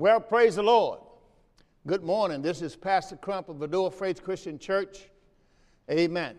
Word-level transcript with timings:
Well, 0.00 0.18
praise 0.18 0.56
the 0.56 0.62
Lord. 0.62 1.00
Good 1.86 2.02
morning. 2.02 2.40
This 2.40 2.62
is 2.62 2.74
Pastor 2.74 3.16
Crump 3.16 3.50
of 3.50 3.70
Door 3.70 3.88
of 3.88 3.94
Faith 3.94 4.24
Christian 4.24 4.58
Church. 4.58 5.10
Amen. 5.90 6.38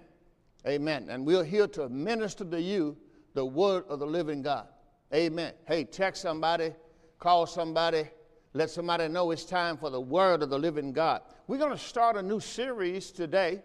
Amen. 0.66 1.06
And 1.12 1.24
we're 1.28 1.44
here 1.44 1.68
to 1.68 1.88
minister 1.88 2.44
to 2.44 2.60
you 2.60 2.98
the 3.36 3.46
word 3.46 3.84
of 3.88 4.00
the 4.00 4.08
living 4.08 4.42
God. 4.42 4.66
Amen. 5.14 5.54
Hey, 5.68 5.84
text 5.84 6.24
somebody, 6.24 6.74
call 7.20 7.46
somebody, 7.46 8.10
let 8.54 8.72
somebody 8.72 9.08
know 9.08 9.30
it's 9.30 9.46
time 9.46 9.78
for 9.78 9.92
the 9.92 10.02
word 10.02 10.42
of 10.42 10.50
the 10.50 10.58
living 10.58 10.92
God. 10.92 11.22
We're 11.46 11.60
going 11.60 11.70
to 11.70 11.78
start 11.78 12.16
a 12.16 12.24
new 12.24 12.40
series 12.40 13.12
today. 13.12 13.62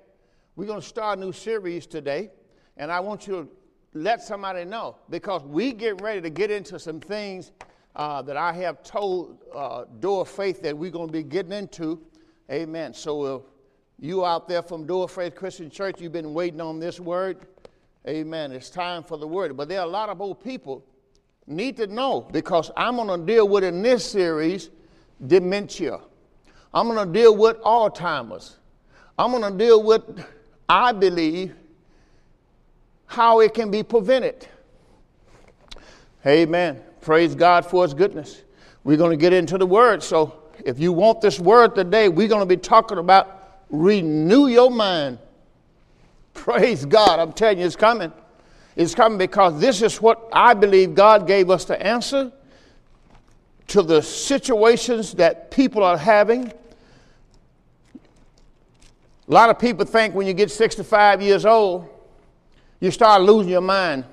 We're 0.57 0.67
going 0.67 0.83
to 0.83 0.87
start 0.87 1.17
a 1.17 1.21
new 1.23 1.33
series 1.33 1.87
today, 1.87 2.33
and 2.77 2.93
I 2.93 3.01
want 3.01 3.27
you 3.27 3.33
to 3.45 3.49
let 3.99 4.23
somebody 4.23 4.67
know 4.67 4.99
because 5.09 5.43
we 5.45 5.73
get 5.73 6.03
ready 6.03 6.21
to 6.21 6.29
get 6.29 6.51
into 6.51 6.79
some 6.79 7.01
things 7.01 7.53
uh, 7.97 8.21
that 8.23 8.37
I 8.37 8.53
have 8.53 8.83
told 8.83 9.39
uh, 9.55 9.85
Door 10.01 10.23
of 10.23 10.29
Faith 10.29 10.63
that 10.63 10.77
we're 10.77 10.91
going 10.91 11.09
to 11.09 11.13
be 11.13 11.23
getting 11.23 11.53
into. 11.53 12.01
Amen. 12.51 12.93
So, 12.95 13.47
you 13.99 14.25
out 14.25 14.47
there 14.47 14.63
from 14.63 14.87
Door 14.87 15.05
of 15.05 15.11
Faith 15.13 15.35
Christian 15.35 15.71
Church, 15.71 16.01
you've 16.01 16.13
been 16.13 16.35
waiting 16.35 16.61
on 16.61 16.79
this 16.79 17.01
word. 17.01 17.47
Amen. 18.07 18.53
It's 18.53 18.69
time 18.69 19.03
for 19.03 19.17
the 19.17 19.27
word. 19.27 19.57
But 19.57 19.69
there 19.69 19.81
are 19.81 19.87
a 19.87 19.91
lot 19.91 20.11
of 20.11 20.21
old 20.21 20.45
people 20.45 20.85
need 21.47 21.77
to 21.79 21.87
know 21.87 22.21
because 22.21 22.71
I'm 22.77 22.97
going 22.97 23.21
to 23.21 23.27
deal 23.27 23.49
with 23.49 23.65
in 23.65 23.81
this 23.83 24.09
series 24.09 24.69
dementia. 25.27 25.99
I'm 26.75 26.89
going 26.89 27.07
to 27.07 27.13
deal 27.13 27.35
with 27.35 27.57
Alzheimer's. 27.63 28.59
I'm 29.19 29.31
going 29.31 29.51
to 29.51 29.59
deal 29.59 29.83
with, 29.83 30.03
I 30.69 30.93
believe, 30.93 31.55
how 33.07 33.41
it 33.41 33.55
can 33.55 33.71
be 33.71 33.83
prevented. 33.83 34.47
Amen. 36.27 36.83
Praise 37.07 37.37
God 37.37 37.65
for 37.65 37.85
His 37.85 37.95
goodness. 37.95 38.43
We're 38.83 38.97
going 38.97 39.13
to 39.13 39.17
get 39.17 39.33
into 39.33 39.57
the 39.59 39.67
Word. 39.67 40.03
So 40.03 40.43
if 40.65 40.81
you 40.81 40.93
want 40.93 41.21
this 41.21 41.39
Word 41.39 41.77
today, 41.77 42.09
we're 42.09 42.27
going 42.27 42.41
to 42.41 42.47
be 42.47 42.57
talking 42.57 42.99
about 42.99 43.61
renew 43.71 44.49
your 44.49 44.73
mind. 44.73 45.21
Praise 46.35 46.85
God. 46.85 47.21
I'm 47.21 47.33
telling 47.33 47.61
you, 47.61 47.65
it's 47.65 47.77
coming. 47.77 48.13
It's 48.75 48.93
coming 48.93 49.19
because 49.19 49.61
this 49.61 49.83
is 49.83 50.03
what 50.03 50.29
I 50.33 50.53
believe 50.55 50.97
God 50.97 51.29
gave 51.29 51.49
us 51.49 51.65
to 51.67 51.81
answer 51.81 52.33
to 53.69 53.83
the 53.83 54.03
situations 54.03 55.15
that 55.15 55.53
people 55.53 55.85
are 55.85 55.97
having. 55.97 56.49
A 59.29 59.33
lot 59.33 59.49
of 59.49 59.61
people 59.61 59.87
think 59.87 60.13
when 60.13 60.27
you 60.27 60.35
get 60.35 60.51
65 60.51 61.23
years 61.23 61.47
old, 61.47 61.89
you 62.81 62.91
start 62.91 63.23
losing 63.23 63.53
your 63.53 63.61
mind. 63.61 64.05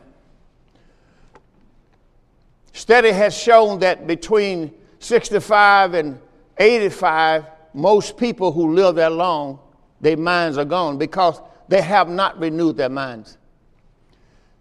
Study 2.74 3.12
has 3.12 3.38
shown 3.38 3.80
that 3.80 4.08
between 4.08 4.74
65 5.00 5.94
and 5.94 6.20
85, 6.58 7.46
most 7.74 8.18
people 8.18 8.52
who 8.52 8.74
live 8.74 8.96
that 8.96 9.12
long, 9.12 9.60
their 10.02 10.18
minds 10.18 10.58
are 10.58 10.66
gone 10.66 10.98
because 10.98 11.40
they 11.68 11.82
have 11.82 12.10
not 12.10 12.38
renewed 12.40 12.76
their 12.76 12.90
minds. 12.90 13.38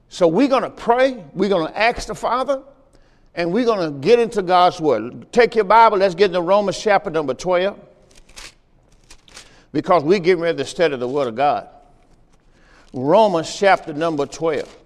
So 0.09 0.29
we're 0.29 0.49
going 0.49 0.63
to 0.63 0.71
pray, 0.71 1.25
we're 1.33 1.49
going 1.49 1.73
to 1.73 1.79
ask 1.79 2.07
the 2.07 2.15
Father, 2.15 2.63
and 3.35 3.51
we're 3.51 3.65
going 3.65 3.93
to 3.93 3.99
get 4.07 4.19
into 4.19 4.43
God's 4.43 4.79
Word. 4.79 5.33
Take 5.33 5.55
your 5.55 5.65
Bible, 5.65 5.97
let's 5.97 6.15
get 6.15 6.27
into 6.27 6.43
Romans 6.43 6.79
chapter 6.79 7.09
number 7.09 7.33
12, 7.33 7.81
because 9.73 10.05
we're 10.05 10.19
getting 10.19 10.43
ready 10.43 10.59
to 10.59 10.67
study 10.67 10.97
the 10.97 11.09
Word 11.09 11.29
of 11.29 11.35
God. 11.35 11.67
Romans 12.93 13.57
chapter 13.57 13.95
number 13.95 14.27
12. 14.27 14.82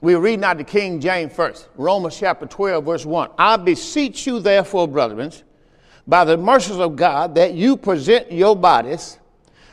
We 0.00 0.14
read 0.14 0.40
now 0.40 0.54
the 0.54 0.64
King 0.64 1.00
James 1.00 1.32
first. 1.32 1.68
Romans 1.76 2.16
chapter 2.16 2.46
12, 2.46 2.84
verse 2.84 3.04
1. 3.04 3.30
I 3.36 3.56
beseech 3.56 4.26
you, 4.26 4.38
therefore, 4.38 4.86
brethren, 4.86 5.32
by 6.06 6.24
the 6.24 6.36
mercies 6.36 6.78
of 6.78 6.94
God, 6.94 7.34
that 7.34 7.54
you 7.54 7.76
present 7.76 8.30
your 8.30 8.54
bodies 8.54 9.18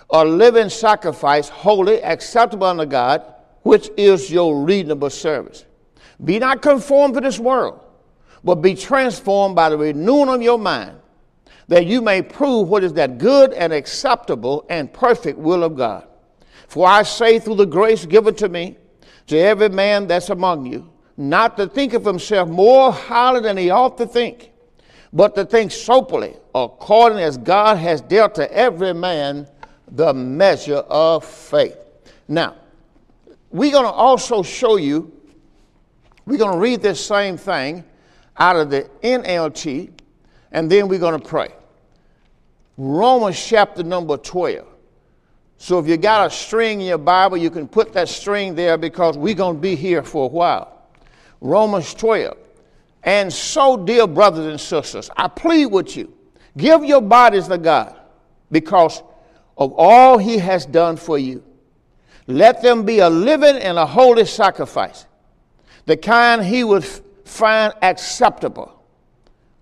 a 0.10 0.24
living 0.24 0.70
sacrifice, 0.70 1.50
holy, 1.50 2.04
acceptable 2.04 2.68
unto 2.68 2.86
God, 2.86 3.24
which 3.64 3.90
is 3.98 4.32
your 4.32 4.64
reasonable 4.64 5.10
service. 5.10 5.66
Be 6.24 6.40
not 6.40 6.62
conformed 6.62 7.16
to 7.16 7.22
this 7.22 7.40
world, 7.40 7.82
but 8.44 8.56
be 8.56 8.76
transformed 8.76 9.56
by 9.56 9.70
the 9.70 9.78
renewing 9.78 10.30
of 10.30 10.42
your 10.42 10.60
mind, 10.60 10.98
that 11.68 11.86
you 11.88 12.02
may 12.02 12.22
prove 12.22 12.70
what 12.70 12.84
is 12.84 12.94
that 12.94 13.18
good 13.18 13.54
and 13.54 13.74
acceptable 13.74 14.66
and 14.70 14.94
perfect 14.94 15.38
will 15.40 15.64
of 15.64 15.76
God. 15.76 16.08
For 16.68 16.88
I 16.88 17.04
say, 17.04 17.40
through 17.40 17.56
the 17.56 17.66
grace 17.66 18.06
given 18.06 18.36
to 18.36 18.50
me, 18.50 18.78
to 19.28 19.38
every 19.38 19.70
man 19.70 20.08
that's 20.08 20.30
among 20.30 20.66
you, 20.66 20.90
not 21.18 21.58
to 21.58 21.68
think 21.68 21.94
of 21.94 22.06
himself 22.06 22.50
more 22.50 22.92
highly 22.92 23.42
than 23.42 23.58
he 23.58 23.70
ought 23.70 23.98
to 23.98 24.06
think, 24.06 24.52
but 25.14 25.36
to 25.36 25.46
think 25.46 25.72
soberly, 25.72 26.36
according 26.54 27.20
as 27.20 27.38
God 27.38 27.78
has 27.78 28.02
dealt 28.02 28.36
to 28.36 28.52
every 28.52 28.94
man 28.94 29.48
the 29.90 30.14
measure 30.14 30.76
of 30.76 31.24
faith. 31.24 31.78
Now, 32.28 32.56
we're 33.50 33.72
going 33.72 33.86
to 33.86 33.92
also 33.92 34.44
show 34.44 34.78
you, 34.78 35.12
we're 36.26 36.38
going 36.38 36.54
to 36.54 36.60
read 36.60 36.82
this 36.82 37.04
same 37.06 37.38
thing 37.38 37.84
out 38.38 38.56
of 38.56 38.70
the 38.70 38.90
NLT, 39.02 39.92
and 40.52 40.70
then 40.70 40.88
we're 40.88 41.00
going 41.00 41.20
to 41.20 41.26
pray. 41.26 41.54
Romans 42.78 43.42
chapter 43.42 43.84
number 43.84 44.18
12. 44.18 44.68
So 45.58 45.80
if 45.80 45.88
you 45.88 45.98
got 45.98 46.28
a 46.28 46.30
string 46.30 46.82
in 46.82 46.88
your 46.88 46.98
Bible, 46.98 47.38
you 47.38 47.50
can 47.50 47.68
put 47.68 47.94
that 47.94 48.10
string 48.10 48.56
there 48.56 48.78
because 48.78 49.18
we're 49.18 49.34
going 49.34 49.56
to 49.56 49.62
be 49.62 49.76
here 49.76 50.04
for 50.04 50.26
a 50.26 50.28
while. 50.28 50.90
Romans 51.42 51.94
12. 51.94 52.38
And 53.04 53.32
so, 53.32 53.78
dear 53.78 54.08
brothers 54.08 54.48
and 54.48 54.60
sisters, 54.60 55.10
I 55.16 55.28
plead 55.28 55.68
with 55.68 55.96
you, 55.96 56.12
give 56.58 56.84
your 56.84 57.02
bodies 57.02 57.48
to 57.48 57.58
God 57.58 57.96
because 58.52 59.04
of 59.58 59.74
all 59.78 60.18
he 60.18 60.40
has 60.40 60.66
done 60.66 60.98
for 60.98 61.18
you. 61.18 61.44
Let 62.28 62.64
them 62.64 62.84
be 62.84 63.00
a 63.00 63.10
living 63.10 63.58
and 63.58 63.78
a 63.78 63.86
holy 63.86 64.26
sacrifice, 64.26 65.06
the 65.86 65.96
kind 65.96 66.44
he 66.44 66.64
would 66.64 66.84
find 66.84 67.74
acceptable. 67.82 68.84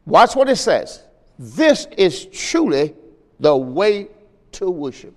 Watch 0.06 0.36
what 0.36 0.48
it 0.50 0.56
says. 0.56 1.04
This 1.38 1.88
is 1.98 2.26
truly 2.28 2.94
the 3.40 3.56
way 3.56 4.08
to 4.54 4.70
worship. 4.70 5.14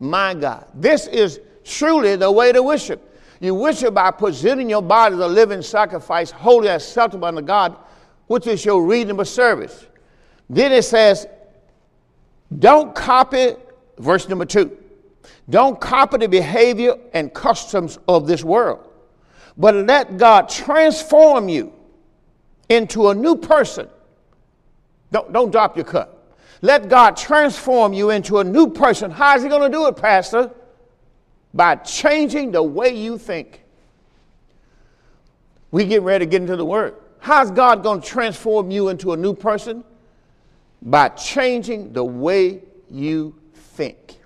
My 0.00 0.34
God. 0.34 0.66
This 0.74 1.06
is 1.06 1.40
truly 1.62 2.16
the 2.16 2.32
way 2.32 2.52
to 2.52 2.62
worship. 2.62 3.06
You 3.38 3.54
worship 3.54 3.94
by 3.94 4.10
presenting 4.10 4.68
your 4.68 4.82
body 4.82 5.14
as 5.14 5.20
a 5.20 5.28
living 5.28 5.62
sacrifice, 5.62 6.30
holy 6.30 6.68
acceptable 6.68 7.26
unto 7.26 7.42
God, 7.42 7.76
which 8.26 8.46
is 8.46 8.64
your 8.64 8.84
reasonable 8.84 9.24
service. 9.24 9.86
Then 10.48 10.72
it 10.72 10.82
says, 10.82 11.26
don't 12.58 12.94
copy, 12.94 13.54
verse 13.98 14.28
number 14.28 14.44
two, 14.44 14.76
don't 15.48 15.80
copy 15.80 16.18
the 16.18 16.28
behavior 16.28 16.96
and 17.12 17.32
customs 17.32 17.98
of 18.08 18.26
this 18.26 18.42
world, 18.42 18.86
but 19.56 19.74
let 19.74 20.16
God 20.16 20.48
transform 20.48 21.48
you 21.48 21.72
into 22.68 23.08
a 23.08 23.14
new 23.14 23.36
person. 23.36 23.88
Don't, 25.12 25.32
don't 25.32 25.50
drop 25.50 25.76
your 25.76 25.84
cup. 25.84 26.19
Let 26.62 26.88
God 26.88 27.16
transform 27.16 27.92
you 27.92 28.10
into 28.10 28.38
a 28.38 28.44
new 28.44 28.68
person. 28.68 29.10
How 29.10 29.36
is 29.36 29.42
He 29.42 29.48
going 29.48 29.70
to 29.70 29.76
do 29.76 29.86
it, 29.86 29.96
Pastor? 29.96 30.50
By 31.54 31.76
changing 31.76 32.52
the 32.52 32.62
way 32.62 32.94
you 32.94 33.18
think. 33.18 33.62
We 35.70 35.86
get 35.86 36.02
ready 36.02 36.26
to 36.26 36.30
get 36.30 36.42
into 36.42 36.56
the 36.56 36.64
Word. 36.64 36.96
How's 37.18 37.50
God 37.50 37.82
going 37.82 38.00
to 38.00 38.06
transform 38.06 38.70
you 38.70 38.88
into 38.88 39.12
a 39.12 39.16
new 39.16 39.34
person? 39.34 39.84
By 40.82 41.08
changing 41.10 41.92
the 41.92 42.04
way 42.04 42.62
you 42.90 43.34
think. 43.54 44.18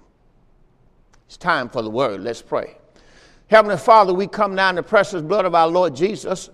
It's 1.26 1.37
time 1.37 1.69
for 1.69 1.82
the 1.82 1.91
Word. 1.91 2.20
Let's 2.23 2.43
pray. 2.43 2.76
Heavenly 3.49 3.76
Father, 3.76 4.12
we 4.14 4.26
come 4.26 4.55
now 4.55 4.70
in 4.70 4.76
the 4.76 4.82
precious 4.82 5.23
blood 5.23 5.44
of 5.44 5.55
our 5.55 5.69
Lord 5.69 5.94
Jesus, 5.94 6.50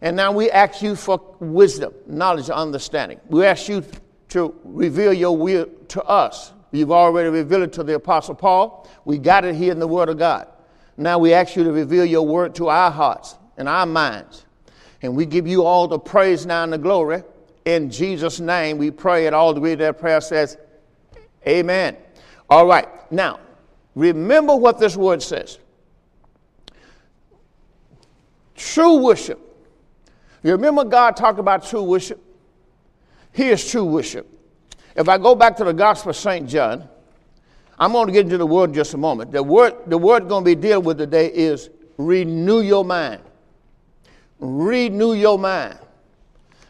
and 0.00 0.14
now 0.14 0.30
we 0.30 0.50
ask 0.50 0.82
you 0.82 0.94
for 0.94 1.20
wisdom, 1.40 1.94
knowledge, 2.06 2.50
understanding. 2.50 3.18
We 3.28 3.44
ask 3.44 3.68
you 3.68 3.84
to 4.28 4.54
reveal 4.64 5.12
your 5.12 5.36
will 5.36 5.66
to 5.88 6.02
us. 6.04 6.52
You've 6.70 6.92
already 6.92 7.30
revealed 7.30 7.62
it 7.62 7.72
to 7.74 7.82
the 7.82 7.94
Apostle 7.94 8.34
Paul. 8.34 8.88
We 9.04 9.18
got 9.18 9.44
it 9.44 9.54
here 9.54 9.72
in 9.72 9.78
the 9.78 9.88
Word 9.88 10.08
of 10.08 10.18
God. 10.18 10.48
Now 10.98 11.18
we 11.18 11.32
ask 11.32 11.54
you 11.54 11.62
to 11.64 11.72
reveal 11.72 12.04
your 12.04 12.26
word 12.26 12.56
to 12.56 12.68
our 12.68 12.90
hearts 12.90 13.36
and 13.56 13.68
our 13.68 13.86
minds. 13.86 14.44
And 15.00 15.14
we 15.14 15.26
give 15.26 15.46
you 15.46 15.64
all 15.64 15.86
the 15.86 15.98
praise 15.98 16.44
now 16.44 16.64
and 16.64 16.72
the 16.72 16.78
glory. 16.78 17.22
In 17.64 17.88
Jesus' 17.88 18.40
name, 18.40 18.78
we 18.78 18.90
pray, 18.90 19.26
and 19.26 19.34
all 19.34 19.54
the 19.54 19.60
way 19.60 19.76
that 19.76 20.00
prayer 20.00 20.20
says, 20.20 20.58
Amen. 21.46 21.96
All 22.50 22.66
right. 22.66 22.88
Now, 23.12 23.38
remember 23.94 24.56
what 24.56 24.80
this 24.80 24.96
word 24.96 25.22
says. 25.22 25.58
True 28.56 28.96
worship. 28.98 29.38
You 30.42 30.52
remember 30.52 30.82
God 30.82 31.16
talked 31.16 31.38
about 31.38 31.64
true 31.64 31.82
worship? 31.82 32.20
Here's 33.32 33.68
true 33.70 33.84
worship. 33.84 34.26
If 34.96 35.08
I 35.08 35.18
go 35.18 35.34
back 35.34 35.56
to 35.58 35.64
the 35.64 35.72
Gospel 35.72 36.10
of 36.10 36.16
St. 36.16 36.48
John, 36.48 36.88
I'm 37.78 37.92
going 37.92 38.06
to 38.06 38.12
get 38.12 38.24
into 38.24 38.38
the 38.38 38.46
word 38.46 38.70
in 38.70 38.74
just 38.74 38.94
a 38.94 38.96
moment. 38.96 39.30
The 39.30 39.42
word, 39.42 39.74
the 39.86 39.98
word 39.98 40.28
going 40.28 40.44
to 40.44 40.44
be 40.44 40.56
dealing 40.56 40.84
with 40.84 40.98
today 40.98 41.32
is 41.32 41.70
renew 41.96 42.60
your 42.60 42.84
mind. 42.84 43.22
Renew 44.40 45.14
your 45.14 45.38
mind. 45.38 45.78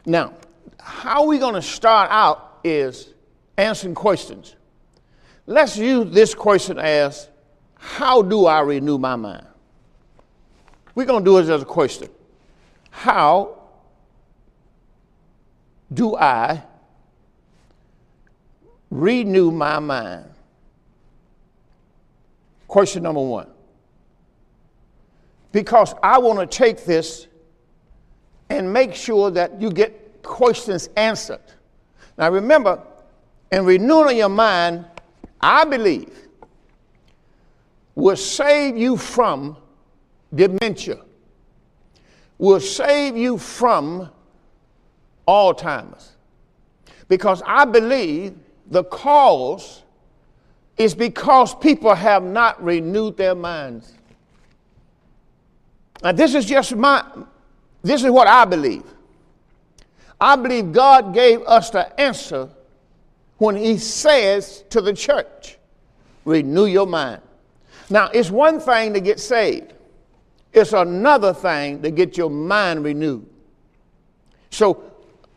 Now, 0.05 0.35
how 0.79 1.27
we're 1.27 1.41
going 1.41 1.55
to 1.55 1.63
start 1.63 2.11
out 2.11 2.61
is 2.65 3.15
answering 3.57 3.95
questions. 3.95 4.57
Let's 5.47 5.79
use 5.79 6.13
this 6.13 6.35
question 6.35 6.79
as 6.79 7.29
How 7.77 8.21
do 8.21 8.47
I 8.47 8.61
renew 8.61 8.99
my 8.99 9.17
mind? 9.17 9.47
We're 10.95 11.07
going 11.07 11.25
to 11.25 11.31
do 11.31 11.39
it 11.39 11.49
as 11.49 11.63
a 11.63 11.65
question. 11.65 12.09
How 12.91 13.58
do 15.93 16.17
I 16.17 16.63
renew 18.91 19.51
my 19.51 19.79
mind? 19.79 20.27
Question 22.67 23.03
number 23.03 23.23
one. 23.23 23.49
Because 25.53 25.95
I 26.03 26.19
want 26.19 26.39
to 26.39 26.47
take 26.47 26.85
this 26.85 27.27
and 28.51 28.73
make 28.73 28.95
sure 28.95 29.31
that 29.31 29.61
you 29.61 29.71
get 29.71 30.23
questions 30.23 30.89
answered. 30.97 31.41
Now 32.19 32.31
remember, 32.31 32.83
in 33.51 33.65
renewing 33.65 34.19
your 34.19 34.29
mind, 34.29 34.85
I 35.41 35.65
believe, 35.65 36.29
will 37.95 38.17
save 38.17 38.77
you 38.77 38.97
from 38.97 39.57
dementia, 40.35 40.99
will 42.37 42.61
save 42.61 43.17
you 43.17 43.39
from 43.39 44.11
Alzheimer's. 45.29 46.17
Because 47.09 47.43
I 47.47 47.67
believe 47.67 48.35
the 48.71 48.85
cause 48.85 49.83
is 50.79 50.95
because 50.95 51.55
people 51.55 51.95
have 51.95 52.23
not 52.23 52.63
renewed 52.63 53.17
their 53.17 53.35
minds. 53.35 53.93
Now, 56.03 56.13
this 56.13 56.35
is 56.35 56.47
just 56.47 56.75
my, 56.75 57.05
this 57.83 58.05
is 58.05 58.11
what 58.11 58.29
I 58.29 58.45
believe. 58.45 58.85
I 60.21 60.37
believe 60.37 60.73
God 60.73 61.13
gave 61.13 61.43
us 61.43 61.71
the 61.71 62.01
answer 62.01 62.49
when 63.39 63.57
He 63.57 63.79
says 63.79 64.65
to 64.71 64.81
the 64.81 64.93
church, 64.93 65.59
renew 66.25 66.67
your 66.67 66.87
mind. 66.87 67.23
Now, 67.91 68.09
it's 68.09 68.31
one 68.31 68.61
thing 68.61 68.95
to 68.95 69.01
get 69.01 69.21
saved, 69.21 69.73
it's 70.53 70.73
another 70.73 71.35
thing 71.35 71.83
to 71.83 71.91
get 71.91 72.17
your 72.17 72.31
mind 72.31 72.85
renewed. 72.85 73.27
So, 74.51 74.88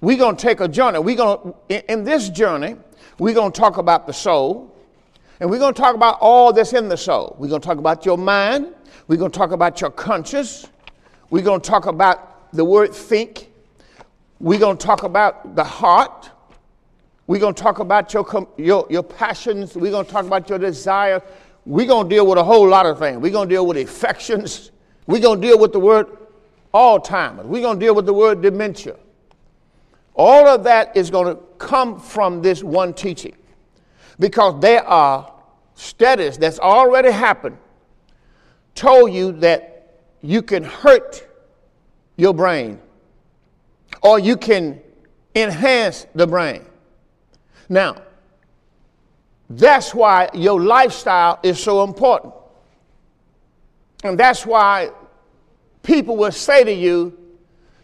we're 0.01 0.17
going 0.17 0.35
to 0.35 0.41
take 0.41 0.59
a 0.59 0.67
journey. 0.67 0.99
We're 0.99 1.15
going 1.15 1.53
to, 1.69 1.91
in 1.91 2.03
this 2.03 2.29
journey, 2.29 2.75
we're 3.19 3.33
going 3.35 3.51
to 3.51 3.59
talk 3.59 3.77
about 3.77 4.07
the 4.07 4.13
soul, 4.13 4.75
and 5.39 5.49
we're 5.49 5.59
going 5.59 5.73
to 5.73 5.79
talk 5.79 5.95
about 5.95 6.17
all 6.19 6.51
that's 6.51 6.73
in 6.73 6.89
the 6.89 6.97
soul. 6.97 7.35
We're 7.39 7.47
going 7.47 7.61
to 7.61 7.67
talk 7.67 7.77
about 7.77 8.05
your 8.05 8.17
mind, 8.17 8.73
we're 9.07 9.17
going 9.17 9.31
to 9.31 9.37
talk 9.37 9.51
about 9.51 9.79
your 9.79 9.91
conscience, 9.91 10.67
we're 11.29 11.43
going 11.43 11.61
to 11.61 11.69
talk 11.69 11.85
about 11.85 12.51
the 12.51 12.65
word 12.65 12.93
think, 12.93 13.51
we're 14.39 14.59
going 14.59 14.77
to 14.77 14.85
talk 14.85 15.03
about 15.03 15.55
the 15.55 15.63
heart, 15.63 16.31
we're 17.27 17.39
going 17.39 17.53
to 17.53 17.61
talk 17.61 17.79
about 17.79 18.13
your, 18.13 18.47
your, 18.57 18.87
your 18.89 19.03
passions, 19.03 19.75
we're 19.75 19.91
going 19.91 20.05
to 20.05 20.11
talk 20.11 20.25
about 20.25 20.49
your 20.49 20.59
desire. 20.59 21.21
We're 21.65 21.85
going 21.85 22.09
to 22.09 22.15
deal 22.15 22.25
with 22.25 22.39
a 22.39 22.43
whole 22.43 22.67
lot 22.67 22.87
of 22.87 22.97
things. 22.97 23.19
We're 23.19 23.31
going 23.31 23.47
to 23.47 23.53
deal 23.53 23.67
with 23.67 23.77
affections. 23.77 24.71
We're 25.05 25.21
going 25.21 25.39
to 25.39 25.47
deal 25.47 25.59
with 25.59 25.73
the 25.73 25.79
word 25.79 26.07
Alzheimer's. 26.73 27.45
We're 27.45 27.61
going 27.61 27.79
to 27.79 27.85
deal 27.85 27.93
with 27.93 28.07
the 28.07 28.13
word 28.13 28.41
dementia. 28.41 28.95
All 30.15 30.47
of 30.47 30.63
that 30.65 30.95
is 30.95 31.09
going 31.09 31.35
to 31.35 31.41
come 31.57 31.99
from 31.99 32.41
this 32.41 32.63
one 32.63 32.93
teaching 32.93 33.35
because 34.19 34.59
there 34.61 34.83
are 34.85 35.33
studies 35.75 36.37
that's 36.37 36.59
already 36.59 37.11
happened 37.11 37.57
told 38.75 39.11
you 39.13 39.31
that 39.33 39.99
you 40.21 40.41
can 40.41 40.63
hurt 40.63 41.27
your 42.17 42.33
brain 42.33 42.79
or 44.01 44.19
you 44.19 44.37
can 44.37 44.81
enhance 45.35 46.05
the 46.15 46.27
brain. 46.27 46.65
Now, 47.69 48.01
that's 49.49 49.93
why 49.93 50.29
your 50.33 50.61
lifestyle 50.61 51.39
is 51.43 51.59
so 51.61 51.83
important. 51.83 52.33
And 54.03 54.19
that's 54.19 54.45
why 54.45 54.91
people 55.83 56.17
will 56.17 56.31
say 56.31 56.63
to 56.63 56.73
you, 56.73 57.17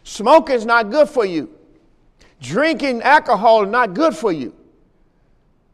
smoking 0.02 0.56
is 0.56 0.66
not 0.66 0.90
good 0.90 1.08
for 1.08 1.24
you. 1.24 1.57
Drinking 2.40 3.02
alcohol 3.02 3.64
is 3.64 3.70
not 3.70 3.94
good 3.94 4.14
for 4.14 4.32
you. 4.32 4.54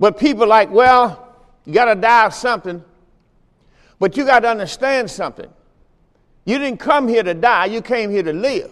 But 0.00 0.18
people 0.18 0.46
like, 0.46 0.70
well, 0.70 1.36
you 1.64 1.72
got 1.72 1.86
to 1.86 1.94
die 1.94 2.26
of 2.26 2.34
something. 2.34 2.82
But 3.98 4.16
you 4.16 4.24
got 4.24 4.40
to 4.40 4.48
understand 4.48 5.10
something. 5.10 5.50
You 6.44 6.58
didn't 6.58 6.78
come 6.78 7.08
here 7.08 7.22
to 7.22 7.34
die, 7.34 7.66
you 7.66 7.80
came 7.80 8.10
here 8.10 8.22
to 8.22 8.32
live. 8.32 8.70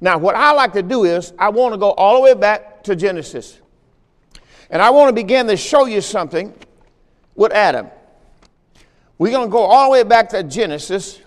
Now, 0.00 0.18
what 0.18 0.34
I 0.34 0.52
like 0.52 0.72
to 0.74 0.82
do 0.82 1.04
is, 1.04 1.32
I 1.38 1.48
want 1.48 1.74
to 1.74 1.78
go 1.78 1.92
all 1.92 2.16
the 2.16 2.22
way 2.22 2.34
back 2.34 2.84
to 2.84 2.96
Genesis. 2.96 3.58
And 4.70 4.80
I 4.80 4.90
want 4.90 5.08
to 5.08 5.12
begin 5.12 5.46
to 5.48 5.56
show 5.56 5.86
you 5.86 6.00
something 6.00 6.54
with 7.34 7.52
Adam. 7.52 7.88
We're 9.18 9.32
going 9.32 9.48
to 9.48 9.52
go 9.52 9.58
all 9.58 9.86
the 9.86 9.92
way 9.92 10.02
back 10.04 10.28
to 10.30 10.42
Genesis, 10.42 11.20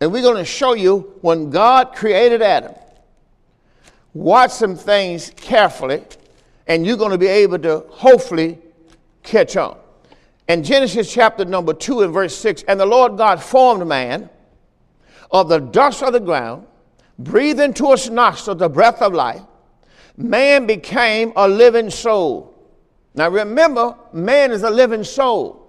and 0.00 0.12
we're 0.12 0.22
going 0.22 0.36
to 0.36 0.44
show 0.44 0.74
you 0.74 1.14
when 1.22 1.50
God 1.50 1.96
created 1.96 2.42
Adam 2.42 2.74
watch 4.14 4.50
some 4.50 4.76
things 4.76 5.30
carefully, 5.36 6.02
and 6.66 6.86
you're 6.86 6.96
going 6.96 7.12
to 7.12 7.18
be 7.18 7.26
able 7.26 7.58
to 7.60 7.84
hopefully 7.88 8.58
catch 9.22 9.56
on. 9.56 9.78
In 10.48 10.62
Genesis 10.62 11.12
chapter 11.12 11.44
number 11.44 11.74
2 11.74 12.02
and 12.02 12.12
verse 12.12 12.36
6, 12.36 12.64
and 12.68 12.80
the 12.80 12.86
Lord 12.86 13.16
God 13.16 13.42
formed 13.42 13.86
man 13.86 14.30
of 15.30 15.48
the 15.48 15.58
dust 15.58 16.02
of 16.02 16.12
the 16.12 16.20
ground, 16.20 16.66
breathed 17.18 17.60
into 17.60 17.90
his 17.90 18.08
nostrils 18.08 18.58
the 18.58 18.68
breath 18.68 19.02
of 19.02 19.12
life. 19.12 19.42
Man 20.16 20.66
became 20.66 21.32
a 21.36 21.46
living 21.46 21.90
soul. 21.90 22.54
Now 23.14 23.28
remember, 23.28 23.94
man 24.12 24.52
is 24.52 24.62
a 24.62 24.70
living 24.70 25.04
soul. 25.04 25.68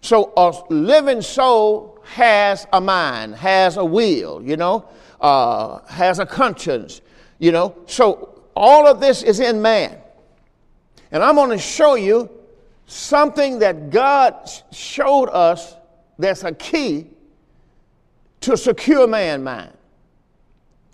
So 0.00 0.32
a 0.36 0.52
living 0.72 1.22
soul 1.22 2.02
has 2.04 2.66
a 2.72 2.80
mind, 2.80 3.34
has 3.36 3.76
a 3.76 3.84
will, 3.84 4.42
you 4.42 4.56
know, 4.56 4.84
uh, 5.20 5.78
has 5.86 6.18
a 6.18 6.26
conscience, 6.26 7.00
you 7.42 7.50
know, 7.50 7.74
so 7.86 8.40
all 8.54 8.86
of 8.86 9.00
this 9.00 9.24
is 9.24 9.40
in 9.40 9.60
man. 9.60 9.98
And 11.10 11.24
I'm 11.24 11.34
going 11.34 11.50
to 11.50 11.58
show 11.58 11.96
you 11.96 12.30
something 12.86 13.58
that 13.58 13.90
God 13.90 14.48
showed 14.70 15.26
us 15.26 15.74
that's 16.20 16.44
a 16.44 16.52
key 16.52 17.08
to 18.42 18.56
secure 18.56 19.08
man 19.08 19.42
mind. 19.42 19.72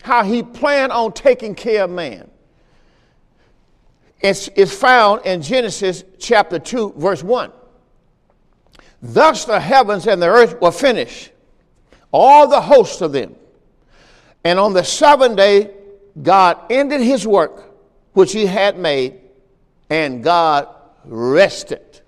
How 0.00 0.24
he 0.24 0.42
planned 0.42 0.90
on 0.90 1.12
taking 1.12 1.54
care 1.54 1.84
of 1.84 1.90
man. 1.90 2.30
It's, 4.22 4.48
it's 4.56 4.72
found 4.72 5.26
in 5.26 5.42
Genesis 5.42 6.02
chapter 6.18 6.58
2, 6.58 6.94
verse 6.96 7.22
1. 7.22 7.52
Thus 9.02 9.44
the 9.44 9.60
heavens 9.60 10.06
and 10.06 10.22
the 10.22 10.28
earth 10.28 10.58
were 10.62 10.72
finished, 10.72 11.30
all 12.10 12.48
the 12.48 12.62
hosts 12.62 13.02
of 13.02 13.12
them. 13.12 13.36
And 14.44 14.58
on 14.58 14.72
the 14.72 14.82
seventh 14.82 15.36
day, 15.36 15.74
God 16.22 16.58
ended 16.70 17.00
his 17.00 17.26
work 17.26 17.68
which 18.12 18.32
he 18.32 18.46
had 18.46 18.78
made, 18.78 19.20
and 19.88 20.24
God 20.24 20.68
rested. 21.04 22.00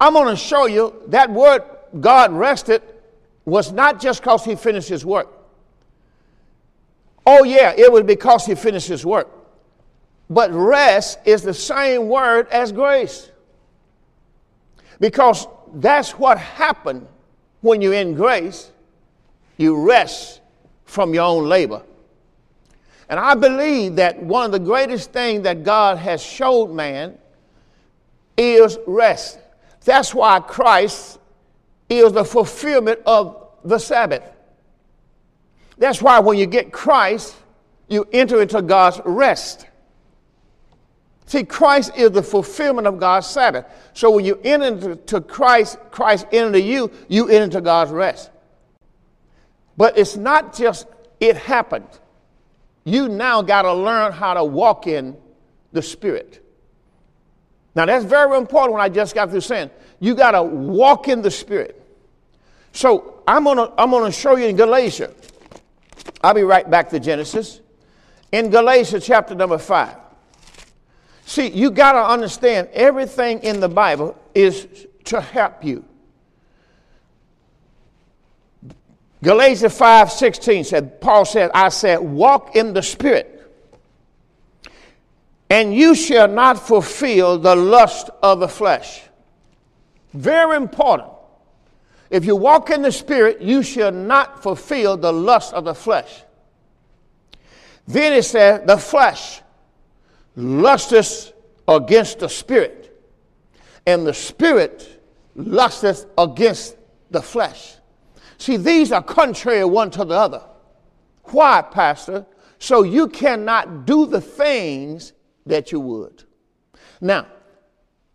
I'm 0.00 0.14
going 0.14 0.28
to 0.28 0.36
show 0.36 0.66
you 0.66 1.02
that 1.08 1.30
word 1.30 1.62
God 2.00 2.32
rested 2.32 2.82
was 3.44 3.72
not 3.72 4.00
just 4.00 4.22
because 4.22 4.44
he 4.44 4.56
finished 4.56 4.88
his 4.88 5.04
work. 5.04 5.32
Oh, 7.26 7.44
yeah, 7.44 7.74
it 7.76 7.92
was 7.92 8.04
because 8.04 8.46
he 8.46 8.54
finished 8.54 8.88
his 8.88 9.04
work. 9.04 9.28
But 10.30 10.50
rest 10.52 11.18
is 11.24 11.42
the 11.42 11.54
same 11.54 12.08
word 12.08 12.48
as 12.48 12.72
grace. 12.72 13.30
Because 14.98 15.46
that's 15.74 16.12
what 16.12 16.38
happened 16.38 17.06
when 17.60 17.82
you're 17.82 17.94
in 17.94 18.14
grace. 18.14 18.70
You 19.56 19.76
rest 19.86 20.40
from 20.84 21.14
your 21.14 21.24
own 21.24 21.48
labor. 21.48 21.82
And 23.08 23.20
I 23.20 23.34
believe 23.34 23.96
that 23.96 24.20
one 24.22 24.44
of 24.44 24.52
the 24.52 24.58
greatest 24.58 25.12
things 25.12 25.44
that 25.44 25.62
God 25.62 25.98
has 25.98 26.22
showed 26.22 26.68
man 26.68 27.16
is 28.36 28.78
rest. 28.86 29.38
That's 29.84 30.14
why 30.14 30.40
Christ 30.40 31.18
is 31.88 32.12
the 32.12 32.24
fulfillment 32.24 33.00
of 33.06 33.48
the 33.64 33.78
Sabbath. 33.78 34.24
That's 35.78 36.02
why 36.02 36.18
when 36.18 36.38
you 36.38 36.46
get 36.46 36.72
Christ, 36.72 37.36
you 37.88 38.08
enter 38.12 38.42
into 38.42 38.60
God's 38.62 39.00
rest. 39.04 39.66
See, 41.26 41.44
Christ 41.44 41.92
is 41.96 42.10
the 42.12 42.22
fulfillment 42.22 42.86
of 42.86 42.98
God's 42.98 43.26
Sabbath. 43.26 43.66
So 43.92 44.10
when 44.10 44.24
you 44.24 44.40
enter 44.42 44.92
into 44.92 45.20
Christ, 45.20 45.78
Christ 45.90 46.26
into 46.32 46.60
you, 46.60 46.90
you 47.08 47.28
enter 47.28 47.44
into 47.44 47.60
God's 47.60 47.90
rest. 47.90 48.30
But 49.76 49.98
it's 49.98 50.16
not 50.16 50.56
just 50.56 50.86
it 51.20 51.36
happened 51.36 51.88
you 52.86 53.08
now 53.08 53.42
got 53.42 53.62
to 53.62 53.74
learn 53.74 54.12
how 54.12 54.32
to 54.32 54.44
walk 54.44 54.86
in 54.86 55.16
the 55.72 55.82
Spirit. 55.82 56.40
Now, 57.74 57.84
that's 57.84 58.04
very 58.04 58.38
important 58.38 58.74
when 58.74 58.80
I 58.80 58.88
just 58.88 59.12
got 59.12 59.28
through 59.28 59.40
saying, 59.40 59.70
you 59.98 60.14
got 60.14 60.30
to 60.30 60.42
walk 60.44 61.08
in 61.08 61.20
the 61.20 61.30
Spirit. 61.30 61.82
So, 62.72 63.24
I'm 63.26 63.42
going 63.42 63.56
to 63.56 63.72
I'm 63.76 63.90
to 63.90 64.12
show 64.12 64.36
you 64.36 64.46
in 64.46 64.54
Galatia. 64.54 65.12
I'll 66.22 66.32
be 66.32 66.42
right 66.42 66.70
back 66.70 66.88
to 66.90 67.00
Genesis. 67.00 67.60
In 68.30 68.50
Galatians 68.50 69.04
chapter 69.04 69.34
number 69.34 69.58
5. 69.58 69.96
See, 71.24 71.48
you 71.48 71.72
got 71.72 71.92
to 71.92 72.04
understand 72.06 72.68
everything 72.72 73.42
in 73.42 73.58
the 73.58 73.68
Bible 73.68 74.16
is 74.32 74.86
to 75.06 75.20
help 75.20 75.64
you. 75.64 75.84
Galatians 79.26 79.76
5 79.76 80.12
16 80.12 80.62
said, 80.62 81.00
Paul 81.00 81.24
said, 81.24 81.50
I 81.52 81.70
said, 81.70 81.98
walk 81.98 82.54
in 82.54 82.72
the 82.72 82.80
Spirit, 82.80 83.42
and 85.50 85.74
you 85.74 85.96
shall 85.96 86.28
not 86.28 86.64
fulfill 86.64 87.36
the 87.36 87.56
lust 87.56 88.08
of 88.22 88.38
the 88.38 88.46
flesh. 88.46 89.02
Very 90.14 90.56
important. 90.56 91.10
If 92.08 92.24
you 92.24 92.36
walk 92.36 92.70
in 92.70 92.82
the 92.82 92.92
Spirit, 92.92 93.40
you 93.42 93.64
shall 93.64 93.90
not 93.90 94.44
fulfill 94.44 94.96
the 94.96 95.12
lust 95.12 95.54
of 95.54 95.64
the 95.64 95.74
flesh. 95.74 96.22
Then 97.88 98.12
it 98.12 98.22
says, 98.22 98.64
the 98.64 98.78
flesh 98.78 99.42
lusteth 100.36 101.32
against 101.66 102.20
the 102.20 102.28
Spirit, 102.28 102.96
and 103.88 104.06
the 104.06 104.14
Spirit 104.14 105.02
lusteth 105.34 106.06
against 106.16 106.76
the 107.10 107.22
flesh. 107.22 107.75
See, 108.38 108.56
these 108.56 108.92
are 108.92 109.02
contrary 109.02 109.64
one 109.64 109.90
to 109.92 110.04
the 110.04 110.14
other. 110.14 110.42
Why, 111.24 111.62
Pastor? 111.62 112.26
So 112.58 112.82
you 112.82 113.08
cannot 113.08 113.86
do 113.86 114.06
the 114.06 114.20
things 114.20 115.12
that 115.46 115.72
you 115.72 115.80
would. 115.80 116.24
Now, 117.00 117.26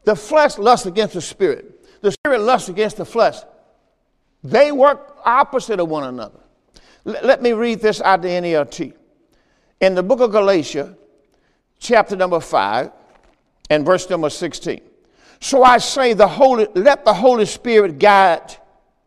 the 0.03 0.15
flesh 0.15 0.57
lusts 0.57 0.85
against 0.85 1.13
the 1.13 1.21
spirit, 1.21 2.01
the 2.01 2.11
spirit 2.11 2.39
lusts 2.39 2.69
against 2.69 2.97
the 2.97 3.05
flesh. 3.05 3.37
They 4.43 4.71
work 4.71 5.17
opposite 5.23 5.79
of 5.79 5.89
one 5.89 6.05
another. 6.05 6.39
L- 7.05 7.19
let 7.23 7.41
me 7.41 7.53
read 7.53 7.79
this 7.79 8.01
out 8.01 8.21
the 8.21 8.29
NLT. 8.29 8.93
In 9.79 9.93
the 9.93 10.01
book 10.01 10.19
of 10.19 10.31
Galatia, 10.31 10.95
chapter 11.79 12.15
number 12.15 12.39
5, 12.39 12.91
and 13.69 13.85
verse 13.85 14.09
number 14.09 14.29
16. 14.29 14.81
So 15.39 15.63
I 15.63 15.77
say, 15.77 16.13
the 16.13 16.27
Holy, 16.27 16.67
let 16.75 17.05
the 17.05 17.13
Holy 17.13 17.45
Spirit 17.45 17.97
guide 17.97 18.57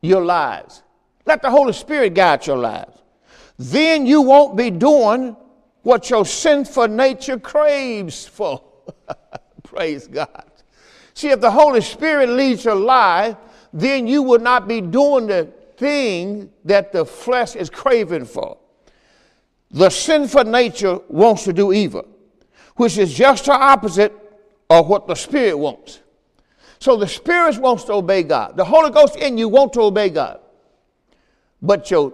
your 0.00 0.24
lives. 0.24 0.82
Let 1.26 1.42
the 1.42 1.50
Holy 1.50 1.72
Spirit 1.72 2.14
guide 2.14 2.46
your 2.46 2.58
lives. 2.58 2.98
Then 3.58 4.06
you 4.06 4.22
won't 4.22 4.56
be 4.56 4.70
doing 4.70 5.36
what 5.82 6.10
your 6.10 6.26
sinful 6.26 6.88
nature 6.88 7.38
craves 7.38 8.26
for. 8.26 8.62
Praise 9.62 10.06
God. 10.06 10.44
See, 11.14 11.28
if 11.30 11.40
the 11.40 11.50
Holy 11.50 11.80
Spirit 11.80 12.30
leads 12.30 12.64
your 12.64 12.74
life, 12.74 13.36
then 13.72 14.06
you 14.06 14.22
will 14.22 14.40
not 14.40 14.66
be 14.66 14.80
doing 14.80 15.26
the 15.26 15.48
thing 15.76 16.50
that 16.64 16.92
the 16.92 17.04
flesh 17.04 17.56
is 17.56 17.70
craving 17.70 18.24
for. 18.24 18.58
The 19.70 19.90
sinful 19.90 20.44
nature 20.44 20.98
wants 21.08 21.44
to 21.44 21.52
do 21.52 21.72
evil, 21.72 22.06
which 22.76 22.98
is 22.98 23.12
just 23.12 23.46
the 23.46 23.52
opposite 23.52 24.12
of 24.70 24.88
what 24.88 25.06
the 25.06 25.14
Spirit 25.14 25.56
wants. 25.56 26.00
So 26.78 26.96
the 26.96 27.08
Spirit 27.08 27.58
wants 27.58 27.84
to 27.84 27.94
obey 27.94 28.22
God. 28.24 28.56
The 28.56 28.64
Holy 28.64 28.90
Ghost 28.90 29.16
in 29.16 29.38
you 29.38 29.48
wants 29.48 29.74
to 29.74 29.82
obey 29.82 30.10
God 30.10 30.40
but 31.64 31.90
your 31.90 32.12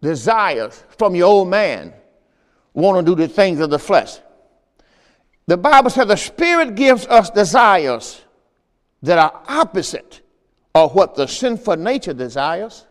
desires 0.00 0.82
from 0.96 1.14
your 1.14 1.26
old 1.26 1.48
man 1.48 1.92
want 2.72 3.04
to 3.04 3.14
do 3.14 3.14
the 3.14 3.28
things 3.28 3.60
of 3.60 3.68
the 3.68 3.78
flesh. 3.78 4.18
The 5.46 5.58
Bible 5.58 5.90
says 5.90 6.08
the 6.08 6.16
Spirit 6.16 6.74
gives 6.74 7.06
us 7.06 7.28
desires 7.28 8.22
that 9.02 9.18
are 9.18 9.42
opposite 9.46 10.22
of 10.74 10.94
what 10.94 11.16
the 11.16 11.26
sinful 11.26 11.76
nature 11.76 12.14
desires. 12.14 12.86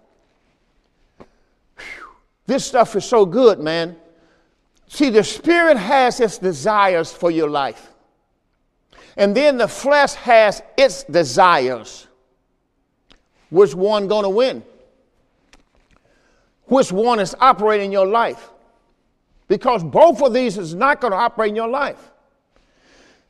Whew. 1.18 2.10
This 2.46 2.65
stuff 2.65 2.96
is 2.96 3.06
so 3.06 3.25
good, 3.25 3.60
man. 3.60 3.96
See, 4.88 5.10
the 5.10 5.24
Spirit 5.24 5.77
has 5.77 6.20
its 6.20 6.38
desires 6.38 7.12
for 7.12 7.32
your 7.32 7.50
life. 7.50 7.89
And 9.18 9.36
then 9.36 9.58
the 9.58 9.68
flesh 9.68 10.13
has 10.13 10.62
its 10.77 11.03
desires. 11.06 12.08
Which 13.50 13.74
one 13.74 14.08
going 14.08 14.24
to 14.24 14.29
win? 14.29 14.63
Which 16.70 16.92
one 16.92 17.20
is 17.20 17.36
operating 17.40 17.88
in 17.88 17.92
your 17.92 18.06
life. 18.08 18.50
Because 19.48 19.84
both 19.84 20.22
of 20.22 20.34
these 20.34 20.58
is 20.58 20.76
not 20.76 21.02
going 21.02 21.12
to 21.12 21.18
operate 21.18 21.50
in 21.50 21.56
your 21.56 21.68
life. 21.68 22.12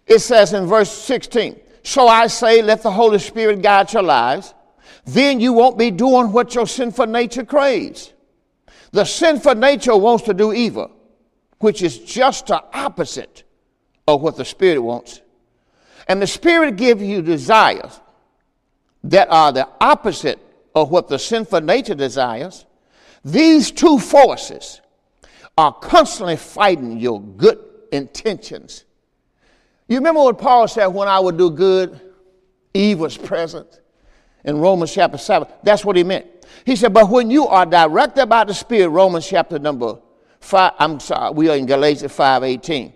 It 0.06 0.20
says 0.20 0.54
in 0.54 0.66
verse 0.66 0.92
16, 0.92 1.60
So 1.84 2.08
I 2.08 2.28
say, 2.28 2.62
let 2.62 2.84
the 2.84 2.92
Holy 2.92 3.20
Spirit 3.20 3.62
guide 3.62 3.94
your 3.94 4.04
lives. 4.04 4.54
Then 5.06 5.40
you 5.40 5.54
won't 5.54 5.78
be 5.78 5.92
doing 5.92 6.32
what 6.32 6.54
your 6.56 6.68
sinful 6.68 7.08
nature 7.08 7.46
craves. 7.46 8.12
The 8.92 9.06
sinful 9.06 9.56
nature 9.56 9.96
wants 9.96 10.24
to 10.26 10.34
do 10.34 10.52
evil, 10.52 10.92
which 11.60 11.82
is 11.82 12.00
just 12.00 12.48
the 12.48 12.64
opposite 12.74 13.44
of 14.08 14.22
what 14.22 14.36
the 14.36 14.46
Spirit 14.46 14.80
wants. 14.80 15.22
And 16.08 16.22
the 16.22 16.28
Spirit 16.28 16.76
gives 16.76 17.04
you 17.04 17.22
desires 17.22 18.00
that 19.04 19.30
are 19.30 19.52
the 19.52 19.68
opposite 19.80 20.40
of 20.76 20.90
what 20.90 21.08
the 21.08 21.20
sinful 21.20 21.62
nature 21.62 21.96
desires. 21.96 22.66
These 23.24 23.72
two 23.72 24.00
forces 24.00 24.82
are 25.58 25.74
constantly 25.74 26.38
fighting 26.38 27.00
your 27.00 27.22
good 27.22 27.60
intentions. 27.92 28.86
You 29.88 29.98
remember 29.98 30.22
what 30.22 30.38
Paul 30.38 30.68
said, 30.68 30.88
when 30.88 31.08
I 31.08 31.20
would 31.20 31.38
do 31.38 31.50
good, 31.50 32.00
evil 32.74 33.04
was 33.04 33.18
present? 33.18 33.82
In 34.46 34.60
Romans 34.60 34.94
chapter 34.94 35.18
7, 35.18 35.48
that's 35.64 35.84
what 35.84 35.96
he 35.96 36.04
meant. 36.04 36.26
He 36.66 36.76
said, 36.76 36.94
but 36.94 37.10
when 37.10 37.30
you 37.30 37.48
are 37.48 37.66
directed 37.66 38.28
by 38.28 38.46
the 38.46 38.54
Spirit, 38.54 38.90
Romans 38.90 39.28
chapter 39.28 39.60
number 39.60 39.98
5, 40.40 40.74
I'm 40.80 41.00
sorry, 41.00 41.34
we 41.34 41.50
are 41.50 41.58
in 41.58 41.66
Galatians 41.66 42.14
5 42.14 42.44
18. 42.44 42.94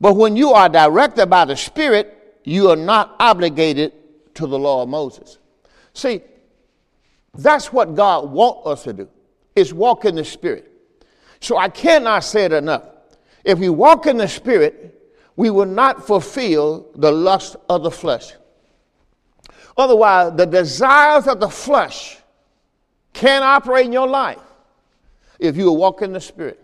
But 0.00 0.14
when 0.14 0.36
you 0.36 0.52
are 0.52 0.68
directed 0.68 1.26
by 1.26 1.44
the 1.44 1.56
Spirit, 1.56 2.40
you 2.44 2.70
are 2.70 2.76
not 2.76 3.16
obligated 3.18 3.92
to 4.34 4.46
the 4.46 4.58
law 4.58 4.82
of 4.82 4.88
Moses. 4.88 5.38
See, 5.92 6.22
that's 7.34 7.72
what 7.72 7.94
God 7.94 8.30
wants 8.30 8.66
us 8.66 8.82
to 8.84 8.92
do 8.92 9.08
is 9.56 9.74
walk 9.74 10.04
in 10.04 10.14
the 10.14 10.24
Spirit. 10.24 10.70
So 11.40 11.56
I 11.56 11.68
cannot 11.68 12.20
say 12.20 12.44
it 12.44 12.52
enough. 12.52 12.84
If 13.44 13.58
we 13.58 13.68
walk 13.68 14.06
in 14.06 14.18
the 14.18 14.28
Spirit, 14.28 14.92
we 15.34 15.50
will 15.50 15.66
not 15.66 16.06
fulfill 16.06 16.90
the 16.94 17.10
lust 17.10 17.56
of 17.68 17.82
the 17.82 17.90
flesh. 17.90 18.32
Otherwise, 19.76 20.36
the 20.36 20.46
desires 20.46 21.26
of 21.26 21.40
the 21.40 21.48
flesh 21.48 22.18
can 23.12 23.42
operate 23.42 23.86
in 23.86 23.92
your 23.92 24.06
life 24.06 24.40
if 25.38 25.56
you 25.56 25.70
walk 25.72 26.02
in 26.02 26.12
the 26.12 26.20
Spirit. 26.20 26.62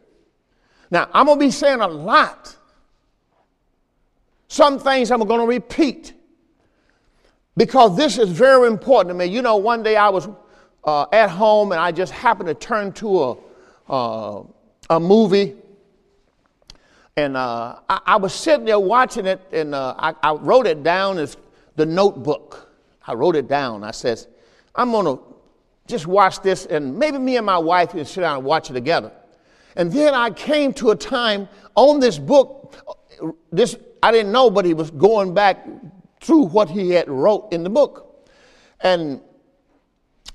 Now, 0.90 1.08
I'm 1.12 1.26
going 1.26 1.38
to 1.38 1.44
be 1.46 1.50
saying 1.50 1.80
a 1.80 1.88
lot. 1.88 2.56
Some 4.49 4.78
things 4.78 5.11
I'm 5.11 5.20
going 5.20 5.40
to 5.40 5.46
repeat 5.46 6.12
because 7.56 7.96
this 7.96 8.18
is 8.18 8.30
very 8.30 8.66
important 8.66 9.08
to 9.11 9.14
me. 9.14 9.26
You 9.26 9.42
know, 9.42 9.56
one 9.56 9.82
day 9.82 9.96
I 9.96 10.08
was 10.08 10.28
uh, 10.85 11.07
at 11.12 11.31
home 11.31 11.73
and 11.73 11.81
I 11.81 11.93
just 11.93 12.12
happened 12.12 12.49
to 12.49 12.55
turn 12.55 12.93
to 12.95 13.23
a, 13.23 13.37
uh, 13.89 14.45
a 14.91 15.01
movie. 15.01 15.55
And 17.17 17.37
uh, 17.37 17.81
I, 17.89 18.01
I, 18.07 18.17
was 18.17 18.33
sitting 18.33 18.65
there 18.65 18.81
watching 18.81 19.27
it 19.27 19.41
and 19.53 19.75
uh, 19.75 19.95
I, 19.99 20.15
I, 20.23 20.33
wrote 20.33 20.67
it 20.67 20.83
down 20.83 21.19
as 21.19 21.37
the 21.77 21.85
notebook. 21.85 22.73
I 23.07 23.12
wrote 23.12 23.37
it 23.37 23.49
down. 23.49 23.85
I 23.85 23.91
says, 23.91 24.29
I'm 24.75 24.91
going 24.93 25.05
to 25.05 25.23
just 25.87 26.07
watch 26.07 26.41
this 26.41 26.65
and 26.67 26.99
maybe 26.99 27.19
me 27.19 27.37
and 27.37 27.45
my 27.45 27.59
wife 27.59 27.91
can 27.91 28.07
sit 28.07 28.23
down 28.23 28.39
and 28.39 28.45
watch 28.47 28.71
it 28.71 28.73
together. 28.73 29.12
And 29.77 29.93
then 29.93 30.15
I 30.15 30.31
came 30.31 30.73
to 30.75 30.91
a 30.91 30.97
time 30.97 31.49
on 31.75 32.01
this 32.01 32.19
book, 32.19 32.77
this 33.51 33.77
I 34.03 34.11
didn't 34.11 34.33
know, 34.33 34.51
but 34.51 34.65
he 34.65 34.75
was 34.75 34.91
going 34.91 35.35
back 35.35 35.67
through 36.21 36.47
what 36.47 36.71
he 36.71 36.91
had 36.91 37.09
wrote 37.09 37.53
in 37.53 37.62
the 37.62 37.71
book. 37.71 38.29
And 38.81 39.21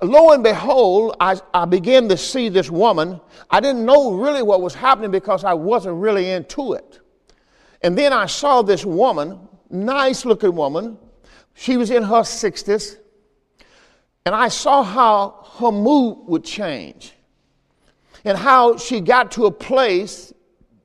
lo 0.02 0.32
and 0.32 0.44
behold, 0.44 1.16
I, 1.20 1.40
I 1.54 1.66
began 1.66 2.08
to 2.10 2.18
see 2.18 2.50
this 2.50 2.70
woman. 2.70 3.20
I 3.50 3.60
didn't 3.60 3.86
know 3.86 4.14
really 4.14 4.44
what 4.44 4.62
was 4.62 4.76
happening 4.76 5.12
because 5.12 5.44
I 5.44 5.54
wasn't 5.54 5.96
really 5.96 6.30
into 6.32 6.74
it. 6.74 7.00
And 7.82 7.98
then 7.98 8.14
I 8.14 8.26
saw 8.26 8.62
this 8.62 8.86
woman, 8.86 9.40
nice 9.70 10.26
looking 10.26 10.56
woman. 10.56 10.98
She 11.54 11.78
was 11.78 11.92
in 11.92 12.04
her 12.04 12.22
60s. 12.22 12.98
And 14.26 14.36
I 14.36 14.50
saw 14.50 14.84
how 14.84 15.48
her 15.60 15.72
mood 15.72 16.18
would 16.28 16.44
change 16.44 17.14
and 18.26 18.38
how 18.38 18.78
she 18.78 19.00
got 19.00 19.32
to 19.32 19.46
a 19.46 19.52
place 19.52 20.34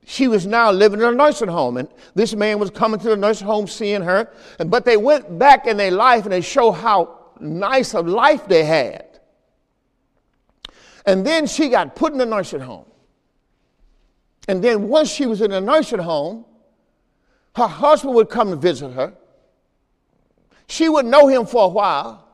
she 0.05 0.27
was 0.27 0.45
now 0.45 0.71
living 0.71 0.99
in 0.99 1.05
a 1.05 1.11
nursing 1.11 1.49
home 1.49 1.77
and 1.77 1.89
this 2.15 2.33
man 2.33 2.59
was 2.59 2.69
coming 2.69 2.99
to 2.99 3.09
the 3.09 3.17
nursing 3.17 3.47
home 3.47 3.67
seeing 3.67 4.01
her 4.01 4.31
and, 4.59 4.71
but 4.71 4.85
they 4.85 4.97
went 4.97 5.37
back 5.37 5.67
in 5.67 5.77
their 5.77 5.91
life 5.91 6.23
and 6.23 6.31
they 6.31 6.41
show 6.41 6.71
how 6.71 7.22
nice 7.39 7.93
of 7.93 8.07
life 8.07 8.47
they 8.47 8.63
had. 8.63 9.19
And 11.05 11.25
then 11.25 11.47
she 11.47 11.69
got 11.69 11.95
put 11.95 12.13
in 12.13 12.21
a 12.21 12.25
nursing 12.25 12.61
home. 12.61 12.85
And 14.47 14.63
then 14.63 14.87
once 14.87 15.09
she 15.09 15.25
was 15.25 15.41
in 15.41 15.51
a 15.51 15.61
nursing 15.61 15.99
home, 15.99 16.45
her 17.55 17.67
husband 17.67 18.15
would 18.15 18.29
come 18.29 18.49
to 18.49 18.55
visit 18.55 18.91
her. 18.91 19.13
She 20.67 20.89
would 20.89 21.05
know 21.05 21.27
him 21.27 21.45
for 21.45 21.65
a 21.65 21.67
while. 21.67 22.27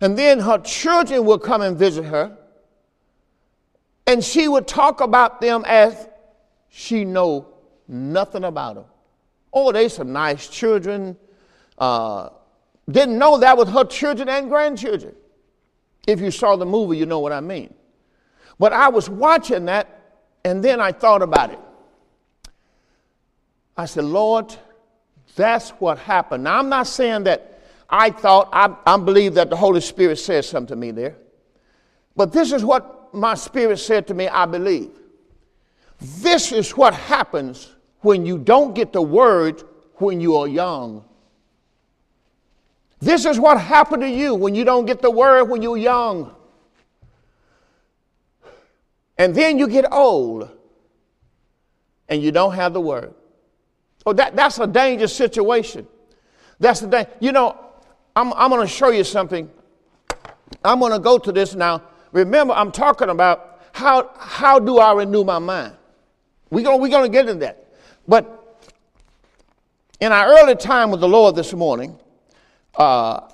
And 0.00 0.16
then 0.16 0.38
her 0.40 0.58
children 0.58 1.24
would 1.24 1.42
come 1.42 1.62
and 1.62 1.76
visit 1.76 2.04
her. 2.04 2.36
And 4.06 4.24
she 4.24 4.48
would 4.48 4.66
talk 4.66 5.00
about 5.00 5.40
them 5.40 5.64
as 5.66 6.08
she 6.68 7.04
know 7.04 7.48
nothing 7.86 8.44
about 8.44 8.76
them. 8.76 8.84
Oh, 9.52 9.72
they 9.72 9.88
some 9.88 10.12
nice 10.12 10.48
children. 10.48 11.16
Uh, 11.76 12.30
didn't 12.90 13.18
know 13.18 13.38
that 13.38 13.56
was 13.56 13.68
her 13.68 13.84
children 13.84 14.28
and 14.28 14.48
grandchildren. 14.48 15.14
If 16.06 16.20
you 16.20 16.30
saw 16.30 16.56
the 16.56 16.66
movie, 16.66 16.96
you 16.96 17.06
know 17.06 17.18
what 17.18 17.32
I 17.32 17.40
mean. 17.40 17.74
But 18.58 18.72
I 18.72 18.88
was 18.88 19.10
watching 19.10 19.66
that, 19.66 20.16
and 20.44 20.64
then 20.64 20.80
I 20.80 20.92
thought 20.92 21.22
about 21.22 21.50
it. 21.50 21.58
I 23.76 23.84
said, 23.84 24.04
Lord, 24.04 24.54
that's 25.36 25.70
what 25.70 25.98
happened. 25.98 26.44
Now, 26.44 26.58
I'm 26.58 26.68
not 26.68 26.86
saying 26.86 27.24
that 27.24 27.60
I 27.88 28.10
thought, 28.10 28.48
I, 28.52 28.74
I 28.86 28.96
believe 28.96 29.34
that 29.34 29.50
the 29.50 29.56
Holy 29.56 29.80
Spirit 29.80 30.18
said 30.18 30.44
something 30.44 30.74
to 30.74 30.76
me 30.76 30.90
there. 30.90 31.16
But 32.16 32.32
this 32.32 32.52
is 32.52 32.64
what 32.64 33.14
my 33.14 33.34
spirit 33.34 33.78
said 33.78 34.06
to 34.08 34.14
me, 34.14 34.28
I 34.28 34.46
believe. 34.46 34.90
This 36.00 36.52
is 36.52 36.76
what 36.76 36.94
happens 36.94 37.74
when 38.00 38.26
you 38.26 38.38
don't 38.38 38.74
get 38.74 38.92
the 38.92 39.02
word 39.02 39.62
when 39.94 40.20
you 40.20 40.36
are 40.36 40.48
young. 40.48 41.04
This 43.00 43.24
is 43.24 43.38
what 43.38 43.60
happened 43.60 44.02
to 44.02 44.08
you 44.08 44.34
when 44.34 44.54
you 44.54 44.64
don't 44.64 44.86
get 44.86 45.00
the 45.00 45.10
word 45.10 45.44
when 45.44 45.62
you're 45.62 45.76
young. 45.76 46.34
And 49.16 49.34
then 49.34 49.58
you 49.58 49.68
get 49.68 49.92
old 49.92 50.50
and 52.08 52.22
you 52.22 52.32
don't 52.32 52.54
have 52.54 52.72
the 52.72 52.80
word. 52.80 53.14
Oh, 54.06 54.12
that, 54.12 54.34
that's 54.34 54.58
a 54.58 54.66
dangerous 54.66 55.14
situation. 55.14 55.86
That's 56.58 56.80
the 56.80 56.88
thing. 56.88 57.06
You 57.20 57.32
know, 57.32 57.58
I'm, 58.16 58.32
I'm 58.32 58.50
going 58.50 58.66
to 58.66 58.72
show 58.72 58.90
you 58.90 59.04
something. 59.04 59.50
I'm 60.64 60.80
going 60.80 60.92
to 60.92 60.98
go 60.98 61.18
to 61.18 61.30
this 61.30 61.54
now. 61.54 61.82
Remember, 62.12 62.54
I'm 62.54 62.72
talking 62.72 63.10
about 63.10 63.60
how, 63.72 64.10
how 64.18 64.58
do 64.58 64.78
I 64.78 64.92
renew 64.94 65.24
my 65.24 65.38
mind? 65.38 65.74
We're 66.50 66.64
going 66.64 66.80
we're 66.80 66.88
going 66.88 67.10
to 67.10 67.12
get 67.12 67.28
into 67.28 67.40
that. 67.40 67.66
But 68.06 68.60
in 70.00 70.12
our 70.12 70.38
early 70.38 70.56
time 70.56 70.90
with 70.90 71.00
the 71.00 71.08
Lord 71.08 71.36
this 71.36 71.52
morning, 71.52 71.98
uh, 72.74 73.28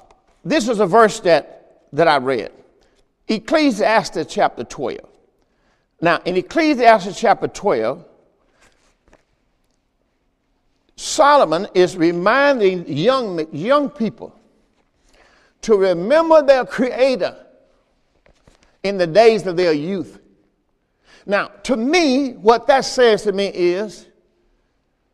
this 0.45 0.69
is 0.69 0.81
a 0.81 0.87
verse 0.87 1.21
that, 1.21 1.87
that 1.93 2.09
I 2.09 2.17
read. 2.17 2.53
Ecclesiastes 3.29 4.33
chapter 4.33 4.65
12. 4.65 5.01
Now, 6.01 6.21
in 6.25 6.37
Ecclesiastes 6.37 7.19
chapter 7.19 7.49
12, 7.49 8.05
Solomon 10.97 11.67
is 11.75 11.97
reminding 11.97 12.87
young, 12.89 13.47
young 13.53 13.91
people 13.91 14.39
to 15.63 15.77
remember 15.77 16.43
their 16.43 16.65
Creator 16.67 17.37
in 18.83 18.99
the 18.99 19.07
days 19.07 19.47
of 19.47 19.57
their 19.57 19.73
youth. 19.73 20.21
Now, 21.27 21.49
to 21.65 21.77
me, 21.77 22.33
what 22.33 22.67
that 22.67 22.85
says 22.85 23.23
to 23.23 23.33
me 23.33 23.47
is 23.47 24.07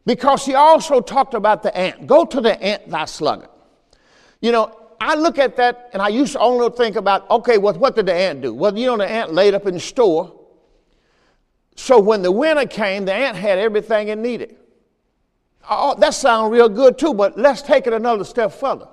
because 0.05 0.45
he 0.45 0.55
also 0.55 1.01
talked 1.01 1.35
about 1.35 1.63
the 1.63 1.77
ant. 1.77 2.07
Go 2.07 2.25
to 2.25 2.41
the 2.41 2.61
ant, 2.61 2.89
thy 2.91 3.05
sluggard. 3.05 3.50
You 4.41 4.53
know, 4.53 4.77
I 5.01 5.15
look 5.15 5.39
at 5.39 5.57
that 5.57 5.91
and 5.93 6.03
I 6.03 6.09
used 6.09 6.33
to 6.33 6.41
only 6.41 6.69
think 6.71 6.97
about, 6.97 7.29
okay, 7.31 7.59
well, 7.59 7.75
what 7.75 7.97
did 7.97 8.07
the 8.07 8.15
ant 8.15 8.43
do? 8.43 8.53
Well, 8.53 8.77
you 8.77 8.87
know, 8.87 8.97
the 8.97 9.11
ant 9.11 9.33
laid 9.33 9.55
up 9.55 9.67
in 9.67 9.79
store. 9.79 10.37
So 11.77 11.99
when 11.99 12.23
the 12.23 12.31
winter 12.31 12.67
came, 12.67 13.07
the 13.07 13.15
ant 13.15 13.37
had 13.37 13.59
everything 13.59 14.09
it 14.09 14.19
needed. 14.19 14.57
Oh, 15.69 15.95
that 15.99 16.15
sounds 16.15 16.53
real 16.53 16.69
good 16.69 16.99
too, 16.99 17.15
but 17.15 17.39
let's 17.39 17.63
take 17.63 17.87
it 17.87 17.93
another 17.93 18.25
step 18.25 18.53
further. 18.53 18.89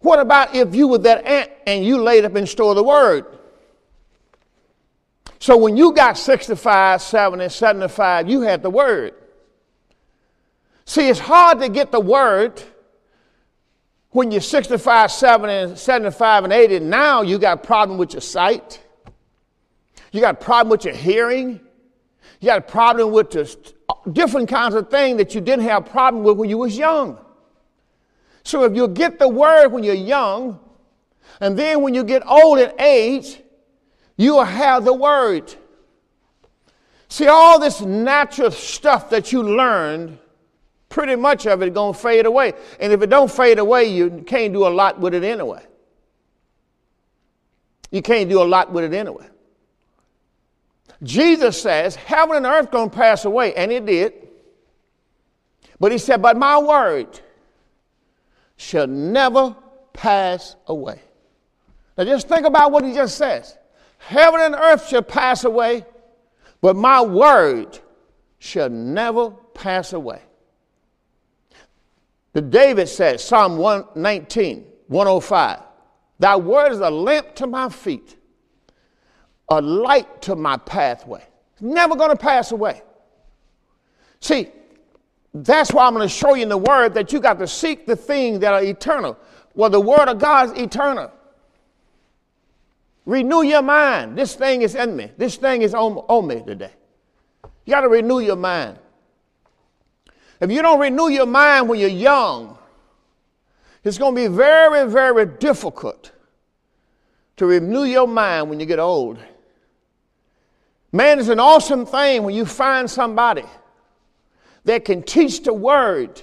What 0.00 0.20
about 0.20 0.54
if 0.54 0.74
you 0.74 0.88
were 0.88 0.98
that 0.98 1.24
ant 1.24 1.50
and 1.66 1.84
you 1.84 2.00
laid 2.02 2.24
up 2.24 2.36
in 2.36 2.46
store 2.46 2.74
the 2.74 2.82
word? 2.82 3.26
So 5.38 5.56
when 5.56 5.76
you 5.76 5.92
got 5.92 6.18
65, 6.18 7.00
70, 7.00 7.48
75, 7.48 8.28
you 8.28 8.42
had 8.42 8.62
the 8.62 8.70
word. 8.70 9.14
See, 10.84 11.08
it's 11.08 11.20
hard 11.20 11.60
to 11.60 11.68
get 11.68 11.92
the 11.92 12.00
word 12.00 12.62
when 14.18 14.32
you're 14.32 14.40
65, 14.40 15.12
70, 15.12 15.76
75, 15.76 16.42
and 16.42 16.52
80. 16.52 16.80
Now 16.80 17.22
you 17.22 17.38
got 17.38 17.58
a 17.58 17.60
problem 17.64 17.98
with 17.98 18.14
your 18.14 18.20
sight. 18.20 18.82
You 20.10 20.20
got 20.20 20.34
a 20.34 20.44
problem 20.44 20.70
with 20.70 20.84
your 20.84 20.94
hearing. 20.94 21.60
You 22.40 22.46
got 22.46 22.58
a 22.58 22.62
problem 22.62 23.12
with 23.12 23.30
the 23.30 23.56
uh, 23.88 23.94
different 24.10 24.48
kinds 24.48 24.74
of 24.74 24.90
things 24.90 25.18
that 25.18 25.36
you 25.36 25.40
didn't 25.40 25.66
have 25.66 25.86
a 25.86 25.90
problem 25.90 26.24
with 26.24 26.36
when 26.36 26.50
you 26.50 26.58
was 26.58 26.76
young. 26.76 27.16
So 28.42 28.64
if 28.64 28.74
you 28.74 28.88
get 28.88 29.20
the 29.20 29.28
word 29.28 29.68
when 29.68 29.84
you're 29.84 29.94
young, 29.94 30.58
and 31.40 31.56
then 31.56 31.80
when 31.82 31.94
you 31.94 32.02
get 32.02 32.26
old 32.26 32.58
in 32.58 32.72
age, 32.80 33.40
you 34.16 34.34
will 34.34 34.42
have 34.42 34.84
the 34.84 34.94
word. 34.94 35.54
See, 37.08 37.28
all 37.28 37.60
this 37.60 37.80
natural 37.80 38.50
stuff 38.50 39.10
that 39.10 39.30
you 39.30 39.44
learned, 39.44 40.18
pretty 40.88 41.16
much 41.16 41.46
of 41.46 41.62
it 41.62 41.74
going 41.74 41.94
to 41.94 41.98
fade 41.98 42.26
away. 42.26 42.52
And 42.80 42.92
if 42.92 43.02
it 43.02 43.10
don't 43.10 43.30
fade 43.30 43.58
away, 43.58 43.86
you 43.86 44.24
can't 44.26 44.52
do 44.52 44.66
a 44.66 44.68
lot 44.68 44.98
with 44.98 45.14
it 45.14 45.24
anyway. 45.24 45.62
You 47.90 48.02
can't 48.02 48.28
do 48.28 48.42
a 48.42 48.44
lot 48.44 48.72
with 48.72 48.84
it 48.84 48.94
anyway. 48.94 49.28
Jesus 51.02 51.60
says, 51.60 51.94
heaven 51.94 52.36
and 52.36 52.46
earth 52.46 52.70
going 52.70 52.90
to 52.90 52.96
pass 52.96 53.24
away, 53.24 53.54
and 53.54 53.70
it 53.70 53.86
did. 53.86 54.12
But 55.78 55.92
he 55.92 55.98
said, 55.98 56.20
but 56.20 56.36
my 56.36 56.58
word 56.58 57.20
shall 58.56 58.86
never 58.86 59.54
pass 59.92 60.56
away. 60.66 61.00
Now 61.96 62.04
just 62.04 62.28
think 62.28 62.46
about 62.46 62.72
what 62.72 62.84
he 62.84 62.92
just 62.92 63.16
says. 63.16 63.56
Heaven 63.98 64.40
and 64.40 64.54
earth 64.54 64.88
shall 64.88 65.02
pass 65.02 65.44
away, 65.44 65.84
but 66.60 66.74
my 66.76 67.00
word 67.02 67.78
shall 68.38 68.68
never 68.68 69.30
pass 69.30 69.92
away. 69.92 70.20
David 72.40 72.88
says, 72.88 73.24
Psalm 73.24 73.56
119, 73.56 74.66
105, 74.88 75.60
Thy 76.18 76.36
word 76.36 76.72
is 76.72 76.80
a 76.80 76.90
lamp 76.90 77.34
to 77.36 77.46
my 77.46 77.68
feet 77.68 78.18
a 79.48 79.60
light 79.60 80.22
to 80.22 80.36
my 80.36 80.56
pathway. 80.58 81.24
It's 81.52 81.62
never 81.62 81.96
going 81.96 82.10
to 82.10 82.16
pass 82.16 82.52
away. 82.52 82.82
See, 84.20 84.48
that's 85.32 85.72
why 85.72 85.86
I'm 85.86 85.94
going 85.94 86.06
to 86.06 86.14
show 86.14 86.34
you 86.34 86.42
in 86.42 86.48
the 86.48 86.58
Word 86.58 86.94
that 86.94 87.12
you 87.12 87.20
got 87.20 87.38
to 87.38 87.46
seek 87.46 87.86
the 87.86 87.96
things 87.96 88.40
that 88.40 88.52
are 88.52 88.62
eternal. 88.62 89.18
Well, 89.54 89.70
the 89.70 89.80
Word 89.80 90.08
of 90.08 90.18
God 90.18 90.50
is 90.50 90.62
eternal. 90.62 91.10
Renew 93.06 93.42
your 93.42 93.62
mind. 93.62 94.18
This 94.18 94.34
thing 94.34 94.62
is 94.62 94.74
in 94.74 94.94
me. 94.94 95.10
This 95.16 95.36
thing 95.36 95.62
is 95.62 95.74
on, 95.74 95.94
on 96.08 96.26
me 96.26 96.42
today. 96.46 96.72
You 97.64 97.72
got 97.72 97.82
to 97.82 97.88
renew 97.88 98.20
your 98.20 98.36
mind. 98.36 98.78
If 100.40 100.50
you 100.50 100.62
don't 100.62 100.80
renew 100.80 101.08
your 101.08 101.26
mind 101.26 101.68
when 101.68 101.80
you're 101.80 101.88
young, 101.88 102.58
it's 103.84 103.98
going 103.98 104.14
to 104.14 104.20
be 104.20 104.26
very, 104.28 104.88
very 104.90 105.26
difficult 105.26 106.12
to 107.36 107.46
renew 107.46 107.84
your 107.84 108.06
mind 108.06 108.50
when 108.50 108.60
you 108.60 108.66
get 108.66 108.78
old. 108.78 109.18
Man, 110.92 111.18
it's 111.18 111.28
an 111.28 111.40
awesome 111.40 111.86
thing 111.86 112.22
when 112.22 112.34
you 112.34 112.44
find 112.44 112.90
somebody 112.90 113.44
that 114.64 114.84
can 114.84 115.02
teach 115.02 115.42
the 115.42 115.52
word. 115.52 116.22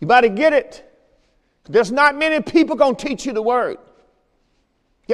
You 0.00 0.06
better 0.06 0.28
get 0.28 0.52
it. 0.52 0.90
There's 1.68 1.92
not 1.92 2.16
many 2.16 2.42
people 2.42 2.76
going 2.76 2.96
to 2.96 3.06
teach 3.06 3.26
you 3.26 3.32
the 3.32 3.42
word. 3.42 3.78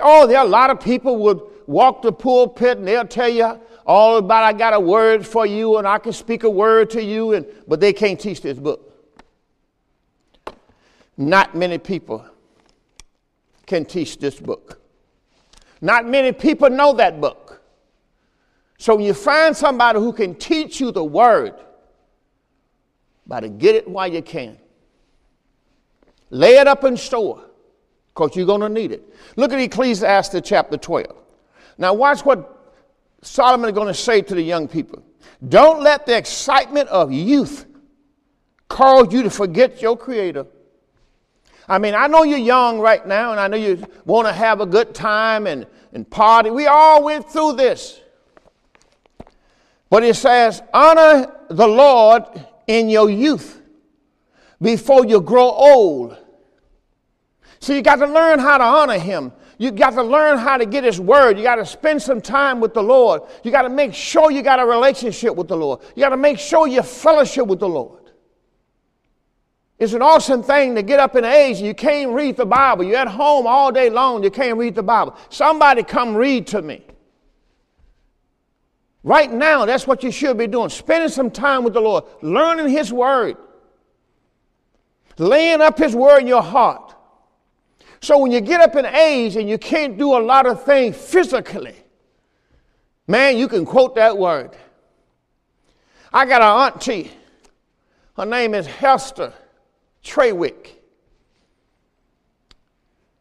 Oh, 0.03 0.27
there 0.27 0.39
are 0.39 0.45
a 0.45 0.49
lot 0.49 0.71
of 0.71 0.81
people 0.81 1.17
would 1.19 1.41
walk 1.67 2.03
the 2.03 2.13
pulpit 2.13 2.79
and 2.79 2.87
they'll 2.87 3.07
tell 3.07 3.29
you 3.29 3.61
all 3.87 4.19
about 4.19 4.45
I 4.45 4.53
got 4.53 4.75
a 4.75 4.81
word 4.81 5.27
for 5.27 5.47
you 5.47 5.79
and 5.79 5.87
I 5.87 5.99
can 5.99 6.13
speak 6.13 6.45
a 6.45 6.51
word 6.51 6.91
to 6.91 7.03
you, 7.03 7.33
and 7.33 7.47
but 7.67 7.81
they 7.81 7.93
can't 7.93 8.19
teach 8.19 8.43
this 8.43 8.59
book. 8.59 8.87
Not 11.17 11.55
many 11.55 11.79
people 11.79 12.25
can 13.67 13.85
teach 13.85 14.19
this 14.19 14.41
book. 14.41 14.81
Not 15.81 16.07
many 16.07 16.33
people 16.33 16.71
know 16.71 16.93
that 16.95 17.21
book. 17.21 17.63
So 18.79 18.97
when 18.97 19.05
you 19.05 19.15
find 19.15 19.57
somebody 19.57 19.99
who 19.99 20.13
can 20.13 20.35
teach 20.35 20.81
you 20.81 20.91
the 20.91 21.05
word, 21.05 21.55
better 23.27 23.49
get 23.49 23.75
it 23.75 23.87
while 23.87 24.11
you 24.11 24.23
can. 24.23 24.59
Lay 26.31 26.57
it 26.57 26.67
up 26.67 26.85
in 26.85 26.97
store 26.97 27.45
because 28.09 28.35
you're 28.37 28.47
going 28.47 28.61
to 28.61 28.69
need 28.69 28.93
it. 28.93 29.15
Look 29.37 29.53
at 29.53 29.59
Ecclesiastes 29.59 30.41
chapter 30.45 30.77
12. 30.77 31.07
Now, 31.77 31.93
watch 31.95 32.25
what 32.25 32.60
Solomon 33.23 33.71
is 33.71 33.75
going 33.75 33.89
to 33.89 33.95
say 33.95 34.23
to 34.23 34.35
the 34.35 34.43
young 34.43 34.69
people. 34.69 35.05
Don't 35.47 35.83
let 35.83 36.07
the 36.07 36.17
excitement 36.17 36.89
of 36.89 37.13
youth 37.13 37.67
cause 38.69 39.13
you 39.13 39.23
to 39.23 39.31
forget 39.31 39.83
your 39.83 39.97
Creator. 39.97 40.47
I 41.69 41.79
mean, 41.79 41.95
I 41.95 42.07
know 42.09 42.25
you're 42.25 42.39
young 42.39 42.81
right 42.81 43.07
now, 43.07 43.31
and 43.31 43.41
I 43.41 43.47
know 43.47 43.57
you 43.57 43.85
want 44.05 44.27
to 44.27 44.33
have 44.33 44.61
a 44.61 44.67
good 44.67 44.95
time 44.95 45.47
and, 45.47 45.67
and 45.93 46.09
party. 46.09 46.51
We 46.51 46.67
all 46.67 47.05
went 47.05 47.31
through 47.31 47.55
this. 47.55 48.01
But 49.89 50.05
it 50.05 50.17
says, 50.17 50.63
honor 50.73 51.33
the 51.49 51.67
Lord 51.67 52.25
in 52.67 52.89
your 52.89 53.11
youth 53.11 53.61
before 54.61 55.05
you 55.07 55.21
grow 55.21 55.51
old. 55.51 56.17
So 57.61 57.73
you 57.73 57.83
got 57.83 57.97
to 57.97 58.07
learn 58.07 58.39
how 58.39 58.59
to 58.59 58.65
honor 58.65 58.99
him. 58.99 59.33
You 59.61 59.71
got 59.71 59.91
to 59.91 60.03
learn 60.03 60.39
how 60.39 60.57
to 60.57 60.65
get 60.65 60.85
His 60.85 60.99
Word. 60.99 61.37
You 61.37 61.43
got 61.45 61.57
to 61.57 61.67
spend 61.67 62.01
some 62.01 62.23
time 62.23 62.61
with 62.61 62.73
the 62.73 62.83
Lord. 62.83 63.21
You 63.45 63.51
got 63.51 63.63
to 63.63 63.69
make 63.69 63.93
sure 63.93 64.31
you 64.31 64.41
got 64.41 64.59
a 64.59 64.65
relationship 64.65 65.37
with 65.37 65.49
the 65.49 65.57
Lord. 65.57 65.81
You 65.95 66.01
got 66.03 66.09
to 66.09 66.17
make 66.17 66.39
sure 66.39 66.67
you 66.67 66.83
fellowship 66.83 67.47
with 67.47 67.61
the 67.61 67.69
Lord. 67.69 68.11
It's 69.79 69.93
an 69.93 70.01
awesome 70.01 70.43
thing 70.43 70.77
to 70.77 70.83
get 70.83 70.99
up 70.99 71.15
in 71.15 71.27
age 71.27 71.59
and 71.59 71.67
you 71.67 71.75
can't 71.75 72.13
read 72.13 72.39
the 72.39 72.47
Bible. 72.47 72.85
You're 72.85 72.97
at 72.97 73.09
home 73.09 73.47
all 73.47 73.71
day 73.71 73.91
long, 73.91 74.25
you 74.25 74.31
can't 74.31 74.57
read 74.57 74.75
the 74.75 74.83
Bible. 74.83 75.15
Somebody 75.29 75.83
come 75.83 76.17
read 76.17 76.47
to 76.49 76.63
me. 76.63 76.83
Right 79.03 79.31
now, 79.31 79.67
that's 79.67 79.87
what 79.87 80.03
you 80.03 80.11
should 80.11 80.39
be 80.39 80.47
doing. 80.47 80.71
Spending 80.71 81.11
some 81.11 81.31
time 81.31 81.65
with 81.65 81.75
the 81.75 81.81
Lord, 81.81 82.05
learning 82.23 82.71
His 82.71 82.91
Word, 82.91 83.37
laying 85.19 85.61
up 85.61 85.77
His 85.77 85.95
Word 85.95 86.21
in 86.21 86.29
your 86.29 86.43
heart. 86.43 86.90
So 88.01 88.19
when 88.19 88.33
you 88.33 88.41
get 88.41 88.61
up 88.61 88.77
in 88.77 88.87
age 88.87 89.37
and 89.37 89.49
you 89.49 89.59
can't 89.59 89.99
do 89.99 90.17
a 90.17 90.23
lot 90.23 90.47
of 90.47 90.65
things 90.65 90.97
physically, 90.97 91.77
man, 93.07 93.37
you 93.37 93.47
can 93.47 93.67
quote 93.67 93.95
that 93.97 94.17
word. 94.17 94.57
I 96.13 96.25
got 96.27 96.43
an 96.43 96.75
auntie. 96.75 97.11
Her 98.17 98.27
name 98.27 98.55
is 98.55 98.67
Hester 98.67 99.33
Treywick. 100.03 100.69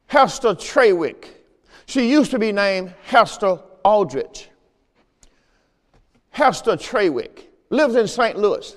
Hester 0.07 0.55
Treywick. 0.55 1.27
She 1.85 2.09
used 2.09 2.31
to 2.31 2.39
be 2.39 2.51
named 2.51 2.93
Hester 3.03 3.59
Aldrich. 3.83 4.49
Hester 6.31 6.77
Treywick 6.77 7.43
lives 7.69 7.95
in 7.95 8.07
St. 8.07 8.37
Louis. 8.37 8.75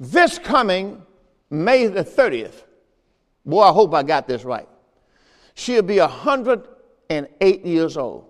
This 0.00 0.38
coming 0.38 1.02
May 1.50 1.86
the 1.86 2.02
30th, 2.02 2.62
boy, 3.44 3.62
I 3.62 3.72
hope 3.72 3.94
I 3.94 4.02
got 4.02 4.26
this 4.26 4.44
right. 4.44 4.68
She'll 5.54 5.82
be 5.82 5.98
108 5.98 7.66
years 7.66 7.96
old. 7.96 8.26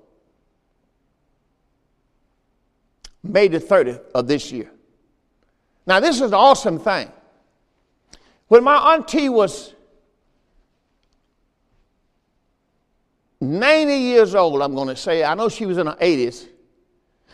May 3.22 3.48
the 3.48 3.61
30th 3.61 4.11
of 4.14 4.27
this 4.27 4.51
year. 4.51 4.70
Now, 5.87 6.01
this 6.01 6.16
is 6.16 6.22
an 6.22 6.35
awesome 6.35 6.79
thing. 6.79 7.11
When 8.48 8.64
my 8.64 8.94
auntie 8.94 9.29
was 9.29 9.75
90 13.40 13.94
years 13.94 14.35
old, 14.35 14.62
I'm 14.62 14.75
going 14.75 14.88
to 14.88 14.96
say, 14.96 15.25
I 15.25 15.35
know 15.35 15.48
she 15.48 15.66
was 15.66 15.79
in 15.79 15.87
her 15.87 15.96
80s, 16.01 16.46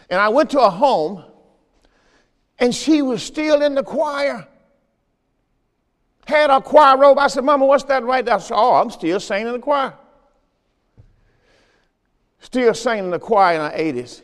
and 0.09 0.21
I 0.21 0.29
went 0.29 0.51
to 0.51 0.61
a 0.61 0.71
home, 0.71 1.25
and 2.59 2.75
she 2.75 3.03
was 3.03 3.23
still 3.23 3.63
in 3.63 3.75
the 3.75 3.83
choir. 3.83 4.47
Had 6.29 6.51
a 6.51 6.61
choir 6.61 6.99
robe. 6.99 7.19
I 7.19 7.29
said, 7.29 7.43
Mama, 7.43 7.65
what's 7.65 7.85
that 7.85 8.05
right 8.05 8.23
there? 8.23 8.35
I 8.35 8.39
said, 8.39 8.55
Oh, 8.55 8.75
I'm 8.75 8.91
still 8.91 9.19
singing 9.19 9.47
in 9.47 9.55
the 9.55 9.59
choir. 9.59 9.95
Still 12.41 12.75
singing 12.75 13.05
in 13.05 13.11
the 13.11 13.19
choir 13.19 13.55
in 13.55 13.61
her 13.63 14.03
80s. 14.03 14.21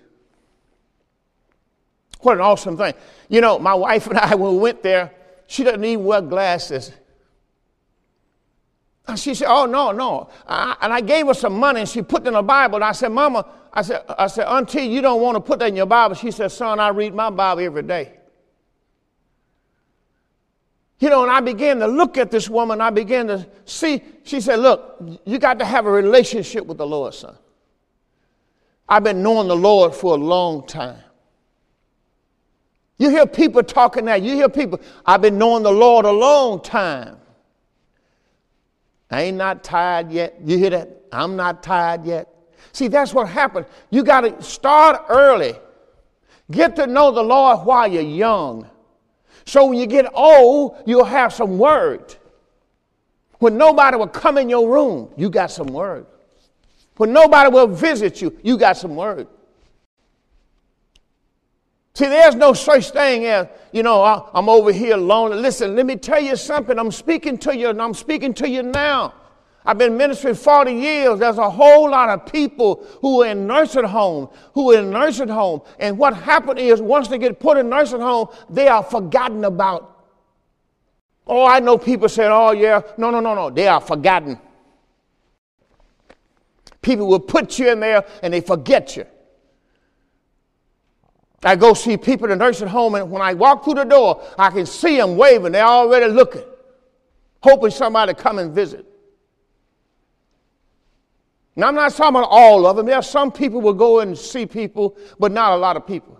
What 2.21 2.35
an 2.35 2.43
awesome 2.43 2.77
thing. 2.77 2.93
You 3.31 3.41
know, 3.41 3.59
my 3.59 3.73
wife 3.73 4.07
and 4.07 4.19
I, 4.19 4.35
when 4.35 4.53
we 4.53 4.59
went 4.59 4.83
there, 4.83 5.13
she 5.47 5.65
doesn't 5.65 5.83
even 5.83 6.05
wear 6.05 6.21
glasses. 6.21 6.93
And 9.09 9.19
she 9.19 9.35
said, 9.35 9.49
Oh, 9.49 9.65
no, 9.65 9.91
no. 9.91 10.29
I, 10.47 10.77
and 10.83 10.93
I 10.93 11.01
gave 11.01 11.27
her 11.29 11.35
some 11.35 11.59
money 11.59 11.81
and 11.81 11.89
she 11.89 12.03
put 12.03 12.25
it 12.25 12.29
in 12.29 12.35
the 12.35 12.43
Bible. 12.43 12.75
And 12.75 12.85
I 12.85 12.93
said, 12.93 13.13
Mama, 13.13 13.47
I 13.73 13.81
said, 13.81 14.05
I 14.11 14.27
said, 14.27 14.47
Auntie, 14.47 14.83
you 14.83 15.01
don't 15.01 15.23
want 15.23 15.37
to 15.37 15.41
put 15.41 15.59
that 15.61 15.69
in 15.69 15.77
your 15.77 15.87
Bible. 15.87 16.17
She 16.17 16.31
said, 16.31 16.53
Son, 16.53 16.79
I 16.79 16.89
read 16.89 17.15
my 17.15 17.31
Bible 17.31 17.63
every 17.63 17.83
day. 17.83 18.19
You 21.05 21.11
know, 21.11 21.23
and 21.23 21.31
I 21.31 21.41
began 21.41 21.81
to 21.81 21.87
look 21.87 22.17
at 22.17 22.31
this 22.31 22.49
woman. 22.49 22.81
I 22.81 22.89
began 22.89 23.27
to 23.27 23.47
see, 23.67 24.03
she 24.23 24.41
said, 24.41 24.61
Look, 24.61 25.03
you 25.27 25.39
got 25.39 25.59
to 25.59 25.65
have 25.67 25.85
a 25.85 25.91
relationship 25.91 26.65
with 26.65 26.79
the 26.79 26.87
Lord, 26.87 27.13
son. 27.13 27.37
I've 28.89 29.05
been 29.05 29.23
knowing 29.23 29.49
the 29.49 29.55
Lord 29.55 29.95
for 29.95 30.15
a 30.15 30.17
long 30.17 30.67
time. 30.67 30.97
You 32.97 33.11
hear 33.11 33.27
people 33.27 33.63
talking 33.63 34.07
that. 34.07 34.23
You 34.23 34.33
hear 34.33 34.49
people, 34.49 34.81
I've 35.05 35.21
been 35.21 35.37
knowing 35.37 35.63
the 35.63 35.73
Lord 35.73 36.07
a 36.07 36.11
long 36.11 36.63
time. 36.63 37.19
I 39.11 39.25
ain't 39.25 39.37
not 39.37 39.63
tired 39.63 40.11
yet. 40.11 40.37
You 40.43 40.57
hear 40.57 40.71
that? 40.71 41.03
I'm 41.13 41.37
not 41.37 41.63
tired 41.63 42.07
yet. 42.07 42.35
See, 42.73 42.89
that's 42.89 43.13
what 43.13 43.29
happens. 43.29 43.67
You 43.91 44.05
got 44.05 44.23
to 44.23 44.43
start 44.43 45.03
early. 45.11 45.53
Get 46.51 46.75
to 46.77 46.87
know 46.87 47.11
the 47.11 47.23
Lord 47.23 47.67
while 47.67 47.93
you're 47.93 48.01
young. 48.01 48.71
So 49.45 49.67
when 49.67 49.79
you 49.79 49.87
get 49.87 50.07
old, 50.15 50.83
you'll 50.87 51.05
have 51.05 51.33
some 51.33 51.59
word. 51.59 52.17
When 53.39 53.59
nobody 53.59 53.97
will 53.97 54.09
come 54.09 54.39
in 54.39 54.49
your 54.49 54.69
room, 54.69 55.11
you 55.17 55.29
got 55.29 55.51
some 55.51 55.67
word. 55.67 56.07
When 56.97 57.13
nobody 57.13 57.51
will 57.51 57.67
visit 57.67 58.23
you, 58.23 58.39
you 58.43 58.57
got 58.57 58.77
some 58.77 58.97
word. 58.97 59.27
See, 61.97 62.07
there's 62.07 62.35
no 62.35 62.55
such 62.55 62.91
thing 62.91 63.25
as, 63.27 63.47
you 63.73 63.83
know, 63.83 64.03
I'm 64.03 64.49
over 64.49 64.73
here 64.73 64.97
lonely. 64.97 65.37
Listen, 65.37 65.77
let 65.77 65.87
me 65.87 65.97
tell 65.97 66.21
you 66.21 66.35
something. 66.37 66.79
I'm 66.79 66.91
speaking 66.91 67.39
to 67.39 67.57
you, 67.57 67.71
and 67.71 67.81
I'm 67.81 67.95
speaking 67.95 68.35
to 68.35 68.49
you 68.49 68.63
now. 68.63 69.15
I've 69.67 69.79
been 69.79 69.97
ministering 69.97 70.35
40 70.35 70.73
years. 70.73 71.19
There's 71.19 71.39
a 71.39 71.49
whole 71.49 71.91
lot 71.91 72.11
of 72.11 72.31
people 72.31 72.87
who 73.01 73.23
are 73.23 73.29
in 73.29 73.47
nursing 73.47 73.85
home, 73.85 74.29
who 74.53 74.73
are 74.73 74.81
in 74.81 74.91
nursing 74.91 75.29
home. 75.29 75.63
And 75.79 75.97
what 75.97 76.15
happened 76.15 76.59
is 76.59 76.83
once 76.83 77.09
they 77.09 77.17
get 77.17 77.41
put 77.41 77.57
in 77.57 77.71
nursing 77.71 78.01
home, 78.01 78.29
they 78.51 78.69
are 78.69 78.83
forgotten 78.83 79.45
about. 79.45 79.91
Oh, 81.27 81.47
I 81.47 81.61
know 81.61 81.79
people 81.79 82.11
saying, 82.11 82.31
oh, 82.31 82.53
yeah. 82.53 82.83
No, 82.99 83.11
no, 83.11 83.21
no, 83.21 83.35
no. 83.35 83.49
They 83.49 83.67
are 83.67 83.81
forgotten. 83.81 84.39
People 86.83 87.07
will 87.07 87.21
put 87.21 87.59
you 87.59 87.73
in 87.73 87.81
there 87.81 88.05
and 88.23 88.35
they 88.35 88.43
forget 88.43 88.95
you. 88.97 89.07
I 91.43 91.57
go 91.57 91.73
see 91.73 91.97
people 91.97 92.31
in 92.31 92.39
the 92.39 92.45
nursing 92.45 92.69
home, 92.69 92.95
and 92.95 93.11
when 93.11 93.21
I 93.21 93.35
walk 93.35 93.65
through 93.65 93.75
the 93.75 93.85
door, 93.85 94.23
I 94.39 94.51
can 94.51 94.65
see 94.65 94.97
them 94.97 95.17
waving. 95.17 95.53
They're 95.53 95.65
already 95.65 96.11
looking, 96.11 96.45
hoping 97.43 97.71
somebody 97.71 98.15
come 98.15 98.39
and 98.39 98.55
visit. 98.55 98.87
Now, 101.57 101.69
I'm 101.69 101.75
not 101.75 101.93
talking 101.93 102.17
about 102.17 102.29
all 102.31 102.67
of 102.67 102.77
them. 102.77 102.87
There 102.87 102.97
are 102.97 103.03
some 103.03 103.31
people 103.31 103.61
will 103.61 103.75
go 103.75 104.01
and 104.01 104.19
see 104.19 104.45
people, 104.45 104.97
but 105.19 105.31
not 105.31 105.53
a 105.53 105.57
lot 105.57 105.77
of 105.77 105.87
people. 105.87 106.19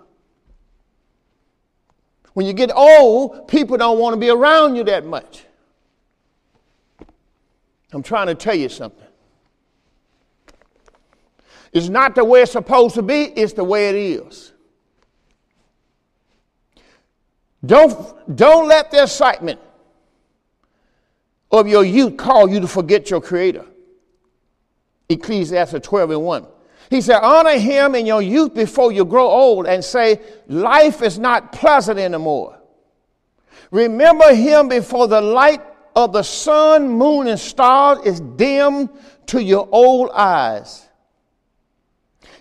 When 2.35 2.47
you 2.47 2.53
get 2.53 2.71
old, 2.75 3.49
people 3.49 3.77
don't 3.77 3.99
want 3.99 4.15
to 4.15 4.21
be 4.21 4.31
around 4.31 4.77
you 4.77 4.85
that 4.85 5.07
much. 5.07 5.45
I'm 7.93 8.03
trying 8.03 8.27
to 8.27 8.35
tell 8.35 8.55
you 8.55 8.69
something. 8.69 9.07
It's 11.73 11.89
not 11.89 12.15
the 12.15 12.25
way 12.25 12.43
it's 12.43 12.53
supposed 12.53 12.95
to 12.95 13.03
be, 13.03 13.23
it's 13.23 13.53
the 13.53 13.65
way 13.65 13.89
it 13.89 13.95
is. 13.97 14.53
Don't, 17.65 18.37
don't 18.37 18.69
let 18.69 18.91
the 18.91 19.03
excitement 19.03 19.61
of 21.51 21.67
your 21.67 21.85
youth 21.85 22.17
call 22.17 22.49
you 22.49 22.61
to 22.61 22.69
forget 22.69 23.11
your 23.11 23.21
Creator. 23.21 23.65
Ecclesiastes 25.09 25.81
12 25.83 26.11
and 26.11 26.23
1. 26.23 26.47
He 26.91 27.01
said, 27.01 27.21
Honor 27.21 27.59
him 27.59 27.95
in 27.95 28.07
your 28.07 28.23
youth 28.23 28.55
before 28.55 28.93
you 28.93 29.05
grow 29.05 29.27
old 29.27 29.67
and 29.67 29.85
say, 29.85 30.21
Life 30.49 31.03
is 31.03 31.19
not 31.19 31.53
pleasant 31.53 31.99
anymore. 31.99 32.59
Remember 33.71 34.35
him 34.35 34.69
before 34.69 35.09
the 35.09 35.21
light 35.21 35.63
of 35.97 36.13
the 36.13 36.23
sun, 36.23 36.89
moon, 36.89 37.27
and 37.27 37.39
stars 37.39 37.99
is 38.05 38.21
dim 38.21 38.91
to 39.27 39.43
your 39.43 39.69
old 39.71 40.11
eyes. 40.13 40.89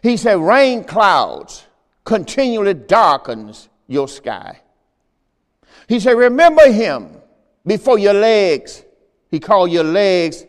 He 0.02 0.17
said, 0.17 0.39
Rain 0.39 0.84
clouds 0.84 1.65
continually 2.04 2.73
darkens 2.73 3.69
your 3.88 4.08
sky. 4.08 4.62
He 5.88 5.99
said, 5.99 6.17
Remember 6.17 6.71
him 6.71 7.10
before 7.65 7.97
your 7.97 8.13
legs. 8.13 8.84
He 9.32 9.39
called 9.39 9.71
your 9.71 9.84
legs 9.84 10.45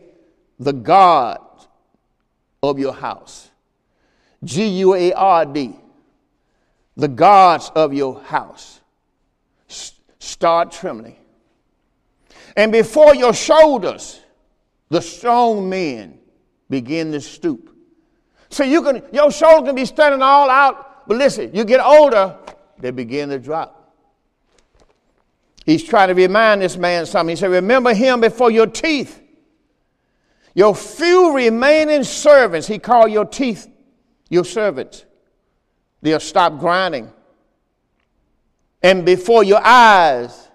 the 0.59 0.73
guard 0.73 1.39
of 2.69 2.79
your 2.79 2.93
house. 2.93 3.49
G 4.43 4.67
U 4.79 4.93
A 4.93 5.13
R 5.13 5.45
D. 5.45 5.75
The 6.97 7.07
guards 7.07 7.71
of 7.75 7.93
your 7.93 8.21
house. 8.21 8.81
start 10.19 10.71
trembling. 10.71 11.17
And 12.55 12.71
before 12.71 13.13
your 13.15 13.33
shoulders, 13.33 14.21
the 14.89 15.01
strong 15.01 15.69
men 15.69 16.19
begin 16.69 17.11
to 17.11 17.21
stoop. 17.21 17.75
So 18.49 18.63
you 18.63 18.81
can 18.81 19.03
your 19.11 19.31
shoulders 19.31 19.67
can 19.67 19.75
be 19.75 19.85
standing 19.85 20.21
all 20.21 20.49
out, 20.49 21.07
but 21.07 21.17
listen, 21.17 21.53
you 21.53 21.65
get 21.65 21.81
older, 21.81 22.37
they 22.79 22.91
begin 22.91 23.29
to 23.29 23.39
drop. 23.39 23.85
He's 25.65 25.83
trying 25.83 26.09
to 26.09 26.13
remind 26.13 26.61
this 26.61 26.77
man 26.77 27.05
something. 27.05 27.35
He 27.35 27.39
said, 27.39 27.49
Remember 27.49 27.93
him 27.93 28.21
before 28.21 28.51
your 28.51 28.67
teeth. 28.67 29.21
Your 30.55 30.73
few 30.73 31.35
remaining 31.35 32.03
servants, 32.03 32.65
he 32.65 32.79
called 32.79 33.11
your 33.11 33.25
teeth 33.25 33.69
your 34.29 34.45
servants. 34.45 35.05
They'll 36.01 36.19
stop 36.19 36.59
grinding. 36.59 37.11
And 38.81 39.05
before 39.05 39.43
your 39.43 39.61
eyes, 39.63 40.49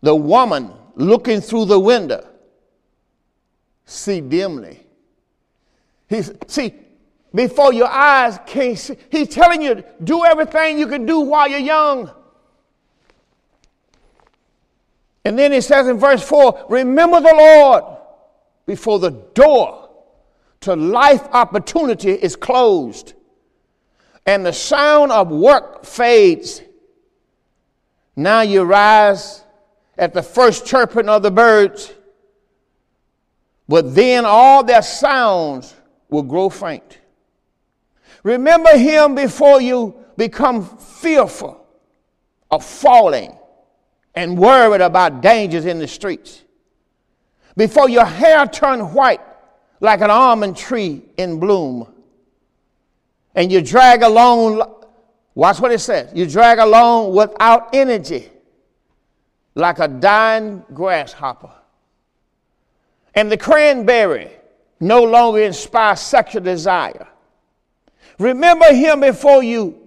the 0.00 0.14
woman 0.14 0.72
looking 0.94 1.40
through 1.40 1.66
the 1.66 1.78
window 1.78 2.26
see 3.84 4.20
dimly. 4.20 4.84
He's, 6.08 6.32
see, 6.46 6.74
before 7.34 7.72
your 7.72 7.88
eyes 7.88 8.38
can't 8.46 8.78
see, 8.78 8.96
he's 9.10 9.28
telling 9.28 9.62
you, 9.62 9.84
do 10.02 10.24
everything 10.24 10.78
you 10.78 10.86
can 10.86 11.06
do 11.06 11.20
while 11.20 11.48
you're 11.48 11.58
young. 11.58 12.10
And 15.24 15.38
then 15.38 15.52
he 15.52 15.60
says 15.60 15.86
in 15.86 15.98
verse 15.98 16.22
4 16.22 16.66
Remember 16.68 17.20
the 17.20 17.34
Lord 17.34 17.84
before 18.66 18.98
the 18.98 19.10
door 19.10 19.90
to 20.60 20.76
life 20.76 21.22
opportunity 21.32 22.10
is 22.10 22.36
closed 22.36 23.14
and 24.26 24.46
the 24.46 24.52
sound 24.52 25.10
of 25.10 25.30
work 25.30 25.84
fades. 25.84 26.62
Now 28.14 28.42
you 28.42 28.62
rise 28.62 29.42
at 29.98 30.14
the 30.14 30.22
first 30.22 30.66
chirping 30.66 31.08
of 31.08 31.22
the 31.22 31.30
birds, 31.30 31.92
but 33.68 33.94
then 33.94 34.24
all 34.24 34.62
their 34.62 34.82
sounds 34.82 35.74
will 36.08 36.22
grow 36.22 36.48
faint. 36.48 36.98
Remember 38.22 38.76
him 38.76 39.14
before 39.14 39.60
you 39.60 39.96
become 40.16 40.64
fearful 40.78 41.66
of 42.50 42.64
falling 42.64 43.36
and 44.14 44.38
worried 44.38 44.82
about 44.82 45.22
dangers 45.22 45.64
in 45.64 45.78
the 45.78 45.88
streets. 45.88 46.44
Before 47.56 47.88
your 47.88 48.04
hair 48.04 48.46
turn 48.46 48.92
white 48.92 49.20
like 49.80 50.00
an 50.00 50.10
almond 50.10 50.56
tree 50.56 51.02
in 51.16 51.40
bloom. 51.40 51.92
And 53.34 53.50
you 53.50 53.60
drag 53.60 54.02
along, 54.02 54.62
watch 55.34 55.60
what 55.60 55.72
it 55.72 55.80
says. 55.80 56.12
You 56.14 56.26
drag 56.26 56.58
along 56.58 57.14
without 57.14 57.74
energy 57.74 58.30
like 59.54 59.80
a 59.80 59.88
dying 59.88 60.64
grasshopper. 60.72 61.50
And 63.14 63.30
the 63.30 63.36
cranberry 63.36 64.30
no 64.80 65.02
longer 65.02 65.42
inspires 65.42 66.00
sexual 66.00 66.42
desire. 66.42 67.08
Remember 68.18 68.72
him 68.72 69.00
before 69.00 69.42
you 69.42 69.78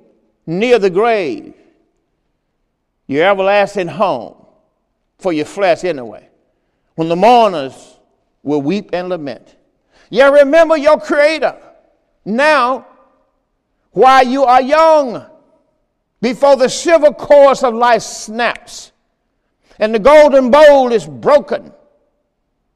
near 0.46 0.78
the 0.78 0.90
grave 0.90 1.54
your 3.08 3.24
everlasting 3.26 3.88
home 3.88 4.36
for 5.20 5.32
your 5.32 5.46
flesh 5.46 5.84
anyway. 5.84 6.28
When 6.96 7.10
the 7.10 7.16
mourners 7.16 7.98
will 8.44 8.62
weep 8.62 8.90
and 8.94 9.10
lament. 9.10 9.56
Yeah, 10.10 10.30
remember 10.30 10.78
your 10.78 11.00
Creator 11.00 11.58
now 12.24 12.88
while 13.92 14.26
you 14.26 14.44
are 14.44 14.62
young, 14.62 15.26
before 16.22 16.56
the 16.58 16.68
silver 16.68 17.12
course 17.12 17.64
of 17.64 17.74
life 17.74 18.02
snaps 18.02 18.92
and 19.80 19.94
the 19.94 20.00
golden 20.00 20.52
bowl 20.52 20.92
is 20.92 21.06
broken. 21.06 21.72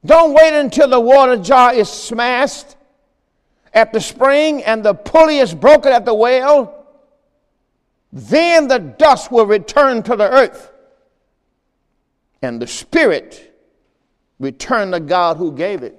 Don't 0.05 0.34
wait 0.34 0.53
until 0.53 0.88
the 0.89 0.99
water 0.99 1.36
jar 1.38 1.73
is 1.73 1.89
smashed 1.89 2.77
at 3.73 3.91
the 3.91 3.99
spring 3.99 4.63
and 4.63 4.84
the 4.84 4.93
pulley 4.93 5.39
is 5.39 5.53
broken 5.53 5.91
at 5.91 6.05
the 6.05 6.13
well 6.13 6.79
then 8.12 8.67
the 8.67 8.79
dust 8.79 9.32
will 9.32 9.45
return 9.45 10.01
to 10.03 10.15
the 10.15 10.29
earth, 10.29 10.71
and 12.41 12.62
the 12.62 12.67
spirit 12.67 13.48
return 14.39 14.91
to 14.91 14.99
God 14.99 15.38
who 15.38 15.52
gave 15.52 15.84
it. 15.84 15.95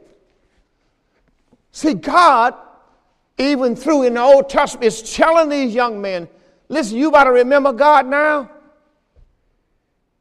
See, 1.73 1.95
God, 1.95 2.55
even 3.39 3.77
through 3.77 4.05
in 4.05 4.15
the 4.15 4.21
Old 4.21 4.49
Testament, 4.49 4.87
is 4.87 5.15
telling 5.15 5.49
these 5.49 5.75
young 5.75 6.01
men, 6.01 6.29
listen, 6.69 6.97
you 6.97 7.11
got 7.11 7.25
to 7.25 7.33
remember 7.33 7.73
God 7.73 8.07
now. 8.07 8.51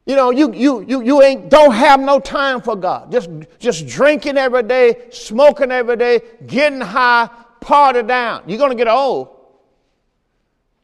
You 0.06 0.16
know, 0.16 0.30
you, 0.30 0.52
you, 0.52 0.80
you, 0.82 1.02
you 1.02 1.22
ain't, 1.22 1.50
don't 1.50 1.72
have 1.72 2.00
no 2.00 2.18
time 2.18 2.60
for 2.60 2.74
God. 2.74 3.12
Just, 3.12 3.30
just 3.58 3.86
drinking 3.86 4.38
every 4.38 4.62
day, 4.62 5.06
smoking 5.10 5.70
every 5.70 5.96
day, 5.96 6.20
getting 6.46 6.80
high, 6.80 7.28
party 7.60 8.02
down. 8.02 8.42
You're 8.46 8.58
going 8.58 8.70
to 8.70 8.76
get 8.76 8.88
old. 8.88 9.28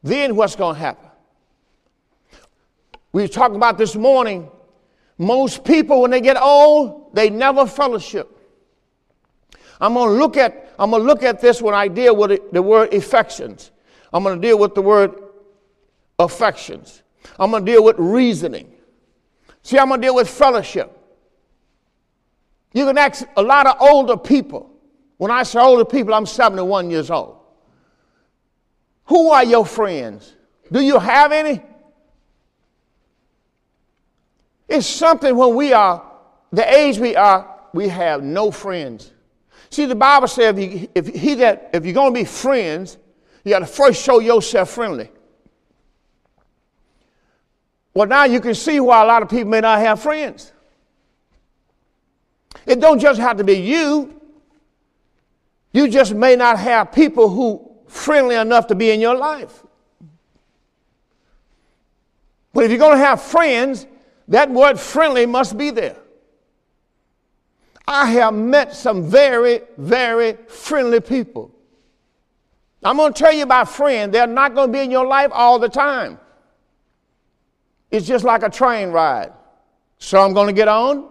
Then 0.03 0.37
what's 0.37 0.55
going 0.55 0.75
to 0.75 0.81
happen? 0.81 1.09
We 3.12 3.22
were 3.22 3.29
talking 3.29 3.57
about 3.57 3.79
this 3.79 3.96
morning. 3.96 4.49
Most 5.18 5.64
people, 5.64 6.02
when 6.02 6.11
they 6.11 6.20
get 6.20 6.37
old, 6.37 7.14
they 7.14 7.31
never 7.31 7.66
fellowship. 7.66 8.33
I'm 9.81 9.94
going 9.94 10.11
to 10.11 10.14
look 10.14 10.37
at 10.37 10.66
I'm 10.79 10.90
going 10.90 11.02
to 11.02 11.07
look 11.07 11.22
at 11.22 11.40
this 11.40 11.62
when 11.62 11.74
I 11.74 11.88
deal 11.88 12.14
with 12.16 12.52
the 12.52 12.62
word 12.62 12.92
affections. 12.92 13.70
I'm 14.12 14.22
going 14.22 14.40
to 14.40 14.46
deal 14.46 14.59
with 14.59 14.74
the 14.74 14.83
word 14.83 15.14
affections. 16.18 17.02
I'm 17.38 17.50
going 17.50 17.64
to 17.64 17.72
deal 17.72 17.83
with 17.83 17.96
reasoning. 17.98 18.72
See, 19.62 19.79
I'm 19.79 19.88
going 19.88 20.00
to 20.00 20.07
deal 20.07 20.14
with 20.14 20.29
fellowship. 20.29 20.92
You 22.72 22.85
can 22.85 22.98
ask 22.98 23.26
a 23.37 23.42
lot 23.42 23.66
of 23.66 23.76
older 23.81 24.16
people. 24.16 24.70
When 25.16 25.31
I 25.31 25.44
say 25.44 25.59
older 25.59 25.85
people, 25.85 26.12
I'm 26.12 26.26
71 26.26 26.90
years 26.90 27.11
old. 27.11 27.38
Who 29.07 29.31
are 29.31 29.44
your 29.44 29.64
friends? 29.64 30.35
Do 30.70 30.81
you 30.81 30.98
have 30.98 31.33
any? 31.33 31.62
It's 34.68 34.87
something 34.87 35.37
when 35.37 35.55
we 35.55 35.72
are 35.72 36.02
the 36.52 36.74
age 36.74 36.98
we 36.98 37.16
are, 37.16 37.55
we 37.72 37.88
have 37.88 38.22
no 38.22 38.50
friends. 38.50 39.12
See, 39.70 39.87
the 39.87 39.94
Bible 39.94 40.29
says 40.29 40.57
if, 40.57 40.72
you, 40.72 40.88
if 40.94 41.07
he 41.09 41.35
that 41.35 41.70
if 41.74 41.85
you're 41.85 41.94
going 41.94 42.14
to 42.14 42.20
be 42.20 42.24
friends, 42.24 42.96
you 43.44 43.50
got 43.50 43.59
to 43.61 43.66
first 43.66 44.02
show 44.02 44.20
yourself 44.20 44.70
friendly. 44.70 45.11
Well, 47.92 48.07
now 48.07 48.24
you 48.24 48.40
can 48.40 48.55
see 48.55 48.81
why 48.81 49.02
a 49.02 49.07
lot 49.07 49.22
of 49.22 49.29
people 49.29 49.50
may 49.50 49.61
not 49.61 49.79
have 49.81 50.00
friends. 50.00 50.52
It 52.66 52.81
don't 52.81 52.98
just 52.98 53.20
have 53.20 53.37
to 53.38 53.44
be 53.44 53.55
you. 53.55 54.20
You 55.72 55.88
just 55.88 56.14
may 56.14 56.37
not 56.37 56.59
have 56.59 56.92
people 56.92 57.29
who 57.29 57.70
friendly 57.87 58.35
enough 58.35 58.66
to 58.68 58.74
be 58.74 58.90
in 58.90 59.00
your 59.00 59.14
life. 59.14 59.62
But 62.52 62.64
if 62.64 62.70
you're 62.70 62.79
going 62.79 62.98
to 62.98 63.05
have 63.05 63.20
friends, 63.20 63.87
that 64.29 64.51
word 64.51 64.79
friendly 64.79 65.27
must 65.27 65.57
be 65.57 65.71
there. 65.71 65.97
I 67.87 68.11
have 68.12 68.35
met 68.35 68.75
some 68.75 69.09
very, 69.09 69.61
very 69.79 70.35
friendly 70.49 71.01
people. 71.01 71.55
I'm 72.83 72.97
going 72.97 73.12
to 73.12 73.19
tell 73.19 73.33
you 73.33 73.45
about 73.45 73.69
friends. 73.69 74.12
They're 74.12 74.27
not 74.27 74.55
going 74.55 74.69
to 74.69 74.73
be 74.73 74.81
in 74.81 74.91
your 74.91 75.07
life 75.07 75.31
all 75.33 75.59
the 75.59 75.69
time. 75.69 76.19
It's 77.91 78.07
just 78.07 78.25
like 78.25 78.43
a 78.43 78.51
train 78.51 78.91
ride. 78.91 79.33
Some 79.99 80.21
I'm 80.27 80.35
going 80.35 80.49
to 80.49 80.53
get 80.53 80.69
on, 80.69 81.09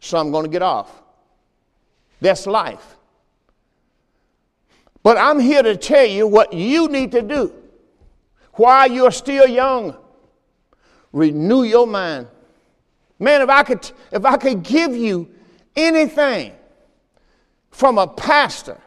some 0.00 0.28
I'm 0.28 0.32
going 0.32 0.44
to 0.44 0.50
get 0.50 0.62
off. 0.62 1.02
That's 2.20 2.46
life. 2.46 2.96
But 5.02 5.18
I'm 5.18 5.38
here 5.38 5.62
to 5.62 5.76
tell 5.76 6.06
you 6.06 6.26
what 6.26 6.52
you 6.52 6.88
need 6.88 7.12
to 7.12 7.22
do 7.22 7.52
while 8.54 8.90
you're 8.90 9.12
still 9.12 9.46
young. 9.46 9.96
Renew 11.12 11.62
your 11.62 11.86
mind. 11.86 12.28
Man, 13.18 13.40
if 13.40 13.48
I 13.48 13.62
could, 13.62 13.90
if 14.12 14.24
I 14.24 14.36
could 14.36 14.62
give 14.62 14.94
you 14.94 15.30
anything 15.74 16.52
from 17.70 17.98
a 17.98 18.06
pastor, 18.06 18.78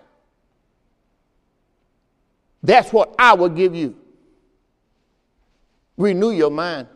that's 2.62 2.94
what 2.94 3.16
I 3.18 3.34
would 3.34 3.56
give 3.56 3.74
you. 3.74 3.96
Renew 5.98 6.32
your 6.32 6.52
mind. 6.52 6.88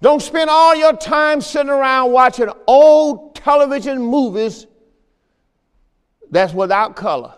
Don't 0.00 0.20
spend 0.20 0.50
all 0.50 0.74
your 0.74 0.96
time 0.96 1.40
sitting 1.40 1.70
around 1.70 2.12
watching 2.12 2.48
old 2.66 3.34
television 3.34 4.00
movies 4.00 4.66
that's 6.30 6.52
without 6.52 6.96
color. 6.96 7.34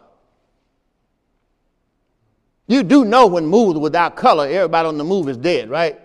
You 2.66 2.82
do 2.82 3.04
know 3.04 3.26
when 3.26 3.46
movies 3.46 3.80
without 3.80 4.16
color, 4.16 4.46
everybody 4.46 4.88
on 4.88 4.98
the 4.98 5.04
movie 5.04 5.30
is 5.30 5.36
dead, 5.36 5.70
right? 5.70 5.98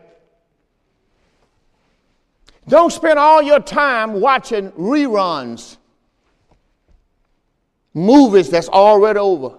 Don't 2.68 2.92
spend 2.92 3.20
all 3.20 3.42
your 3.42 3.60
time 3.60 4.22
watching 4.22 4.72
reruns, 4.72 5.78
movies 7.94 8.50
that's 8.50 8.70
already 8.70 9.20
over. 9.20 9.58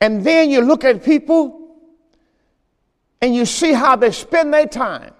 And 0.00 0.24
then 0.24 0.50
you 0.50 0.62
look 0.62 0.84
at 0.84 1.04
people 1.04 1.76
and 3.20 3.34
you 3.34 3.44
see 3.44 3.72
how 3.72 3.96
they 3.96 4.12
spend 4.12 4.54
their 4.54 4.66
time. 4.66 5.12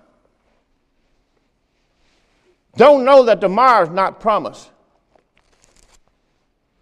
Don't 2.76 3.04
know 3.04 3.24
that 3.24 3.40
tomorrow 3.40 3.82
is 3.82 3.90
not 3.90 4.20
promised. 4.20 4.70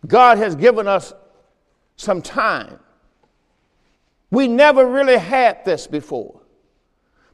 God 0.06 0.38
has 0.38 0.54
given 0.54 0.86
us 0.86 1.12
some 1.96 2.22
time. 2.22 2.78
We 4.30 4.46
never 4.46 4.86
really 4.86 5.18
had 5.18 5.64
this 5.64 5.86
before. 5.86 6.40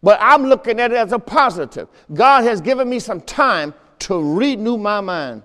But 0.03 0.18
I'm 0.20 0.44
looking 0.44 0.81
at 0.81 0.92
it 0.92 0.96
as 0.96 1.12
a 1.12 1.18
positive. 1.18 1.88
God 2.12 2.44
has 2.44 2.61
given 2.61 2.88
me 2.88 2.98
some 2.98 3.20
time 3.20 3.74
to 4.00 4.37
renew 4.37 4.77
my 4.77 5.00
mind. 5.00 5.42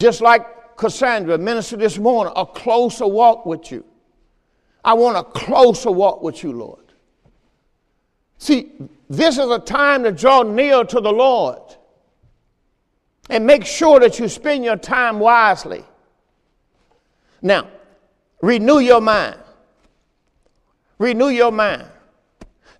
Just 0.00 0.20
like 0.20 0.76
Cassandra 0.76 1.38
ministered 1.38 1.80
this 1.80 1.98
morning, 1.98 2.32
a 2.36 2.44
closer 2.44 3.06
walk 3.06 3.46
with 3.46 3.70
you. 3.70 3.84
I 4.84 4.92
want 4.94 5.16
a 5.16 5.22
closer 5.22 5.90
walk 5.90 6.22
with 6.22 6.42
you, 6.42 6.52
Lord. 6.52 6.92
See, 8.38 8.72
this 9.08 9.38
is 9.38 9.48
a 9.48 9.58
time 9.58 10.02
to 10.02 10.12
draw 10.12 10.42
near 10.42 10.84
to 10.84 11.00
the 11.00 11.12
Lord. 11.12 11.76
And 13.30 13.46
make 13.46 13.64
sure 13.64 14.00
that 14.00 14.18
you 14.18 14.28
spend 14.28 14.64
your 14.64 14.76
time 14.76 15.18
wisely. 15.18 15.84
Now, 17.40 17.68
renew 18.42 18.78
your 18.78 19.00
mind. 19.00 19.38
Renew 20.98 21.28
your 21.28 21.52
mind. 21.52 21.86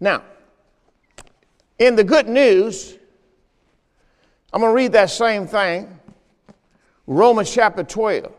Now, 0.01 0.23
in 1.79 1.97
the 1.97 2.05
good 2.05 2.29
news, 2.29 2.97
I'm 4.53 4.61
going 4.61 4.71
to 4.71 4.75
read 4.77 4.93
that 4.93 5.11
same 5.11 5.47
thing. 5.47 5.99
Romans 7.07 7.53
chapter 7.53 7.83
12. 7.83 8.33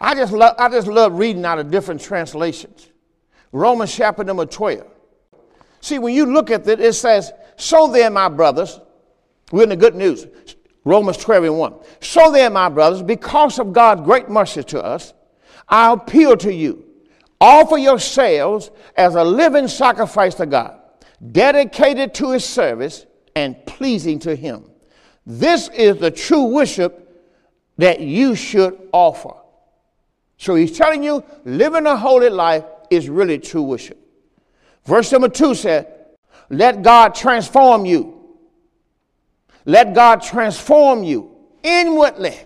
I 0.00 0.14
just, 0.14 0.32
love, 0.32 0.54
I 0.58 0.68
just 0.70 0.86
love 0.86 1.18
reading 1.18 1.44
out 1.44 1.58
of 1.58 1.70
different 1.70 2.00
translations. 2.00 2.88
Romans 3.52 3.94
chapter 3.94 4.24
number 4.24 4.46
12. 4.46 4.86
See, 5.80 5.98
when 5.98 6.14
you 6.14 6.26
look 6.26 6.50
at 6.50 6.66
it, 6.66 6.80
it 6.80 6.94
says, 6.94 7.32
So 7.56 7.88
then, 7.88 8.12
my 8.14 8.28
brothers, 8.28 8.80
we're 9.50 9.64
in 9.64 9.68
the 9.70 9.76
good 9.76 9.94
news. 9.94 10.26
Romans 10.84 11.18
12 11.18 11.44
and 11.44 11.58
1. 11.58 11.74
So 12.00 12.32
then, 12.32 12.54
my 12.54 12.68
brothers, 12.68 13.02
because 13.02 13.58
of 13.58 13.72
God's 13.72 14.02
great 14.02 14.28
mercy 14.28 14.62
to 14.64 14.82
us, 14.82 15.12
I 15.68 15.92
appeal 15.92 16.36
to 16.38 16.52
you. 16.52 16.84
Offer 17.40 17.78
yourselves 17.78 18.70
as 18.96 19.14
a 19.14 19.24
living 19.24 19.68
sacrifice 19.68 20.34
to 20.36 20.46
God, 20.46 20.78
dedicated 21.32 22.14
to 22.14 22.32
his 22.32 22.44
service 22.44 23.06
and 23.34 23.64
pleasing 23.66 24.18
to 24.20 24.34
him. 24.34 24.70
This 25.26 25.68
is 25.68 25.98
the 25.98 26.10
true 26.10 26.44
worship 26.44 27.06
that 27.78 28.00
you 28.00 28.34
should 28.34 28.88
offer. 28.92 29.34
So 30.38 30.54
he's 30.54 30.76
telling 30.76 31.02
you, 31.02 31.22
living 31.44 31.86
a 31.86 31.96
holy 31.96 32.30
life 32.30 32.64
is 32.90 33.08
really 33.08 33.38
true 33.38 33.62
worship. 33.62 33.98
Verse 34.84 35.12
number 35.12 35.28
two 35.28 35.54
said, 35.54 36.06
Let 36.48 36.82
God 36.82 37.14
transform 37.14 37.84
you 37.84 38.19
Let 39.64 39.94
God 39.94 40.22
transform 40.22 41.04
you 41.04 41.36
inwardly, 41.62 42.38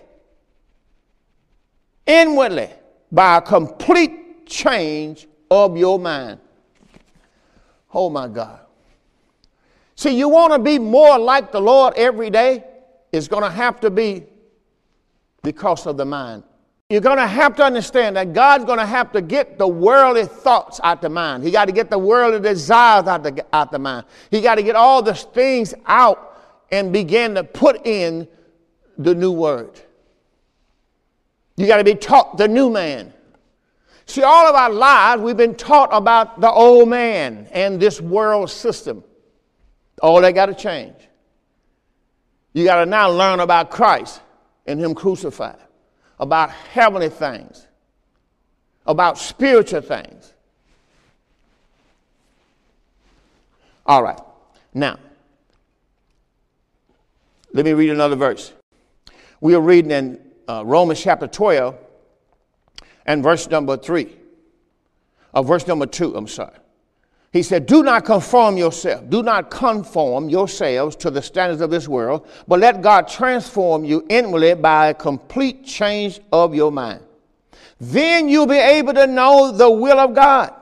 inwardly, 2.05 2.69
by 3.11 3.37
a 3.37 3.41
complete 3.41 4.45
change 4.45 5.27
of 5.49 5.77
your 5.77 5.97
mind. 5.97 6.39
Oh 7.93 8.09
my 8.09 8.27
God. 8.27 8.59
See, 9.95 10.17
you 10.17 10.27
want 10.27 10.51
to 10.51 10.59
be 10.59 10.77
more 10.77 11.17
like 11.17 11.51
the 11.51 11.61
Lord 11.61 11.93
every 11.95 12.29
day? 12.29 12.65
It's 13.13 13.29
going 13.29 13.43
to 13.43 13.49
have 13.49 13.79
to 13.79 13.89
be 13.89 14.25
because 15.41 15.85
of 15.87 15.95
the 15.95 16.03
mind. 16.03 16.43
You're 16.89 17.01
going 17.01 17.17
to 17.17 17.25
have 17.25 17.55
to 17.55 17.63
understand 17.63 18.15
that 18.17 18.33
God's 18.33 18.65
going 18.65 18.77
to 18.77 18.85
have 18.85 19.11
to 19.13 19.21
get 19.21 19.57
the 19.57 19.67
worldly 19.67 20.25
thoughts 20.25 20.79
out 20.83 21.01
the 21.01 21.09
mind. 21.09 21.43
He 21.43 21.49
got 21.49 21.65
to 21.65 21.71
get 21.71 21.89
the 21.89 21.97
worldly 21.97 22.41
desires 22.41 23.07
out 23.07 23.23
the, 23.23 23.45
out 23.53 23.71
the 23.71 23.79
mind. 23.79 24.05
He 24.29 24.41
got 24.41 24.55
to 24.55 24.63
get 24.63 24.75
all 24.75 25.01
the 25.01 25.15
things 25.15 25.73
out 25.85 26.34
and 26.71 26.91
begin 26.91 27.35
to 27.35 27.43
put 27.43 27.85
in 27.85 28.27
the 28.97 29.13
new 29.13 29.31
word. 29.31 29.79
You 31.57 31.67
got 31.67 31.77
to 31.77 31.83
be 31.83 31.95
taught 31.95 32.37
the 32.37 32.47
new 32.47 32.69
man. 32.69 33.13
See, 34.05 34.21
all 34.21 34.47
of 34.47 34.55
our 34.55 34.69
lives, 34.69 35.21
we've 35.21 35.37
been 35.37 35.55
taught 35.55 35.89
about 35.91 36.39
the 36.39 36.51
old 36.51 36.89
man 36.89 37.47
and 37.51 37.79
this 37.79 37.99
world 37.99 38.51
system. 38.51 39.03
All 40.01 40.21
that 40.21 40.31
got 40.31 40.47
to 40.47 40.53
change. 40.53 40.95
You 42.53 42.65
got 42.65 42.83
to 42.83 42.85
now 42.85 43.09
learn 43.09 43.39
about 43.39 43.71
Christ 43.71 44.21
and 44.65 44.79
Him 44.79 44.93
crucified 44.93 45.59
about 46.19 46.51
heavenly 46.51 47.09
things, 47.09 47.67
about 48.85 49.17
spiritual 49.17 49.81
things. 49.81 50.33
All 53.85 54.01
right. 54.01 54.19
Now, 54.73 54.97
let 57.55 57.63
me 57.63 57.71
read 57.71 57.89
another 57.89 58.17
verse. 58.17 58.51
We 59.39 59.55
are 59.55 59.61
reading 59.61 59.91
in 59.91 60.19
uh, 60.45 60.63
Romans 60.65 61.01
chapter 61.01 61.25
12 61.25 61.77
and 63.05 63.23
verse 63.23 63.47
number 63.47 63.77
3, 63.77 64.13
or 65.33 65.43
verse 65.45 65.65
number 65.65 65.85
2, 65.85 66.17
I'm 66.17 66.27
sorry. 66.27 66.57
He 67.31 67.43
said, 67.43 67.65
Do 67.65 67.81
not 67.81 68.03
conform 68.03 68.57
yourself, 68.57 69.09
do 69.09 69.23
not 69.23 69.49
conform 69.49 70.27
yourselves 70.27 70.97
to 70.97 71.09
the 71.09 71.21
standards 71.21 71.61
of 71.61 71.69
this 71.69 71.87
world, 71.87 72.27
but 72.45 72.59
let 72.59 72.81
God 72.81 73.07
transform 73.07 73.85
you 73.85 74.05
inwardly 74.09 74.53
by 74.55 74.87
a 74.87 74.93
complete 74.93 75.63
change 75.63 76.19
of 76.33 76.53
your 76.53 76.73
mind. 76.73 77.03
Then 77.79 78.27
you'll 78.27 78.47
be 78.47 78.57
able 78.57 78.93
to 78.95 79.07
know 79.07 79.53
the 79.53 79.71
will 79.71 79.97
of 79.97 80.13
God. 80.13 80.53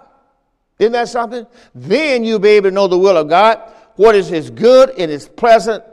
Isn't 0.77 0.91
that 0.91 1.09
something? 1.09 1.47
Then 1.73 2.23
you'll 2.23 2.37
be 2.37 2.49
able 2.49 2.69
to 2.69 2.75
know 2.75 2.87
the 2.87 2.99
will 2.99 3.17
of 3.17 3.29
God, 3.29 3.59
what 3.95 4.13
is 4.13 4.27
his 4.27 4.51
good 4.51 4.91
and 4.91 5.09
his 5.09 5.27
pleasant, 5.27 5.83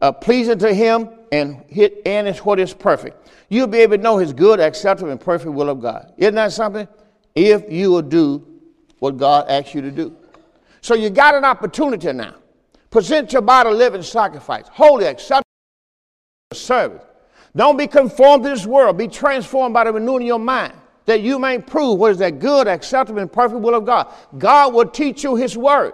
uh, 0.00 0.12
pleasing 0.12 0.58
to 0.58 0.72
him, 0.72 1.08
and, 1.32 1.62
hit, 1.68 2.02
and 2.06 2.26
is 2.26 2.38
what 2.38 2.58
is 2.58 2.74
perfect. 2.74 3.28
You'll 3.48 3.66
be 3.66 3.78
able 3.78 3.96
to 3.96 4.02
know 4.02 4.18
his 4.18 4.32
good, 4.32 4.60
acceptable, 4.60 5.10
and 5.10 5.20
perfect 5.20 5.52
will 5.52 5.68
of 5.68 5.80
God. 5.80 6.12
Isn't 6.16 6.34
that 6.36 6.52
something? 6.52 6.88
If 7.34 7.70
you 7.70 7.90
will 7.90 8.02
do 8.02 8.46
what 8.98 9.16
God 9.16 9.48
asks 9.48 9.74
you 9.74 9.82
to 9.82 9.90
do. 9.90 10.16
So 10.80 10.94
you 10.94 11.10
got 11.10 11.34
an 11.34 11.44
opportunity 11.44 12.12
now. 12.12 12.34
Present 12.90 13.32
your 13.32 13.42
body 13.42 13.70
living 13.70 14.02
sacrifice, 14.02 14.66
holy, 14.68 15.06
acceptable 15.06 15.44
service. 16.52 17.02
Don't 17.54 17.76
be 17.76 17.86
conformed 17.86 18.44
to 18.44 18.50
this 18.50 18.66
world. 18.66 18.96
Be 18.96 19.08
transformed 19.08 19.74
by 19.74 19.84
the 19.84 19.92
renewing 19.92 20.22
of 20.22 20.26
your 20.26 20.38
mind, 20.38 20.72
that 21.04 21.20
you 21.20 21.38
may 21.38 21.58
prove 21.58 21.98
what 21.98 22.12
is 22.12 22.18
that 22.18 22.38
good, 22.38 22.68
acceptable, 22.68 23.20
and 23.20 23.32
perfect 23.32 23.60
will 23.60 23.74
of 23.74 23.84
God. 23.84 24.08
God 24.38 24.74
will 24.74 24.86
teach 24.86 25.24
you 25.24 25.36
His 25.36 25.56
word. 25.56 25.92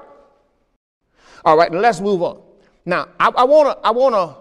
All 1.45 1.57
right, 1.57 1.71
now 1.71 1.81
let's 1.81 2.01
move 2.01 2.23
on. 2.23 2.43
Now, 2.89 3.09
I 3.18 3.45
want 3.45 3.76
to 3.76 3.87
I 3.87 3.91
want 3.91 4.14
to 4.14 4.37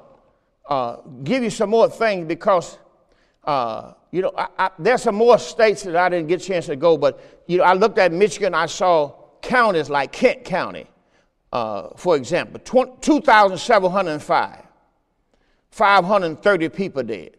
uh, 0.71 0.97
give 1.23 1.43
you 1.43 1.49
some 1.49 1.71
more 1.71 1.89
things 1.89 2.27
because 2.27 2.77
uh, 3.43 3.93
you 4.11 4.21
know 4.21 4.31
I, 4.37 4.47
I, 4.57 4.69
there's 4.77 5.01
some 5.01 5.15
more 5.15 5.39
states 5.39 5.81
that 5.81 5.95
I 5.95 6.09
didn't 6.09 6.27
get 6.27 6.43
a 6.43 6.45
chance 6.45 6.67
to 6.67 6.75
go, 6.75 6.95
but 6.95 7.43
you 7.47 7.57
know 7.57 7.63
I 7.63 7.73
looked 7.73 7.97
at 7.97 8.13
Michigan. 8.13 8.53
I 8.53 8.67
saw 8.67 9.15
counties 9.41 9.89
like 9.89 10.11
Kent 10.11 10.45
County, 10.45 10.85
uh, 11.51 11.89
for 11.95 12.15
example, 12.15 12.59
2,705, 12.59 14.63
530 15.71 16.69
people 16.69 17.01
dead. 17.01 17.31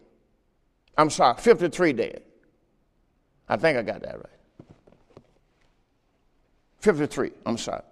I'm 0.98 1.10
sorry, 1.10 1.36
53 1.38 1.92
dead. 1.92 2.22
I 3.48 3.56
think 3.56 3.78
I 3.78 3.82
got 3.82 4.02
that 4.02 4.16
right. 4.16 4.26
53, 6.80 7.30
I'm 7.44 7.58
sorry. 7.58 7.82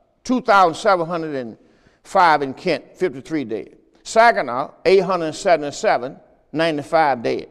2,705 2.04 2.42
in 2.42 2.54
Kent, 2.54 2.96
53 2.96 3.44
dead. 3.44 3.76
Saginaw, 4.02 4.72
877, 4.84 6.18
95 6.52 7.22
dead. 7.22 7.48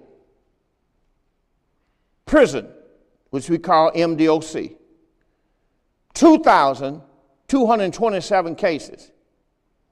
Prison, 2.25 2.67
which 3.31 3.49
we 3.49 3.57
call 3.57 3.91
MDOC, 3.91 4.75
2,227 6.13 8.55
cases 8.55 9.11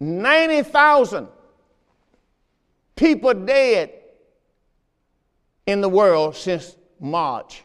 90,000 0.00 1.28
people 2.96 3.34
dead 3.34 3.92
in 5.66 5.80
the 5.80 5.88
world 5.88 6.34
since 6.34 6.76
March. 6.98 7.62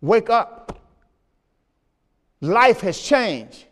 Wake 0.00 0.30
up. 0.30 0.80
Life 2.40 2.80
has 2.80 2.98
changed. 2.98 3.66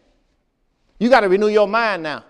You 0.99 1.09
got 1.09 1.21
to 1.21 1.29
renew 1.29 1.49
your 1.49 1.67
mind 1.67 2.03
now. 2.03 2.25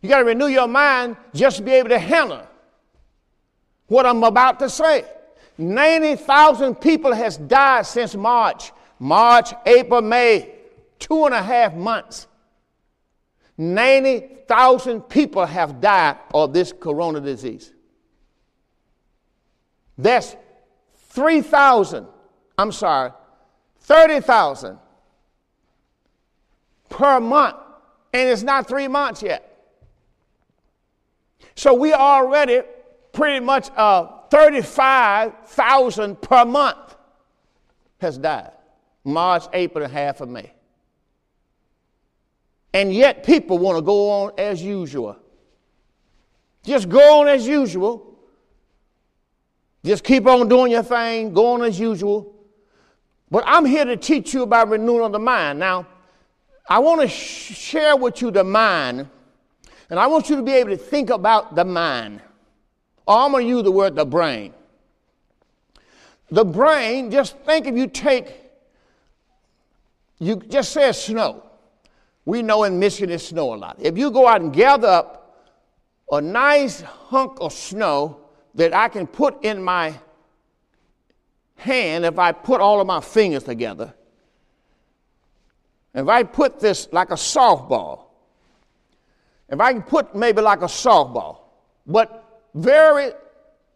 You 0.00 0.08
got 0.08 0.18
to 0.18 0.24
renew 0.24 0.46
your 0.46 0.68
mind 0.68 1.16
just 1.34 1.56
to 1.56 1.62
be 1.62 1.72
able 1.72 1.88
to 1.88 1.98
handle 1.98 2.46
what 3.88 4.06
I'm 4.06 4.22
about 4.22 4.60
to 4.60 4.70
say. 4.70 5.04
90,000 5.60 6.74
people 6.76 7.14
has 7.14 7.36
died 7.36 7.86
since 7.86 8.14
March. 8.14 8.72
March, 8.98 9.52
April, 9.66 10.02
May, 10.02 10.54
two 10.98 11.26
and 11.26 11.34
a 11.34 11.42
half 11.42 11.74
months. 11.74 12.26
90,000 13.56 15.02
people 15.02 15.44
have 15.44 15.80
died 15.80 16.16
of 16.32 16.52
this 16.52 16.72
corona 16.72 17.20
disease. 17.20 17.72
That's 19.98 20.34
3,000, 21.10 22.06
I'm 22.56 22.72
sorry, 22.72 23.12
30,000 23.80 24.78
per 26.88 27.20
month. 27.20 27.56
And 28.12 28.28
it's 28.28 28.42
not 28.42 28.66
three 28.66 28.88
months 28.88 29.22
yet. 29.22 29.46
So 31.54 31.74
we 31.74 31.92
already 31.92 32.62
pretty 33.12 33.44
much 33.44 33.70
uh, 33.76 34.19
35,000 34.30 36.20
per 36.20 36.44
month 36.44 36.96
has 38.00 38.18
died. 38.18 38.52
March, 39.04 39.44
April, 39.52 39.84
and 39.84 39.92
half 39.92 40.20
of 40.20 40.28
May. 40.28 40.52
And 42.72 42.94
yet 42.94 43.24
people 43.24 43.58
want 43.58 43.78
to 43.78 43.82
go 43.82 44.10
on 44.10 44.32
as 44.38 44.62
usual. 44.62 45.16
Just 46.62 46.88
go 46.88 47.20
on 47.20 47.28
as 47.28 47.46
usual 47.46 48.10
just 49.84 50.04
keep 50.04 50.26
on 50.26 50.48
doing 50.48 50.72
your 50.72 50.82
thing, 50.82 51.32
going 51.32 51.62
as 51.62 51.78
usual. 51.80 52.34
But 53.30 53.44
I'm 53.46 53.64
here 53.64 53.84
to 53.84 53.96
teach 53.96 54.34
you 54.34 54.42
about 54.42 54.68
renewing 54.68 55.04
of 55.04 55.12
the 55.12 55.18
mind. 55.18 55.58
Now, 55.58 55.86
I 56.68 56.78
want 56.80 57.00
to 57.00 57.08
sh- 57.08 57.56
share 57.56 57.96
with 57.96 58.20
you 58.20 58.30
the 58.30 58.44
mind, 58.44 59.08
and 59.88 59.98
I 59.98 60.06
want 60.06 60.28
you 60.28 60.36
to 60.36 60.42
be 60.42 60.52
able 60.52 60.70
to 60.70 60.76
think 60.76 61.10
about 61.10 61.54
the 61.54 61.64
mind. 61.64 62.20
I'm 63.10 63.32
going 63.32 63.44
to 63.44 63.48
use 63.48 63.62
the 63.62 63.72
word 63.72 63.96
the 63.96 64.06
brain. 64.06 64.54
The 66.30 66.44
brain, 66.44 67.10
just 67.10 67.36
think 67.38 67.66
if 67.66 67.76
you 67.76 67.88
take 67.88 68.40
you 70.20 70.36
just 70.36 70.72
say 70.72 70.92
snow. 70.92 71.42
We 72.26 72.42
know 72.42 72.64
in 72.64 72.78
Michigan 72.78 73.10
it 73.10 73.18
snow 73.20 73.54
a 73.54 73.56
lot. 73.56 73.76
If 73.80 73.96
you 73.96 74.10
go 74.10 74.28
out 74.28 74.42
and 74.42 74.52
gather 74.52 74.86
up 74.86 75.46
a 76.12 76.20
nice 76.20 76.82
hunk 76.82 77.38
of 77.40 77.52
snow 77.52 78.20
that 78.54 78.74
I 78.74 78.88
can 78.88 79.06
put 79.06 79.42
in 79.44 79.62
my 79.62 79.94
hand 81.56 82.04
if 82.04 82.18
I 82.18 82.32
put 82.32 82.60
all 82.60 82.80
of 82.80 82.86
my 82.86 83.00
fingers 83.00 83.44
together, 83.44 83.94
if 85.94 86.06
I 86.06 86.22
put 86.22 86.60
this 86.60 86.88
like 86.92 87.10
a 87.10 87.14
softball, 87.14 88.04
if 89.48 89.58
I 89.58 89.72
can 89.72 89.82
put 89.82 90.14
maybe 90.14 90.42
like 90.42 90.60
a 90.60 90.66
softball, 90.66 91.38
but 91.86 92.29
very 92.54 93.12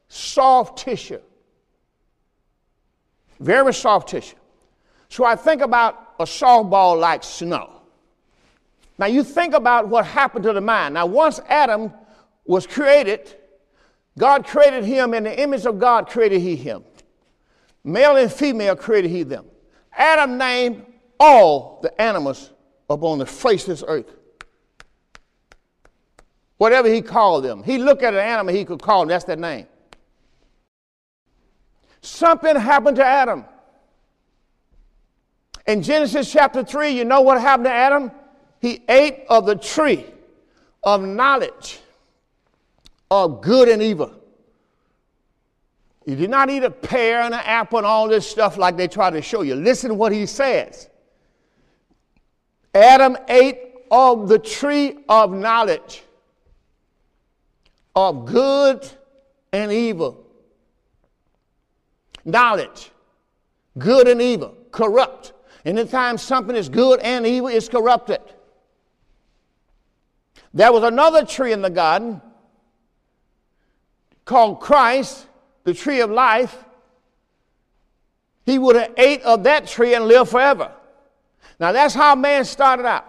soft 0.09 0.79
tissue, 0.79 1.21
very 3.41 3.75
soft 3.75 4.09
tissue. 4.09 4.37
So 5.09 5.25
I 5.25 5.37
think 5.37 5.63
about 5.63 6.15
a 6.19 6.25
softball 6.25 6.99
like 6.99 7.23
snow. 7.23 7.71
Now 8.99 9.07
you 9.07 9.25
think 9.25 9.55
about 9.55 9.89
what 9.89 10.07
happened 10.07 10.45
to 10.45 10.53
the 10.53 10.61
mind. 10.61 10.95
Now, 10.95 11.07
once 11.07 11.41
Adam 11.49 11.93
was 12.45 12.67
created, 12.67 13.37
God 14.19 14.47
created 14.47 14.85
him 14.85 15.15
in 15.15 15.25
the 15.25 15.41
image 15.41 15.67
of 15.67 15.79
God 15.79 16.09
created 16.09 16.41
he 16.41 16.57
him. 16.57 16.85
Male 17.83 18.17
and 18.17 18.33
female 18.33 18.77
created 18.77 19.11
he 19.11 19.25
them. 19.25 19.47
Adam 19.93 20.39
named 20.39 20.87
all 21.19 21.81
the 21.83 22.01
animals 22.01 22.53
upon 22.89 23.19
the 23.19 23.27
face 23.27 23.63
of 23.63 23.69
this 23.69 23.85
earth. 23.87 24.07
Whatever 26.65 26.89
he 26.89 27.03
called 27.03 27.45
them. 27.45 27.63
He 27.63 27.77
looked 27.77 28.03
at 28.03 28.15
an 28.15 28.21
animal 28.21 28.55
he 28.55 28.65
could 28.65 28.81
call 28.81 29.01
them. 29.01 29.09
That's 29.09 29.27
their 29.27 29.37
name. 29.37 29.67
Something 32.01 32.57
happened 32.57 32.97
to 32.97 33.05
Adam. 33.05 33.45
In 35.67 35.83
Genesis 35.83 36.33
chapter 36.33 36.65
3, 36.65 36.89
you 36.89 37.05
know 37.05 37.21
what 37.21 37.39
happened 37.39 37.67
to 37.67 37.71
Adam? 37.71 38.11
He 38.63 38.83
ate 38.89 39.27
of 39.29 39.45
the 39.45 39.57
tree 39.57 40.07
of 40.83 41.03
knowledge 41.03 41.81
of 43.11 43.43
good 43.43 43.69
and 43.69 43.83
evil. 43.83 44.15
He 46.07 46.15
did 46.15 46.31
not 46.31 46.49
eat 46.49 46.65
a 46.65 46.71
pear 46.71 47.21
and 47.21 47.35
an 47.35 47.43
apple 47.45 47.77
and 47.77 47.87
all 47.87 48.09
this 48.09 48.27
stuff 48.27 48.57
like 48.57 48.79
they 48.79 48.89
try 48.89 49.11
to 49.11 49.21
show 49.21 49.43
you. 49.43 49.55
Listen 49.55 49.91
to 49.91 49.95
what 49.95 50.13
he 50.13 50.25
says. 50.25 50.89
Adam 52.75 53.19
ate 53.29 53.59
of 53.91 54.31
the 54.31 54.39
tree 54.39 55.05
of 55.11 55.31
knowledge 55.31 56.05
of 57.95 58.27
good 58.27 58.89
and 59.53 59.71
evil. 59.73 60.25
Knowledge, 62.25 62.91
good 63.79 64.09
and 64.09 64.21
evil, 64.21 64.57
corrupt. 64.71 65.33
Anytime 65.65 66.19
something 66.19 66.57
is 66.57 66.69
good 66.69 67.01
and 67.01 67.27
evil, 67.27 67.49
it's 67.49 67.69
corrupted. 67.69 68.21
There 70.53 70.73
was 70.73 70.83
another 70.85 71.25
tree 71.25 71.53
in 71.53 71.63
the 71.63 71.71
garden 71.71 72.21
called 74.25 74.61
Christ, 74.61 75.27
the 75.65 75.75
tree 75.75 76.01
of 76.01 76.11
life. 76.11 76.65
He 78.47 78.59
would 78.59 78.77
have 78.77 78.93
ate 78.97 79.23
of 79.23 79.45
that 79.45 79.67
tree 79.67 79.95
and 79.95 80.07
lived 80.07 80.31
forever. 80.31 80.71
Now 81.59 81.73
that's 81.73 81.95
how 81.95 82.15
man 82.15 82.45
started 82.45 82.87
out, 82.87 83.07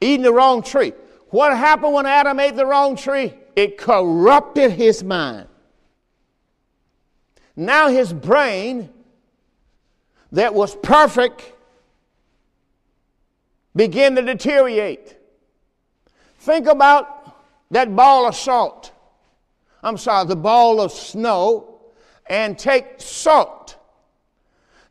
eating 0.00 0.22
the 0.22 0.32
wrong 0.32 0.62
tree. 0.62 0.92
What 1.30 1.56
happened 1.56 1.92
when 1.94 2.06
Adam 2.06 2.40
ate 2.40 2.56
the 2.56 2.66
wrong 2.66 2.96
tree? 2.96 3.34
It 3.58 3.76
corrupted 3.76 4.70
his 4.70 5.02
mind. 5.02 5.48
Now 7.56 7.88
his 7.88 8.12
brain, 8.12 8.88
that 10.30 10.54
was 10.54 10.76
perfect, 10.76 11.54
began 13.74 14.14
to 14.14 14.22
deteriorate. 14.22 15.16
Think 16.38 16.68
about 16.68 17.36
that 17.72 17.96
ball 17.96 18.28
of 18.28 18.36
salt. 18.36 18.92
I'm 19.82 19.96
sorry, 19.96 20.28
the 20.28 20.36
ball 20.36 20.80
of 20.80 20.92
snow, 20.92 21.80
and 22.26 22.56
take 22.56 23.00
salt 23.00 23.76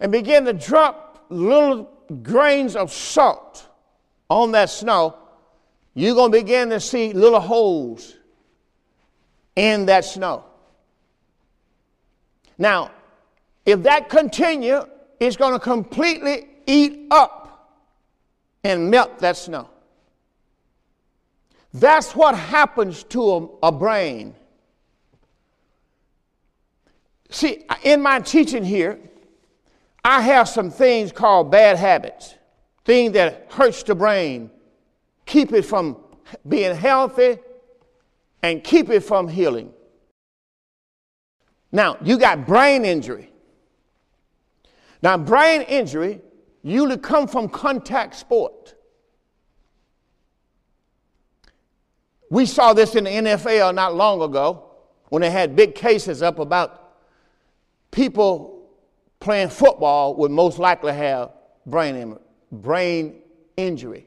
and 0.01 0.11
begin 0.11 0.43
to 0.43 0.51
drop 0.51 1.25
little 1.29 1.89
grains 2.21 2.75
of 2.75 2.91
salt 2.91 3.65
on 4.29 4.51
that 4.51 4.69
snow, 4.69 5.15
you're 5.93 6.15
going 6.15 6.33
to 6.33 6.37
begin 6.37 6.69
to 6.71 6.81
see 6.81 7.13
little 7.13 7.39
holes 7.39 8.16
in 9.57 9.87
that 9.87 10.05
snow. 10.05 10.45
Now, 12.59 12.91
if 13.65 13.83
that 13.83 14.07
continue, 14.07 14.85
it's 15.19 15.35
going 15.35 15.53
to 15.53 15.59
completely 15.59 16.47
eat 16.67 17.07
up 17.09 17.81
and 18.63 18.89
melt 18.91 19.19
that 19.19 19.35
snow. 19.35 19.69
That's 21.73 22.15
what 22.15 22.35
happens 22.35 23.03
to 23.05 23.31
a, 23.31 23.67
a 23.67 23.71
brain. 23.71 24.35
See, 27.29 27.65
in 27.83 28.01
my 28.01 28.19
teaching 28.19 28.63
here, 28.63 28.99
I 30.05 30.21
have 30.21 30.47
some 30.47 30.69
things 30.69 31.11
called 31.11 31.51
bad 31.51 31.77
habits, 31.77 32.35
things 32.85 33.13
that 33.13 33.47
hurts 33.49 33.81
the 33.83 33.95
brain, 33.95 34.51
keep 35.25 35.51
it 35.51 35.63
from 35.63 35.97
being 36.47 36.75
healthy 36.75 37.39
and 38.47 38.63
keep 38.63 38.89
it 38.89 39.01
from 39.01 39.27
healing. 39.27 39.73
Now, 41.71 41.97
you 42.01 42.17
got 42.17 42.47
brain 42.47 42.85
injury. 42.85 43.29
Now, 45.01 45.17
brain 45.17 45.61
injury 45.63 46.21
usually 46.63 46.97
come 46.97 47.27
from 47.27 47.49
contact 47.49 48.15
sport. 48.15 48.75
We 52.29 52.45
saw 52.45 52.73
this 52.73 52.95
in 52.95 53.03
the 53.03 53.09
NFL 53.09 53.75
not 53.75 53.95
long 53.95 54.21
ago 54.21 54.71
when 55.09 55.21
they 55.21 55.29
had 55.29 55.55
big 55.55 55.75
cases 55.75 56.21
up 56.21 56.39
about 56.39 56.95
people 57.91 58.69
playing 59.19 59.49
football 59.49 60.15
would 60.15 60.31
most 60.31 60.57
likely 60.57 60.93
have 60.93 61.31
brain, 61.65 62.17
brain 62.51 63.21
injury. 63.57 64.06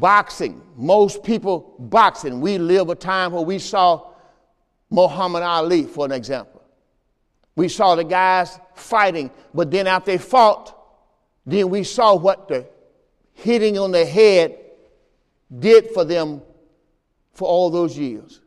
Boxing, 0.00 0.62
most 0.76 1.22
people 1.22 1.74
boxing. 1.78 2.40
We 2.40 2.58
live 2.58 2.88
a 2.88 2.94
time 2.94 3.32
where 3.32 3.42
we 3.42 3.58
saw 3.58 4.10
Muhammad 4.90 5.42
Ali, 5.42 5.84
for 5.84 6.04
an 6.06 6.12
example. 6.12 6.62
We 7.56 7.68
saw 7.68 7.94
the 7.94 8.04
guys 8.04 8.58
fighting, 8.74 9.30
but 9.52 9.70
then 9.70 9.86
after 9.86 10.12
they 10.12 10.18
fought, 10.18 10.78
then 11.44 11.68
we 11.68 11.84
saw 11.84 12.14
what 12.14 12.48
the 12.48 12.66
hitting 13.34 13.78
on 13.78 13.90
the 13.90 14.04
head 14.04 14.58
did 15.58 15.90
for 15.90 16.04
them 16.04 16.42
for 17.32 17.48
all 17.48 17.70
those 17.70 17.96
years. 17.98 18.40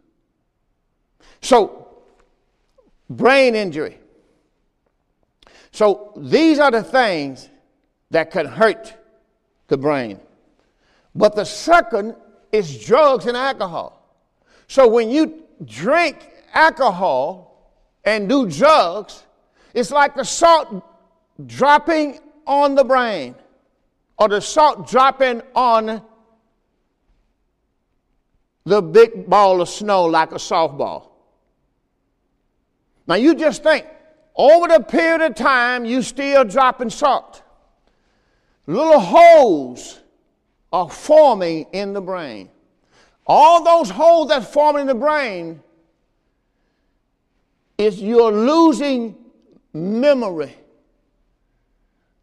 So, 1.42 2.02
brain 3.10 3.56
injury. 3.56 4.00
So 5.72 6.14
these 6.16 6.58
are 6.58 6.72
the 6.72 6.84
things 6.84 7.50
that 8.10 8.32
can 8.32 8.46
hurt 8.46 8.96
the 9.68 9.78
brain. 9.78 10.20
But 11.16 11.36
the 11.36 11.46
second 11.46 12.16
is 12.52 12.86
drugs 12.86 13.26
and 13.26 13.38
alcohol. 13.38 14.02
So 14.68 14.88
when 14.88 15.10
you 15.10 15.44
drink 15.64 16.30
alcohol 16.54 17.72
and 18.04 18.28
do 18.28 18.50
drugs, 18.50 19.24
it's 19.74 19.92
like 19.92 20.16
the 20.16 20.26
salt 20.26 20.84
dropping 21.46 22.20
on 22.46 22.76
the 22.76 22.84
brain 22.84 23.36
or 24.18 24.28
the 24.28 24.42
salt 24.42 24.90
dropping 24.90 25.42
on 25.56 26.02
the 28.66 28.82
big 28.82 29.30
ball 29.30 29.62
of 29.62 29.70
snow 29.70 30.06
like 30.06 30.32
a 30.32 30.36
softball. 30.36 31.10
Now 33.08 33.16
you 33.16 33.36
just 33.36 33.64
think 33.64 33.86
over 34.36 34.68
the 34.68 34.80
period 34.82 35.22
of 35.22 35.36
time, 35.36 35.86
you 35.86 36.02
still 36.02 36.44
dropping 36.44 36.90
salt. 36.90 37.42
Little 38.68 39.00
holes 39.00 40.00
are 40.72 40.90
forming 40.90 41.66
in 41.72 41.94
the 41.94 42.02
brain. 42.02 42.50
All 43.28 43.64
those 43.64 43.90
holes 43.90 44.30
that 44.30 44.52
form 44.52 44.78
in 44.78 44.88
the 44.88 44.96
brain 44.96 45.62
is 47.78 48.02
you're 48.02 48.32
losing 48.32 49.16
memory. 49.74 50.56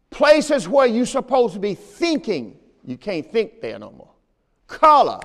Places 0.09 0.67
where 0.67 0.85
you're 0.85 1.05
supposed 1.05 1.53
to 1.55 1.59
be 1.59 1.73
thinking, 1.73 2.57
you 2.85 2.97
can't 2.97 3.29
think 3.31 3.61
there 3.61 3.79
no 3.79 3.91
more. 3.91 4.11
Color. 4.67 5.19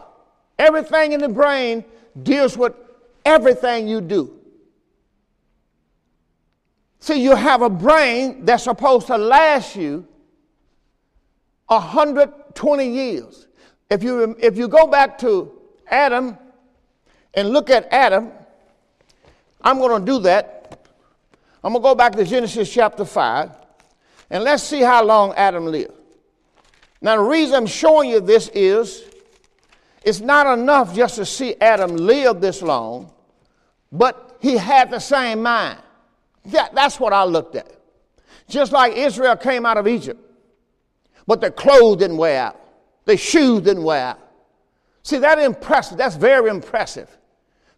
Everything 0.58 1.12
in 1.12 1.20
the 1.20 1.28
brain 1.28 1.84
deals 2.22 2.56
with 2.56 2.74
everything 3.24 3.86
you 3.86 4.00
do. 4.00 4.34
See, 7.00 7.22
you 7.22 7.36
have 7.36 7.62
a 7.62 7.70
brain 7.70 8.44
that's 8.44 8.64
supposed 8.64 9.06
to 9.06 9.16
last 9.16 9.76
you 9.76 10.06
120 11.68 12.88
years. 12.88 13.46
If 13.90 14.02
you, 14.02 14.36
if 14.38 14.56
you 14.56 14.68
go 14.68 14.86
back 14.86 15.18
to 15.18 15.52
Adam 15.86 16.36
and 17.34 17.50
look 17.50 17.70
at 17.70 17.86
Adam, 17.92 18.32
I'm 19.62 19.78
going 19.78 20.04
to 20.04 20.12
do 20.12 20.18
that. 20.20 20.86
I'm 21.62 21.72
going 21.72 21.82
to 21.82 21.88
go 21.88 21.94
back 21.94 22.12
to 22.12 22.24
Genesis 22.24 22.72
chapter 22.72 23.04
5. 23.04 23.50
And 24.30 24.44
let's 24.44 24.62
see 24.62 24.80
how 24.80 25.04
long 25.04 25.32
Adam 25.34 25.66
lived. 25.66 25.92
Now, 27.00 27.16
the 27.16 27.22
reason 27.22 27.54
I'm 27.54 27.66
showing 27.66 28.10
you 28.10 28.20
this 28.20 28.48
is 28.54 29.04
it's 30.02 30.20
not 30.20 30.58
enough 30.58 30.94
just 30.94 31.16
to 31.16 31.26
see 31.26 31.54
Adam 31.60 31.96
live 31.96 32.40
this 32.40 32.62
long, 32.62 33.12
but 33.92 34.38
he 34.40 34.56
had 34.56 34.90
the 34.90 34.98
same 34.98 35.42
mind. 35.42 35.78
That, 36.46 36.74
that's 36.74 36.98
what 36.98 37.12
I 37.12 37.24
looked 37.24 37.56
at. 37.56 37.72
Just 38.48 38.72
like 38.72 38.94
Israel 38.94 39.36
came 39.36 39.66
out 39.66 39.76
of 39.76 39.86
Egypt, 39.86 40.20
but 41.28 41.42
their 41.42 41.50
clothes 41.50 41.98
didn't 41.98 42.16
wear 42.16 42.40
out, 42.40 42.60
their 43.04 43.18
shoes 43.18 43.60
didn't 43.60 43.84
wear 43.84 44.06
out. 44.06 44.18
See, 45.02 45.18
that 45.18 45.38
impressive. 45.38 45.98
That's 45.98 46.16
very 46.16 46.50
impressive 46.50 47.14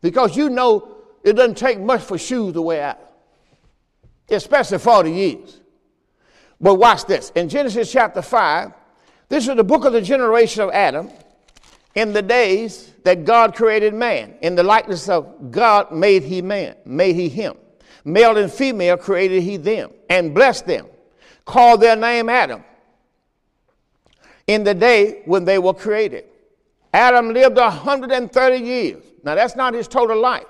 because 0.01 0.37
you 0.37 0.49
know 0.49 0.97
it 1.25 1.35
doesn't 1.35 1.57
take 1.57 1.81
much 1.81 2.01
for 2.01 2.17
shoes 2.17 2.55
to 2.55 2.63
wear 2.63 2.91
out, 2.91 3.01
especially 4.31 4.79
40 4.79 5.13
years. 5.13 5.61
But 6.61 6.77
watch 6.77 7.07
this. 7.07 7.31
In 7.35 7.49
Genesis 7.49 7.91
chapter 7.91 8.23
5, 8.23 8.73
this 9.29 9.49
is 9.49 9.57
the 9.57 9.65
book 9.65 9.85
of 9.85 9.93
the 9.93 10.03
generation 10.03 10.63
of 10.63 10.71
Adam. 10.71 11.11
In 11.97 12.13
the 12.13 12.23
days 12.23 12.93
that 13.03 13.25
God 13.25 13.57
created 13.57 13.95
man, 13.95 14.35
in 14.43 14.55
the 14.55 14.63
likeness 14.63 15.09
of 15.09 15.51
God 15.51 15.91
made 15.91 16.23
he 16.23 16.41
man, 16.41 16.77
made 16.85 17.17
he 17.17 17.29
him. 17.29 17.57
Male 18.05 18.37
and 18.37 18.51
female 18.51 18.97
created 18.97 19.43
he 19.43 19.57
them, 19.57 19.91
and 20.09 20.35
blessed 20.35 20.67
them, 20.67 20.87
called 21.45 21.81
their 21.81 21.97
name 21.97 22.29
Adam. 22.29 22.63
In 24.51 24.65
the 24.65 24.75
day 24.75 25.23
when 25.27 25.45
they 25.45 25.61
were 25.61 25.73
created. 25.73 26.25
Adam 26.93 27.33
lived 27.33 27.57
130 27.57 28.57
years. 28.57 29.05
Now, 29.23 29.37
that's 29.37 29.55
not 29.55 29.75
his 29.75 29.87
total 29.87 30.21
life, 30.21 30.47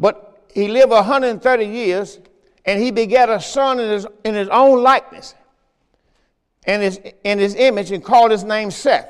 but 0.00 0.42
he 0.52 0.66
lived 0.66 0.90
130 0.90 1.64
years 1.64 2.18
and 2.64 2.82
he 2.82 2.90
begat 2.90 3.30
a 3.30 3.40
son 3.40 3.78
in 3.78 3.88
his, 3.88 4.06
in 4.24 4.34
his 4.34 4.48
own 4.48 4.82
likeness 4.82 5.36
and 6.64 6.82
his, 6.82 6.98
in 7.22 7.38
his 7.38 7.54
image 7.54 7.92
and 7.92 8.02
called 8.02 8.32
his 8.32 8.42
name 8.42 8.72
Seth. 8.72 9.08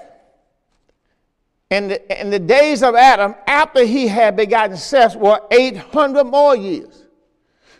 And 1.70 1.92
the, 1.92 2.12
and 2.12 2.30
the 2.30 2.38
days 2.38 2.82
of 2.82 2.94
Adam 2.94 3.34
after 3.46 3.84
he 3.84 4.06
had 4.06 4.36
begotten 4.36 4.76
Seth 4.76 5.16
were 5.16 5.40
800 5.50 6.24
more 6.24 6.54
years. 6.54 7.04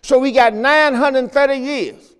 So 0.01 0.19
we 0.19 0.33
got 0.33 0.55
930 0.55 1.55
years. 1.55 2.15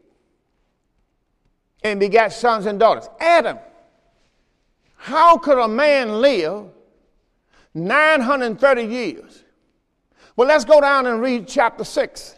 And 1.83 1.99
begat 1.99 2.35
sons 2.35 2.67
and 2.67 2.79
daughters. 2.79 3.09
Adam, 3.19 3.59
how 4.99 5.39
could 5.39 5.59
a 5.59 5.69
man 5.69 6.21
live 6.21 6.67
930 7.73 8.83
years? 8.83 9.45
Well, 10.37 10.49
let's 10.49 10.65
go 10.65 10.81
down 10.81 11.07
and 11.07 11.23
read 11.23 11.49
chapter 11.49 11.85
6 11.85 12.35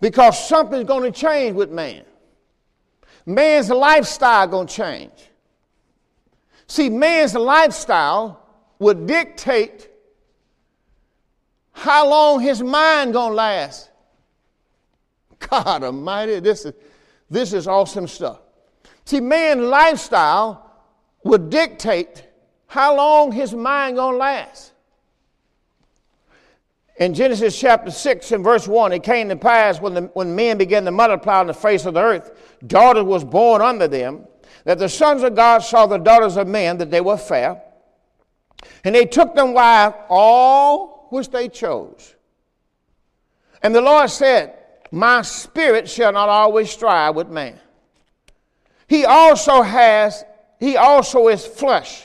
because 0.00 0.48
something's 0.48 0.84
going 0.84 1.10
to 1.10 1.18
change 1.18 1.56
with 1.56 1.70
man. 1.70 2.04
Man's 3.24 3.70
lifestyle 3.70 4.46
going 4.46 4.66
to 4.66 4.74
change. 4.74 5.30
See, 6.66 6.88
man's 6.88 7.34
lifestyle 7.34 8.46
will 8.78 8.94
dictate 8.94 9.88
how 11.72 12.08
long 12.08 12.40
his 12.40 12.62
mind 12.62 13.14
going 13.14 13.30
to 13.30 13.36
last. 13.36 13.90
God 15.38 15.82
Almighty, 15.82 16.40
this 16.40 16.64
is 16.64 16.74
this 17.30 17.54
is 17.54 17.66
awesome 17.66 18.06
stuff. 18.06 18.40
See, 19.06 19.20
man's 19.20 19.62
lifestyle 19.62 20.71
will 21.24 21.38
dictate 21.38 22.24
how 22.66 22.96
long 22.96 23.32
his 23.32 23.54
mind 23.54 23.96
to 23.96 24.06
last. 24.06 24.72
In 26.96 27.14
Genesis 27.14 27.58
chapter 27.58 27.90
6 27.90 28.32
and 28.32 28.44
verse 28.44 28.68
1, 28.68 28.92
it 28.92 29.02
came 29.02 29.28
to 29.28 29.36
pass 29.36 29.80
when, 29.80 29.94
the, 29.94 30.02
when 30.14 30.34
men 30.36 30.58
began 30.58 30.84
to 30.84 30.90
multiply 30.90 31.40
on 31.40 31.46
the 31.46 31.54
face 31.54 31.86
of 31.86 31.94
the 31.94 32.00
earth, 32.00 32.58
daughters 32.66 33.04
was 33.04 33.24
born 33.24 33.62
unto 33.62 33.88
them, 33.88 34.26
that 34.64 34.78
the 34.78 34.88
sons 34.88 35.22
of 35.22 35.34
God 35.34 35.58
saw 35.58 35.86
the 35.86 35.98
daughters 35.98 36.36
of 36.36 36.46
men, 36.46 36.78
that 36.78 36.90
they 36.90 37.00
were 37.00 37.16
fair. 37.16 37.60
And 38.84 38.94
they 38.94 39.06
took 39.06 39.34
them 39.34 39.54
wives, 39.54 39.96
all 40.08 41.08
which 41.10 41.30
they 41.30 41.48
chose. 41.48 42.14
And 43.62 43.74
the 43.74 43.80
Lord 43.80 44.10
said, 44.10 44.54
My 44.90 45.22
spirit 45.22 45.88
shall 45.88 46.12
not 46.12 46.28
always 46.28 46.70
strive 46.70 47.14
with 47.14 47.28
man. 47.28 47.58
He 48.86 49.04
also 49.04 49.62
has, 49.62 50.24
he 50.62 50.76
also 50.76 51.26
is 51.26 51.44
flesh, 51.44 52.04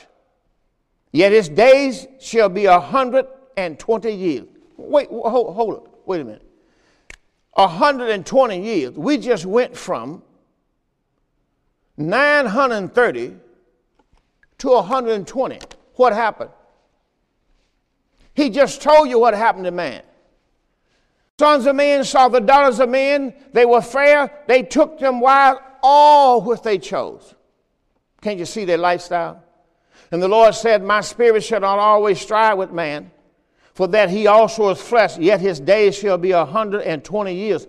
yet 1.12 1.30
his 1.30 1.48
days 1.48 2.08
shall 2.18 2.48
be 2.48 2.64
a 2.64 2.80
hundred 2.80 3.28
and 3.56 3.78
twenty 3.78 4.10
years. 4.10 4.48
Wait, 4.76 5.06
hold, 5.08 5.54
hold 5.54 5.74
it. 5.76 5.82
Wait 6.06 6.22
a 6.22 6.24
minute. 6.24 6.42
A 7.56 7.68
120 7.68 8.60
years. 8.60 8.94
We 8.94 9.16
just 9.18 9.46
went 9.46 9.76
from 9.76 10.24
930 11.98 13.36
to 14.58 14.68
120. 14.68 15.58
What 15.94 16.12
happened? 16.12 16.50
He 18.34 18.50
just 18.50 18.82
told 18.82 19.08
you 19.08 19.20
what 19.20 19.34
happened 19.34 19.66
to 19.66 19.70
man. 19.70 20.02
Sons 21.38 21.64
of 21.66 21.76
men 21.76 22.02
saw 22.02 22.26
the 22.26 22.40
daughters 22.40 22.80
of 22.80 22.88
men. 22.88 23.34
They 23.52 23.64
were 23.64 23.82
fair. 23.82 24.32
They 24.48 24.64
took 24.64 24.98
them 24.98 25.20
wives, 25.20 25.60
all 25.80 26.40
which 26.42 26.62
they 26.62 26.78
chose. 26.78 27.36
Can't 28.20 28.38
you 28.38 28.46
see 28.46 28.64
their 28.64 28.78
lifestyle? 28.78 29.42
And 30.10 30.22
the 30.22 30.28
Lord 30.28 30.54
said, 30.54 30.82
My 30.82 31.00
spirit 31.00 31.44
shall 31.44 31.60
not 31.60 31.78
always 31.78 32.20
strive 32.20 32.58
with 32.58 32.72
man 32.72 33.10
for 33.78 33.86
that 33.86 34.10
he 34.10 34.26
also 34.26 34.70
is 34.70 34.80
flesh, 34.80 35.16
yet 35.18 35.40
his 35.40 35.60
days 35.60 35.96
shall 35.96 36.18
be 36.18 36.32
a 36.32 36.44
hundred 36.44 36.80
and 36.80 37.04
twenty 37.04 37.32
years. 37.32 37.68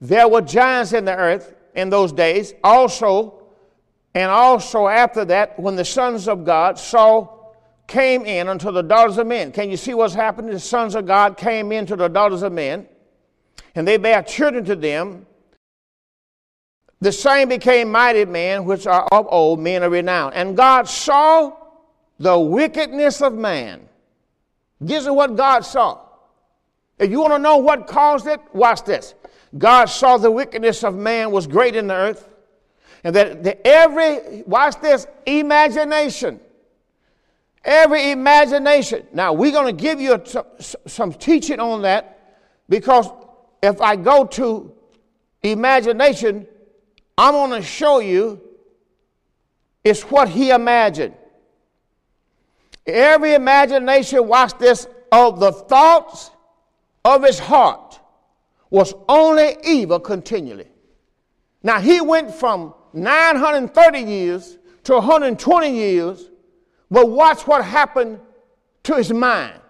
There 0.00 0.28
were 0.28 0.40
giants 0.40 0.92
in 0.92 1.04
the 1.04 1.16
earth 1.16 1.52
in 1.74 1.90
those 1.90 2.12
days, 2.12 2.54
also, 2.62 3.42
and 4.14 4.30
also 4.30 4.86
after 4.86 5.24
that, 5.24 5.58
when 5.58 5.74
the 5.74 5.84
sons 5.84 6.28
of 6.28 6.44
God 6.44 6.78
saw 6.78 7.26
came 7.88 8.24
in 8.24 8.46
unto 8.46 8.70
the 8.70 8.82
daughters 8.82 9.18
of 9.18 9.26
men. 9.26 9.50
Can 9.50 9.68
you 9.68 9.76
see 9.76 9.94
what's 9.94 10.14
happening? 10.14 10.52
The 10.52 10.60
sons 10.60 10.94
of 10.94 11.06
God 11.06 11.36
came 11.36 11.72
into 11.72 11.96
the 11.96 12.06
daughters 12.06 12.42
of 12.42 12.52
men, 12.52 12.86
and 13.74 13.88
they 13.88 13.96
bare 13.96 14.22
children 14.22 14.64
to 14.66 14.76
them. 14.76 15.26
The 17.00 17.12
same 17.12 17.48
became 17.48 17.92
mighty 17.92 18.24
men, 18.24 18.64
which 18.64 18.86
are 18.86 19.06
of 19.12 19.26
old, 19.30 19.60
men 19.60 19.82
of 19.82 19.92
renown. 19.92 20.32
And 20.32 20.56
God 20.56 20.88
saw 20.88 21.52
the 22.18 22.38
wickedness 22.38 23.22
of 23.22 23.34
man 23.34 23.88
this 24.80 25.04
is 25.04 25.10
what 25.10 25.36
God 25.36 25.60
saw. 25.60 26.00
If 26.98 27.10
you 27.10 27.20
want 27.20 27.34
to 27.34 27.38
know 27.38 27.58
what 27.58 27.86
caused 27.86 28.26
it, 28.26 28.40
watch 28.52 28.84
this. 28.84 29.14
God 29.56 29.86
saw 29.86 30.18
the 30.18 30.30
wickedness 30.30 30.84
of 30.84 30.94
man 30.94 31.30
was 31.30 31.46
great 31.46 31.74
in 31.74 31.86
the 31.86 31.94
earth, 31.94 32.28
and 33.02 33.14
that 33.14 33.42
the, 33.42 33.66
every, 33.66 34.42
watch 34.42 34.80
this, 34.80 35.06
imagination, 35.24 36.40
every 37.64 38.10
imagination. 38.10 39.06
Now, 39.12 39.32
we're 39.32 39.52
going 39.52 39.74
to 39.74 39.82
give 39.82 40.00
you 40.00 40.22
some 40.86 41.12
teaching 41.12 41.60
on 41.60 41.82
that 41.82 42.36
because 42.68 43.08
if 43.62 43.80
I 43.80 43.96
go 43.96 44.24
to 44.26 44.72
imagination, 45.42 46.46
I'm 47.18 47.34
going 47.34 47.60
to 47.60 47.66
show 47.66 47.98
you 47.98 48.40
it's 49.82 50.02
what 50.02 50.28
he 50.28 50.50
imagined. 50.50 51.14
Every 52.86 53.34
imagination, 53.34 54.28
watch 54.28 54.56
this, 54.58 54.86
of 55.10 55.40
the 55.40 55.50
thoughts 55.50 56.30
of 57.04 57.24
his 57.24 57.40
heart 57.40 57.98
was 58.70 58.94
only 59.08 59.56
evil 59.64 59.98
continually. 59.98 60.68
Now 61.62 61.80
he 61.80 62.00
went 62.00 62.32
from 62.32 62.72
930 62.92 64.00
years 64.00 64.56
to 64.84 64.94
120 64.94 65.74
years, 65.74 66.30
but 66.88 67.10
watch 67.10 67.46
what 67.46 67.64
happened 67.64 68.20
to 68.84 68.94
his 68.94 69.12
mind. 69.12 69.60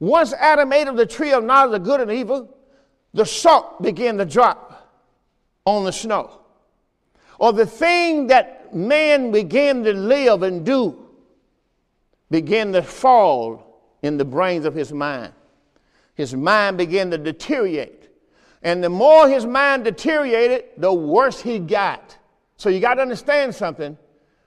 Once 0.00 0.32
Adam 0.32 0.72
ate 0.72 0.88
of 0.88 0.96
the 0.96 1.06
tree 1.06 1.32
of 1.32 1.44
knowledge 1.44 1.80
of 1.80 1.84
good 1.84 2.00
and 2.00 2.10
evil, 2.10 2.56
the 3.14 3.24
salt 3.24 3.80
began 3.80 4.18
to 4.18 4.24
drop 4.24 4.90
on 5.64 5.84
the 5.84 5.92
snow. 5.92 6.38
Or 7.38 7.52
the 7.52 7.66
thing 7.66 8.26
that 8.26 8.74
man 8.74 9.30
began 9.30 9.84
to 9.84 9.92
live 9.92 10.42
and 10.42 10.66
do 10.66 11.06
began 12.30 12.72
to 12.72 12.82
fall 12.82 13.82
in 14.02 14.18
the 14.18 14.24
brains 14.24 14.64
of 14.64 14.74
his 14.74 14.92
mind. 14.92 15.32
His 16.14 16.34
mind 16.34 16.78
began 16.78 17.10
to 17.12 17.18
deteriorate. 17.18 18.10
And 18.62 18.82
the 18.82 18.90
more 18.90 19.28
his 19.28 19.46
mind 19.46 19.84
deteriorated, 19.84 20.64
the 20.76 20.92
worse 20.92 21.40
he 21.40 21.60
got. 21.60 22.16
So 22.56 22.68
you 22.68 22.80
got 22.80 22.94
to 22.94 23.02
understand 23.02 23.54
something. 23.54 23.96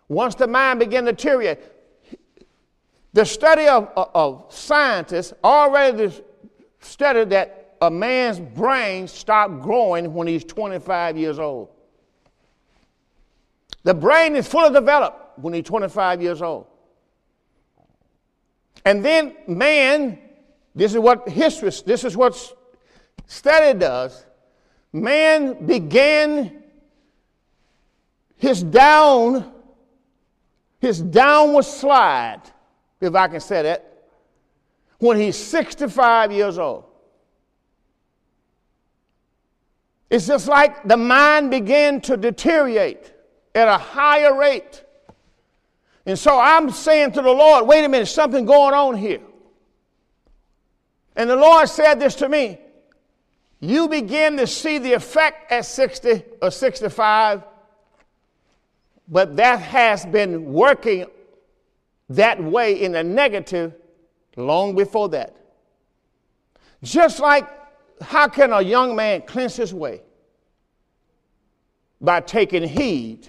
Once 0.10 0.36
the 0.36 0.48
mind 0.48 0.80
began 0.80 1.06
to 1.06 1.14
deteriorate, 1.14 1.60
the 3.14 3.26
study 3.26 3.68
of, 3.68 3.90
of, 3.96 4.46
scientists 4.50 5.34
already 5.44 6.12
studied 6.80 7.30
that 7.30 7.76
a 7.82 7.90
man's 7.90 8.40
brain 8.40 9.08
stopped 9.08 9.62
growing 9.62 10.14
when 10.14 10.28
he's 10.28 10.44
25 10.44 11.18
years 11.18 11.40
old. 11.40 11.70
The 13.84 13.94
brain 13.94 14.36
is 14.36 14.48
fully 14.48 14.74
developed 14.74 15.40
when 15.40 15.54
he's 15.54 15.64
25 15.64 16.22
years 16.22 16.42
old. 16.42 16.68
And 18.86 19.04
then 19.04 19.36
man, 19.48 20.20
this 20.76 20.94
is 20.94 21.00
what 21.00 21.28
history, 21.30 21.72
this 21.86 22.04
is 22.04 22.16
what 22.16 22.56
study 23.26 23.78
does. 23.78 24.26
man 24.94 25.66
began 25.66 26.64
his 28.38 28.64
down, 28.64 29.52
his 30.80 31.00
downward 31.00 31.66
slide, 31.66 32.42
if 33.00 33.14
I 33.14 33.28
can 33.28 33.40
say 33.40 33.62
that, 33.64 33.88
when 34.98 35.18
he's 35.18 35.36
65 35.36 36.32
years 36.32 36.58
old. 36.58 36.86
It's 40.10 40.28
just 40.28 40.48
like 40.48 40.84
the 40.88 40.98
mind 40.98 41.52
began 41.52 42.02
to 42.02 42.18
deteriorate 42.18 43.11
at 43.54 43.68
a 43.68 43.78
higher 43.78 44.38
rate. 44.38 44.84
And 46.06 46.18
so 46.18 46.40
I'm 46.40 46.72
saying 46.72 47.12
to 47.14 47.22
the 47.22 47.32
Lord, 47.32 47.68
wait 47.68 47.86
a 47.86 47.90
minute, 47.90 48.08
something 48.08 48.46
going 48.46 48.74
on 48.74 48.96
here. 48.96 49.22
And 51.16 51.30
the 51.30 51.36
Lord 51.36 51.68
said 51.70 52.00
this 52.00 52.16
to 52.16 52.30
me 52.30 52.60
you 53.60 53.88
begin 53.88 54.38
to 54.38 54.48
see 54.48 54.80
the 54.80 54.94
effect 54.94 55.52
at 55.52 55.66
60 55.66 56.24
or 56.42 56.50
65, 56.50 57.44
but 59.08 59.38
that 59.38 59.60
has 59.60 60.04
been 60.04 60.52
working 60.52 61.06
that 62.10 62.44
way 62.44 62.82
in 62.82 62.94
the 62.94 63.04
negative 63.04 63.76
long 64.36 64.76
before 64.76 65.10
that. 65.10 65.36
Just 66.82 67.20
like 67.20 67.48
how 68.02 68.28
can 68.28 68.52
a 68.52 68.62
young 68.62 68.96
man 68.96 69.22
cleanse 69.22 69.56
his 69.56 69.74
way? 69.74 70.02
By 72.00 72.22
taking 72.22 72.68
heed 72.68 73.28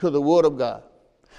to 0.00 0.10
the 0.10 0.20
Word 0.20 0.44
of 0.44 0.58
God. 0.58 0.82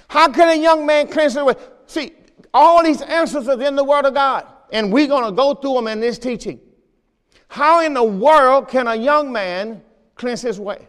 How 0.08 0.30
can 0.30 0.48
a 0.48 0.60
young 0.60 0.86
man 0.86 1.08
cleanse 1.08 1.34
his 1.34 1.42
way? 1.42 1.54
See, 1.86 2.12
all 2.52 2.82
these 2.82 3.02
answers 3.02 3.48
are 3.48 3.60
in 3.62 3.76
the 3.76 3.84
Word 3.84 4.04
of 4.04 4.14
God, 4.14 4.46
and 4.72 4.92
we're 4.92 5.06
going 5.06 5.24
to 5.24 5.32
go 5.32 5.54
through 5.54 5.74
them 5.74 5.86
in 5.86 6.00
this 6.00 6.18
teaching. 6.18 6.60
How 7.52 7.80
in 7.84 7.92
the 7.92 8.02
world 8.02 8.68
can 8.68 8.86
a 8.88 8.94
young 8.94 9.30
man 9.30 9.82
cleanse 10.14 10.40
his 10.40 10.58
way? 10.58 10.88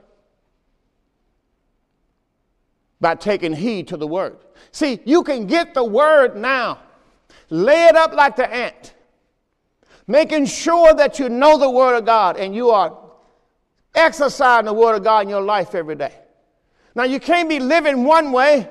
By 3.01 3.15
taking 3.15 3.53
heed 3.53 3.89
to 3.89 3.97
the 3.97 4.07
word. 4.07 4.37
See, 4.71 5.01
you 5.03 5.23
can 5.23 5.45
get 5.45 5.73
the 5.73 5.83
word 5.83 6.37
now, 6.37 6.79
lay 7.49 7.87
it 7.87 7.97
up 7.97 8.13
like 8.13 8.37
the 8.37 8.49
ant, 8.49 8.93
making 10.07 10.45
sure 10.45 10.93
that 10.93 11.19
you 11.19 11.27
know 11.27 11.57
the 11.57 11.69
word 11.69 11.97
of 11.97 12.05
God 12.05 12.37
and 12.37 12.55
you 12.55 12.69
are 12.69 12.97
exercising 13.93 14.65
the 14.65 14.73
word 14.73 14.95
of 14.95 15.03
God 15.03 15.23
in 15.23 15.29
your 15.29 15.41
life 15.41 15.75
every 15.75 15.95
day. 15.95 16.13
Now, 16.95 17.03
you 17.03 17.19
can't 17.19 17.49
be 17.49 17.59
living 17.59 18.03
one 18.03 18.31
way 18.31 18.67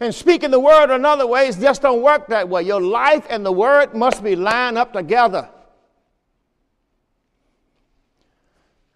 and 0.00 0.14
speaking 0.14 0.50
the 0.50 0.60
word 0.60 0.90
another 0.90 1.26
way. 1.26 1.48
It 1.48 1.58
just 1.58 1.82
don't 1.82 2.02
work 2.02 2.28
that 2.28 2.48
way. 2.48 2.62
Your 2.62 2.80
life 2.80 3.26
and 3.30 3.44
the 3.44 3.52
word 3.52 3.94
must 3.94 4.22
be 4.22 4.36
lined 4.36 4.78
up 4.78 4.92
together. 4.92 5.48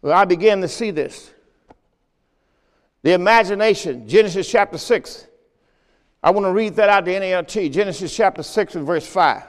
Well, 0.03 0.17
I 0.17 0.25
began 0.25 0.61
to 0.61 0.69
see 0.69 0.91
this. 0.91 1.33
The 3.03 3.13
imagination, 3.13 4.09
Genesis 4.09 4.49
chapter 4.51 4.79
6. 4.79 5.27
I 6.23 6.31
want 6.31 6.47
to 6.47 6.53
read 6.53 6.75
that 6.77 6.89
out 6.89 7.05
the 7.05 7.13
NLT, 7.13 7.73
Genesis 7.73 8.15
chapter 8.15 8.43
6 8.43 8.75
and 8.75 8.87
verse 8.87 9.07
5. 9.07 9.43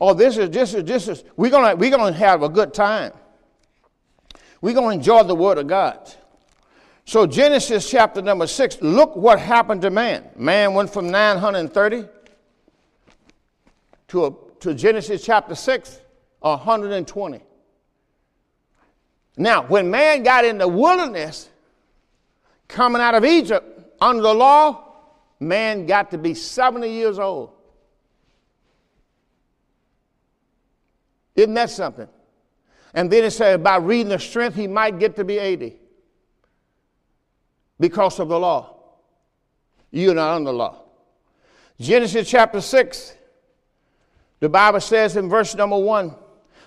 Oh, 0.00 0.14
this 0.14 0.36
is 0.38 0.50
this 0.50 0.74
is 0.74 0.84
this 0.84 1.08
is 1.08 1.24
we're 1.36 1.50
gonna 1.50 1.74
we're 1.76 1.90
gonna 1.90 2.12
have 2.12 2.42
a 2.42 2.48
good 2.48 2.72
time. 2.72 3.12
We're 4.60 4.74
gonna 4.74 4.94
enjoy 4.94 5.24
the 5.24 5.34
word 5.34 5.58
of 5.58 5.66
God. 5.66 6.12
So 7.06 7.26
Genesis 7.26 7.90
chapter 7.90 8.22
number 8.22 8.46
six, 8.46 8.80
look 8.80 9.14
what 9.14 9.38
happened 9.38 9.82
to 9.82 9.90
man. 9.90 10.24
Man 10.36 10.74
went 10.74 10.90
from 10.90 11.10
930 11.10 12.08
to, 14.08 14.26
a, 14.26 14.32
to 14.60 14.74
Genesis 14.74 15.24
chapter 15.24 15.54
6, 15.54 16.00
120. 16.40 17.40
Now, 19.36 19.62
when 19.64 19.90
man 19.90 20.22
got 20.22 20.44
in 20.44 20.58
the 20.58 20.68
wilderness, 20.68 21.50
coming 22.68 23.02
out 23.02 23.14
of 23.14 23.24
Egypt 23.24 23.82
under 24.00 24.22
the 24.22 24.34
law, 24.34 24.94
man 25.40 25.86
got 25.86 26.10
to 26.12 26.18
be 26.18 26.32
70 26.32 26.88
years 26.88 27.18
old. 27.18 27.50
Isn't 31.36 31.54
that 31.54 31.68
something? 31.68 32.08
And 32.94 33.10
then 33.10 33.24
it 33.24 33.32
said 33.32 33.62
by 33.62 33.76
reading 33.76 34.08
the 34.08 34.18
strength, 34.18 34.54
he 34.54 34.68
might 34.68 34.98
get 34.98 35.16
to 35.16 35.24
be 35.24 35.38
80 35.38 35.76
because 37.78 38.20
of 38.20 38.28
the 38.28 38.38
law. 38.38 38.76
You're 39.90 40.14
not 40.14 40.36
under 40.36 40.52
law. 40.52 40.82
Genesis 41.80 42.28
chapter 42.28 42.60
6, 42.60 43.14
the 44.40 44.48
Bible 44.48 44.80
says 44.80 45.16
in 45.16 45.28
verse 45.28 45.54
number 45.54 45.78
1 45.78 46.14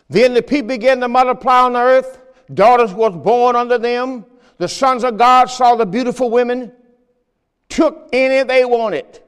Then 0.09 0.33
the 0.33 0.41
people 0.41 0.69
began 0.69 0.99
to 0.99 1.07
multiply 1.07 1.61
on 1.61 1.73
the 1.73 1.79
earth 1.79 2.19
daughters 2.53 2.93
was 2.93 3.15
born 3.15 3.55
unto 3.55 3.77
them. 3.77 4.25
The 4.57 4.67
sons 4.67 5.03
of 5.03 5.17
God 5.17 5.45
saw 5.45 5.75
the 5.75 5.85
beautiful 5.85 6.29
women, 6.29 6.71
took 7.69 8.09
any 8.11 8.43
they 8.43 8.65
wanted, 8.65 9.19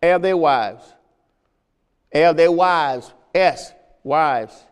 and 0.00 0.24
their 0.24 0.36
wives. 0.36 0.84
And 2.12 2.38
their 2.38 2.52
wives. 2.52 3.12
S, 3.34 3.72
wives. 4.02 4.64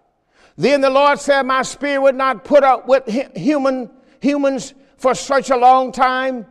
Then 0.57 0.81
the 0.81 0.89
Lord 0.89 1.21
said, 1.21 1.43
My 1.43 1.63
spirit 1.63 2.01
would 2.01 2.15
not 2.15 2.45
put 2.45 2.65
up 2.65 2.89
with 2.89 3.07
human, 3.37 3.91
humans 4.21 4.73
for 4.97 5.15
such 5.15 5.51
a 5.51 5.57
long 5.57 5.93
time. 5.93 6.47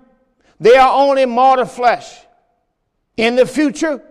They 0.60 0.76
are 0.76 0.94
only 0.94 1.26
mortal 1.26 1.66
flesh. 1.66 2.20
In 3.18 3.36
the 3.36 3.46
future, 3.46 4.02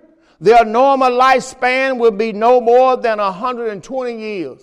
their 0.41 0.65
normal 0.65 1.11
lifespan 1.11 1.99
will 1.99 2.11
be 2.11 2.33
no 2.33 2.61
more 2.61 2.97
than 2.97 3.19
120 3.19 4.19
years. 4.19 4.61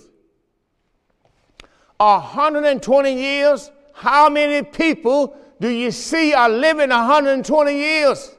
120 1.98 3.14
years, 3.14 3.72
how 3.94 4.30
many 4.30 4.66
people 4.66 5.36
do 5.60 5.70
you 5.70 5.92
see 5.92 6.34
are 6.34 6.50
living 6.50 6.90
120 6.90 7.74
years? 7.76 8.32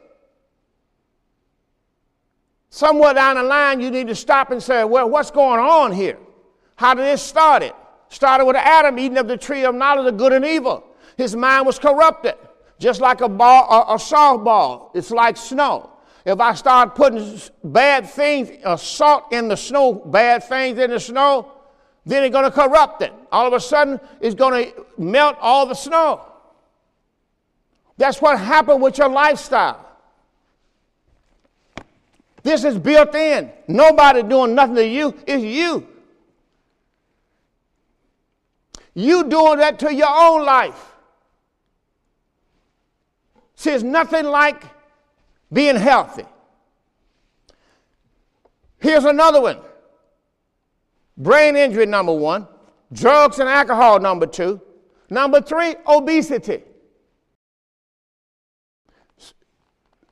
Somewhere 2.71 3.15
down 3.15 3.37
the 3.37 3.43
line, 3.43 3.81
you 3.81 3.91
need 3.91 4.09
to 4.09 4.15
stop 4.15 4.51
and 4.51 4.63
say, 4.63 4.83
well, 4.83 5.09
what's 5.09 5.31
going 5.31 5.61
on 5.61 5.93
here? 5.93 6.19
How 6.75 6.95
did 6.95 7.05
this 7.05 7.23
start? 7.23 7.63
It 7.63 7.77
started 8.09 8.45
with 8.45 8.57
Adam 8.57 8.99
eating 8.99 9.19
of 9.19 9.29
the 9.29 9.37
tree 9.37 9.65
of 9.65 9.75
knowledge 9.75 10.07
of 10.07 10.17
good 10.17 10.33
and 10.33 10.45
evil. 10.45 10.85
His 11.17 11.37
mind 11.37 11.67
was 11.67 11.79
corrupted, 11.79 12.35
just 12.83 13.01
like 13.01 13.21
a 13.21 13.29
ball, 13.29 13.67
a, 13.71 13.95
a 13.95 13.97
softball. 13.97 14.91
It's 14.95 15.11
like 15.11 15.37
snow. 15.37 15.91
If 16.25 16.41
I 16.41 16.55
start 16.55 16.95
putting 16.95 17.41
bad 17.65 18.11
things, 18.11 18.51
uh, 18.65 18.77
salt 18.77 19.33
in 19.33 19.49
the 19.49 19.57
snow, 19.57 19.95
bad 19.95 20.45
things 20.45 20.79
in 20.79 20.91
the 20.91 21.01
snow, 21.01 21.53
then 22.05 22.25
it's 22.25 22.33
going 22.33 22.45
to 22.45 22.51
corrupt 22.51 23.03
it. 23.03 23.13
All 23.31 23.47
of 23.47 23.53
a 23.53 23.61
sudden, 23.61 24.01
it's 24.21 24.35
going 24.35 24.65
to 24.65 24.87
melt 24.99 25.37
all 25.41 25.67
the 25.67 25.75
snow. 25.75 26.27
That's 27.97 28.21
what 28.21 28.39
happened 28.39 28.83
with 28.83 28.99
your 28.99 29.09
lifestyle. 29.09 29.89
This 32.43 32.65
is 32.65 32.77
built 32.77 33.15
in. 33.15 33.53
Nobody 33.69 34.25
doing 34.25 34.57
nothing 34.57 34.75
to 34.75 34.87
you. 34.87 35.15
It's 35.27 35.45
you. 35.45 35.87
You 38.95 39.29
doing 39.29 39.59
that 39.59 39.79
to 39.81 39.95
your 39.95 40.11
own 40.11 40.45
life. 40.45 40.92
See, 43.63 43.71
it's 43.71 43.85
nothing 43.85 44.25
like 44.25 44.65
being 45.53 45.77
healthy. 45.77 46.25
Here's 48.81 49.05
another 49.05 49.41
one. 49.41 49.59
Brain 51.17 51.55
injury, 51.55 51.87
number 51.87 52.13
one. 52.13 52.49
Drugs 52.93 53.39
and 53.39 53.49
alcohol, 53.49 54.01
number 54.01 54.27
two. 54.27 54.61
Number 55.11 55.41
three, 55.41 55.77
obesity. 55.87 56.65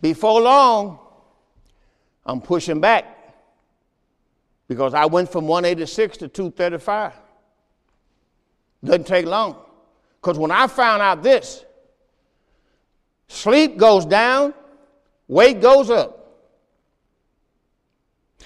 Before 0.00 0.40
long, 0.40 0.98
I'm 2.26 2.40
pushing 2.40 2.80
back 2.80 3.06
because 4.66 4.94
I 4.94 5.04
went 5.06 5.30
from 5.30 5.46
186 5.46 6.18
to 6.18 6.28
235. 6.28 7.12
Doesn't 8.84 9.06
take 9.06 9.26
long. 9.26 9.56
Because 10.20 10.38
when 10.38 10.50
I 10.50 10.66
found 10.66 11.02
out 11.02 11.22
this, 11.22 11.64
sleep 13.28 13.76
goes 13.76 14.04
down, 14.04 14.54
weight 15.26 15.60
goes 15.60 15.90
up. 15.90 16.20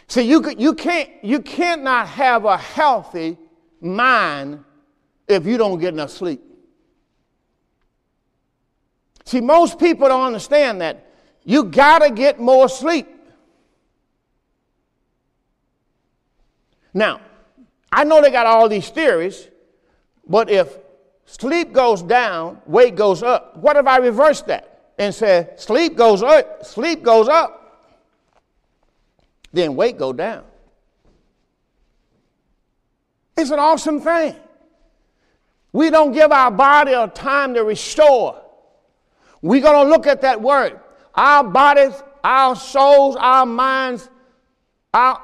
See, 0.07 0.23
you, 0.23 0.43
you, 0.57 0.75
can't, 0.75 1.11
you 1.23 1.43
can't 1.43 1.83
not 1.83 2.09
have 2.09 2.45
a 2.45 2.57
healthy 2.57 3.37
mind 3.81 4.65
if 5.27 5.45
you 5.45 5.59
don't 5.59 5.79
get 5.79 5.93
enough 5.93 6.11
sleep. 6.11 6.41
See, 9.25 9.43
most 9.43 9.79
people 9.79 10.09
don't 10.09 10.25
understand 10.25 10.81
that. 10.81 11.13
You 11.45 11.65
got 11.65 11.99
to 11.99 12.11
get 12.11 12.41
more 12.41 12.69
sleep. 12.69 13.07
Now, 16.95 17.21
I 17.93 18.05
know 18.05 18.23
they 18.23 18.31
got 18.31 18.47
all 18.47 18.69
these 18.69 18.89
theories, 18.89 19.49
but 20.29 20.51
if 20.51 20.79
sleep 21.25 21.73
goes 21.73 22.03
down, 22.03 22.61
weight 22.67 22.97
goes 22.97 23.23
up, 23.23 23.57
what 23.57 23.77
if 23.77 23.87
I 23.87 23.99
reverse 23.99 24.43
that 24.43 24.93
and 24.99 25.15
say 25.15 25.51
sleep 25.57 25.97
goes 25.97 26.23
up, 26.23 26.65
sleep 26.65 27.03
goes 27.03 27.29
up, 27.29 27.95
then 29.53 29.75
weight 29.77 29.99
go 29.99 30.13
down? 30.13 30.45
It's 33.37 33.51
an 33.51 33.59
awesome 33.59 34.01
thing. 34.01 34.35
We 35.73 35.91
don't 35.91 36.13
give 36.13 36.33
our 36.33 36.51
body 36.51 36.93
a 36.93 37.07
time 37.09 37.55
to 37.55 37.63
restore. 37.63 38.43
We're 39.41 39.63
going 39.63 39.87
to 39.87 39.91
look 39.91 40.07
at 40.07 40.23
that 40.23 40.41
word. 40.41 40.81
Our 41.15 41.45
bodies, 41.45 42.03
our 42.25 42.57
souls, 42.57 43.17
our 43.17 43.47
minds 43.47 44.09
are, 44.93 45.23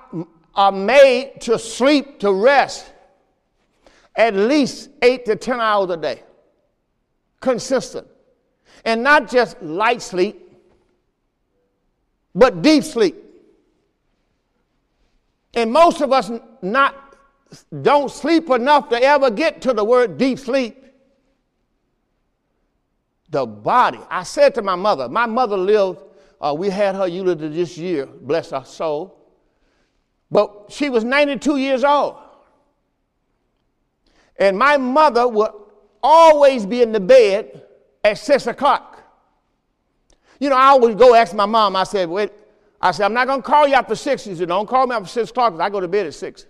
are 0.55 0.73
made 0.73 1.41
to 1.41 1.59
sleep, 1.59 2.21
to 2.21 2.33
rest 2.33 2.94
at 4.17 4.35
least 4.35 4.91
eight 5.03 5.25
to 5.27 5.37
10 5.37 5.61
hours 5.61 5.91
a 5.91 5.97
day. 5.97 6.23
Consistent. 7.41 8.07
And 8.85 9.03
not 9.03 9.31
just 9.31 9.61
light 9.63 10.03
sleep, 10.03 10.41
but 12.35 12.63
deep 12.63 12.85
sleep. 12.85 13.17
And 15.55 15.73
most 15.73 16.01
of 16.01 16.13
us 16.13 16.31
not 16.63 17.17
don't 17.83 18.11
sleep 18.11 18.51
enough 18.51 18.89
to 18.89 19.01
ever 19.01 19.31
get 19.31 19.63
to 19.63 19.73
the 19.73 19.85
word 19.85 20.19
deep 20.19 20.39
sleep. 20.39 20.85
The 23.31 23.47
body. 23.47 24.01
I 24.11 24.23
said 24.23 24.55
to 24.57 24.63
my 24.63 24.75
mother, 24.75 25.09
my 25.09 25.27
mother 25.27 25.57
lived, 25.57 26.01
uh, 26.41 26.55
we 26.57 26.71
had 26.71 26.95
her 26.95 27.07
eulogy 27.07 27.49
this 27.49 27.79
year, 27.79 28.07
bless 28.07 28.51
her 28.51 28.65
soul. 28.65 29.21
But 30.31 30.67
she 30.69 30.91
was 30.91 31.05
92 31.05 31.57
years 31.57 31.85
old. 31.85 32.17
And 34.39 34.59
my 34.59 34.77
mother 34.77 35.27
would 35.29 35.51
always 36.03 36.67
be 36.67 36.83
in 36.83 36.93
the 36.93 37.01
bed 37.01 37.63
at 38.03 38.19
six 38.19 38.47
o'clock. 38.47 39.03
You 40.41 40.51
know, 40.51 40.57
I 40.57 40.67
always 40.67 40.97
go 40.97 41.15
ask 41.15 41.35
my 41.35 41.47
mom, 41.47 41.77
I 41.77 41.85
said, 41.85 42.09
wait, 42.09 42.33
I 42.81 42.91
said, 42.91 43.05
I'm 43.05 43.15
not 43.15 43.27
going 43.27 43.41
to 43.41 43.47
call 43.47 43.67
you 43.67 43.75
after 43.75 43.95
six. 43.95 44.25
She 44.25 44.35
said, 44.35 44.49
don't 44.49 44.69
call 44.69 44.87
me 44.87 44.95
after 44.95 45.09
six 45.09 45.31
o'clock 45.31 45.53
because 45.53 45.65
I 45.65 45.71
go 45.71 45.81
to 45.81 45.89
bed 45.89 46.07
at 46.07 46.15
six. 46.15 46.47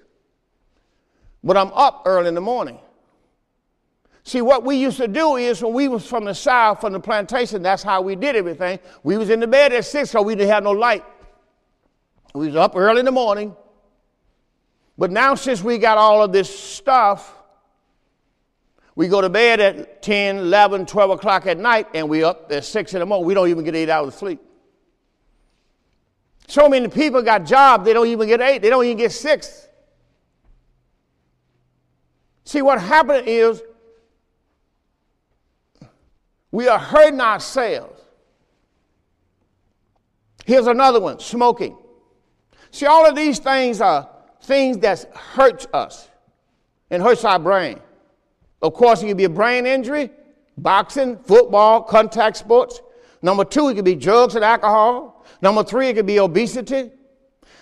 But 1.45 1.57
I'm 1.57 1.70
up 1.74 2.03
early 2.07 2.28
in 2.28 2.35
the 2.35 2.41
morning. 2.41 2.78
See, 4.24 4.41
what 4.41 4.64
we 4.64 4.76
used 4.76 4.97
to 4.97 5.07
do 5.07 5.37
is 5.37 5.62
when 5.62 5.74
we 5.74 5.87
was 5.87 6.07
from 6.07 6.24
the 6.24 6.35
south, 6.35 6.80
from 6.80 6.95
the 6.95 7.01
plantation, 7.01 7.62
that's 7.62 7.82
how 7.82 8.01
we 8.01 8.16
did 8.16 8.35
everything. 8.35 8.78
We 9.03 9.18
was 9.18 9.28
in 9.28 9.39
the 9.39 9.47
bed 9.47 9.74
at 9.74 9.85
six, 9.85 10.11
so 10.11 10.22
we 10.22 10.35
didn't 10.35 10.51
have 10.51 10.64
no 10.64 10.70
light. 10.70 11.05
We 12.35 12.47
was 12.47 12.57
up 12.57 12.74
early 12.74 13.01
in 13.01 13.05
the 13.05 13.12
morning. 13.12 13.55
But 14.97 15.11
now 15.11 15.35
since 15.35 15.62
we 15.62 15.76
got 15.76 15.99
all 15.99 16.22
of 16.22 16.32
this 16.32 16.59
stuff, 16.59 17.34
we 18.97 19.09
go 19.09 19.20
to 19.20 19.28
bed 19.28 19.61
at 19.61 20.03
10, 20.03 20.36
11, 20.38 20.86
12 20.86 21.11
o'clock 21.11 21.47
at 21.47 21.59
night, 21.59 21.88
and 21.95 22.09
we 22.09 22.22
up 22.22 22.51
at 22.53 22.64
6 22.64 22.95
in 22.95 23.01
the 23.01 23.07
morning. 23.07 23.26
We 23.26 23.34
don't 23.34 23.49
even 23.49 23.64
get 23.64 23.74
eight 23.74 23.90
hours 23.90 24.09
of 24.09 24.14
sleep. 24.14 24.40
So 26.47 26.68
many 26.68 26.88
people 26.88 27.22
got 27.22 27.45
jobs, 27.45 27.84
they 27.84 27.92
don't 27.92 28.07
even 28.07 28.28
get 28.28 28.40
eight, 28.40 28.62
they 28.62 28.70
don't 28.70 28.84
even 28.84 28.97
get 28.97 29.12
six. 29.12 29.66
See, 32.45 32.61
what 32.61 32.80
happened 32.80 33.26
is 33.26 33.62
we 36.51 36.68
are 36.68 36.78
hurting 36.78 37.20
ourselves. 37.20 38.01
Here's 40.45 40.66
another 40.66 41.01
one 41.01 41.18
smoking. 41.18 41.76
See, 42.70 42.86
all 42.86 43.07
of 43.07 43.16
these 43.16 43.38
things 43.38 43.80
are 43.80 44.11
things 44.42 44.78
that 44.78 45.11
hurts 45.14 45.66
us 45.72 46.09
and 46.90 47.03
hurts 47.03 47.24
our 47.24 47.38
brain. 47.38 47.80
Of 48.64 48.72
course, 48.72 49.02
it 49.02 49.08
could 49.08 49.18
be 49.18 49.24
a 49.24 49.28
brain 49.28 49.66
injury, 49.66 50.10
boxing, 50.56 51.18
football, 51.18 51.82
contact 51.82 52.38
sports. 52.38 52.80
Number 53.20 53.44
two, 53.44 53.68
it 53.68 53.74
could 53.74 53.84
be 53.84 53.94
drugs 53.94 54.36
and 54.36 54.44
alcohol. 54.44 55.26
Number 55.42 55.62
three, 55.62 55.88
it 55.88 55.94
could 55.96 56.06
be 56.06 56.18
obesity. 56.18 56.90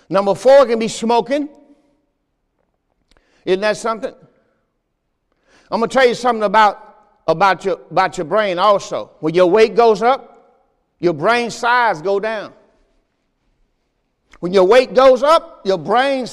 Number 0.07 0.33
four, 0.33 0.63
it 0.63 0.69
can 0.69 0.79
be 0.79 0.87
smoking. 0.87 1.49
Isn't 3.43 3.59
that 3.59 3.75
something? 3.75 4.13
I'm 5.69 5.81
going 5.81 5.89
to 5.89 5.93
tell 5.93 6.07
you 6.07 6.15
something 6.15 6.43
about, 6.43 7.19
about, 7.27 7.65
your, 7.65 7.81
about 7.91 8.17
your 8.17 8.25
brain 8.25 8.57
also. 8.57 9.11
When 9.19 9.35
your 9.35 9.47
weight 9.47 9.75
goes 9.75 10.01
up, 10.01 10.63
your 11.01 11.13
brain 11.13 11.51
size 11.51 12.01
go 12.01 12.21
down. 12.21 12.53
When 14.39 14.53
your 14.53 14.65
weight 14.65 14.93
goes 14.93 15.21
up, 15.21 15.63
your 15.65 15.77
brain, 15.77 16.27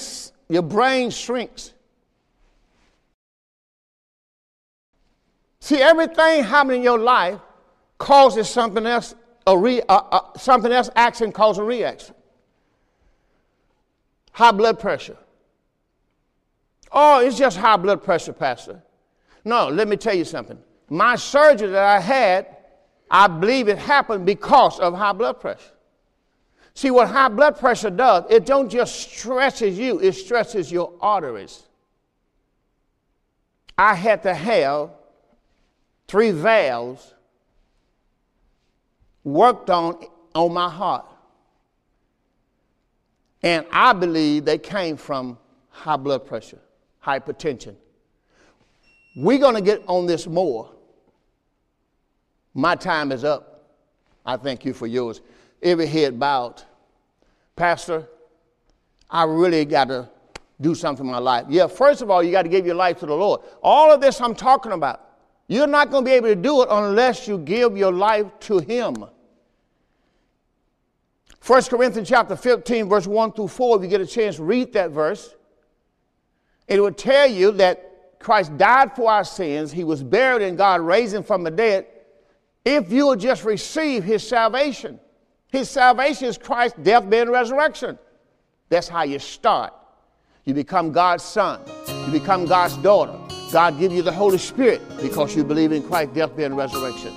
your 0.49 0.63
brain 0.63 1.11
shrinks. 1.11 1.73
See, 5.71 5.81
everything 5.81 6.43
happening 6.43 6.79
in 6.79 6.83
your 6.83 6.99
life 6.99 7.39
causes 7.97 8.51
something 8.51 8.85
else, 8.87 9.15
a 9.47 9.57
re, 9.57 9.81
uh, 9.89 10.01
uh, 10.11 10.37
something 10.37 10.73
else 10.73 10.91
action 10.97 11.31
causes 11.31 11.61
a 11.61 11.63
reaction. 11.63 12.13
High 14.33 14.51
blood 14.51 14.81
pressure. 14.81 15.17
Oh, 16.91 17.21
it's 17.21 17.39
just 17.39 17.57
high 17.57 17.77
blood 17.77 18.03
pressure, 18.03 18.33
Pastor. 18.33 18.83
No, 19.45 19.69
let 19.69 19.87
me 19.87 19.97
tell 19.97 20.13
you 20.13 20.25
something. 20.25 20.59
My 20.89 21.15
surgery 21.15 21.69
that 21.69 21.85
I 21.85 22.01
had, 22.01 22.49
I 23.09 23.29
believe 23.29 23.69
it 23.69 23.79
happened 23.79 24.27
because 24.27 24.81
of 24.81 24.95
high 24.95 25.13
blood 25.13 25.39
pressure. 25.39 25.71
See 26.75 26.91
what 26.91 27.11
high 27.11 27.29
blood 27.29 27.61
pressure 27.61 27.91
does, 27.91 28.25
it 28.29 28.45
don't 28.45 28.69
just 28.69 28.97
stresses 28.97 29.79
you, 29.79 30.01
it 30.01 30.15
stresses 30.15 30.73
your 30.73 30.95
arteries. 31.01 31.63
I 33.79 33.95
had 33.95 34.25
to 34.25 34.35
have 34.35 34.91
three 36.11 36.33
valves 36.33 37.15
worked 39.23 39.71
on 39.71 40.05
on 40.35 40.53
my 40.53 40.69
heart. 40.69 41.07
And 43.45 43.65
I 43.71 43.93
believe 43.93 44.45
they 44.45 44.59
came 44.59 44.97
from 44.97 45.39
high 45.69 45.97
blood 45.97 46.27
pressure, 46.27 46.59
hypertension. 47.05 47.77
We're 49.15 49.39
going 49.39 49.55
to 49.55 49.61
get 49.61 49.83
on 49.87 50.07
this 50.07 50.27
more. 50.27 50.71
My 52.55 52.75
time 52.75 53.13
is 53.13 53.23
up. 53.23 53.71
I 54.27 54.37
thank 54.37 54.65
you 54.65 54.75
for 54.75 54.89
yours. 54.89 55.21
Every 55.63 55.87
head 55.87 56.19
bowed. 56.19 56.63
Pastor, 57.55 58.09
I 59.09 59.25
really 59.25 59.65
got 59.65 59.89
to 59.89 60.09
do 60.61 60.75
something 60.75 61.07
in 61.07 61.13
my 61.13 61.19
life. 61.19 61.47
Yeah, 61.49 61.69
first 61.69 62.03
of 62.03 62.11
all, 62.11 62.21
you 62.21 62.33
got 62.33 62.43
to 62.43 62.49
give 62.49 62.67
your 62.67 62.75
life 62.75 62.99
to 62.99 63.07
the 63.07 63.15
Lord. 63.15 63.43
All 63.63 63.93
of 63.93 64.01
this 64.01 64.21
I'm 64.21 64.35
talking 64.35 64.73
about, 64.73 65.10
you're 65.51 65.67
not 65.67 65.91
going 65.91 66.05
to 66.05 66.09
be 66.09 66.15
able 66.15 66.29
to 66.29 66.37
do 66.37 66.63
it 66.63 66.69
unless 66.71 67.27
you 67.27 67.37
give 67.37 67.77
your 67.77 67.91
life 67.91 68.27
to 68.39 68.61
Him. 68.61 69.05
1 71.45 71.63
Corinthians 71.65 72.09
chapter 72.09 72.37
15, 72.37 72.89
verse 72.89 73.09
1 73.09 73.33
through 73.33 73.49
4, 73.49 73.77
if 73.77 73.83
you 73.83 73.89
get 73.89 74.01
a 74.01 74.07
chance, 74.07 74.39
read 74.39 74.73
that 74.75 74.93
verse. 74.93 75.35
It 76.69 76.79
will 76.79 76.93
tell 76.93 77.27
you 77.27 77.51
that 77.53 78.21
Christ 78.21 78.57
died 78.59 78.95
for 78.95 79.11
our 79.11 79.25
sins, 79.25 79.73
he 79.73 79.83
was 79.83 80.05
buried, 80.05 80.47
and 80.47 80.57
God 80.57 80.83
raised 80.83 81.15
him 81.15 81.25
from 81.25 81.43
the 81.43 81.51
dead, 81.51 81.89
if 82.65 82.93
you 82.93 83.09
will 83.09 83.17
just 83.17 83.45
receive 83.45 84.05
his 84.05 84.27
salvation. 84.27 85.01
His 85.49 85.69
salvation 85.69 86.29
is 86.29 86.39
Christ's 86.39 86.79
death, 86.81 87.11
burial, 87.11 87.23
and 87.23 87.33
resurrection. 87.33 87.99
That's 88.69 88.87
how 88.87 89.03
you 89.03 89.19
start. 89.19 89.75
You 90.45 90.55
become 90.55 90.93
God's 90.93 91.25
son. 91.25 91.61
You 92.07 92.13
become 92.13 92.47
God's 92.47 92.77
daughter. 92.77 93.20
God 93.53 93.79
give 93.79 93.93
you 93.93 94.03
the 94.03 94.13
Holy 94.13 94.39
Spirit 94.39 94.81
because 95.03 95.35
you 95.35 95.45
believe 95.45 95.73
in 95.73 95.83
Christ's 95.83 96.15
death, 96.15 96.31
burial, 96.31 96.47
and 96.47 96.57
resurrection. 96.57 97.13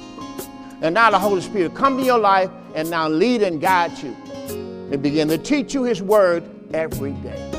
And 0.81 0.93
now 0.93 1.11
the 1.11 1.19
Holy 1.19 1.41
Spirit 1.41 1.75
come 1.75 1.97
to 1.97 2.03
your 2.03 2.19
life 2.19 2.49
and 2.75 2.89
now 2.89 3.07
lead 3.07 3.41
and 3.43 3.61
guide 3.61 3.97
you 3.99 4.15
and 4.91 5.01
begin 5.01 5.27
to 5.29 5.37
teach 5.37 5.73
you 5.73 5.83
his 5.83 6.01
word 6.01 6.43
every 6.73 7.13
day. 7.13 7.51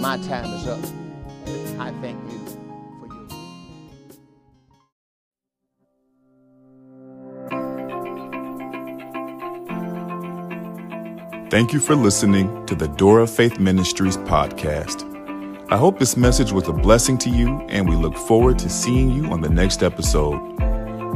My 0.00 0.18
time 0.26 0.52
is 0.54 0.66
up. 0.66 0.78
I 1.80 1.92
thank 2.00 2.18
you 2.30 2.38
for 3.00 3.06
you. 3.06 3.28
Thank 11.50 11.72
you 11.72 11.80
for 11.80 11.94
listening 11.94 12.66
to 12.66 12.74
the 12.74 12.88
Door 12.88 13.20
of 13.20 13.30
Faith 13.30 13.58
Ministries 13.58 14.16
podcast. 14.18 15.17
I 15.70 15.76
hope 15.76 15.98
this 15.98 16.16
message 16.16 16.50
was 16.50 16.66
a 16.66 16.72
blessing 16.72 17.18
to 17.18 17.28
you, 17.28 17.60
and 17.68 17.86
we 17.86 17.94
look 17.94 18.16
forward 18.16 18.58
to 18.60 18.70
seeing 18.70 19.10
you 19.10 19.26
on 19.26 19.42
the 19.42 19.50
next 19.50 19.82
episode. 19.82 20.40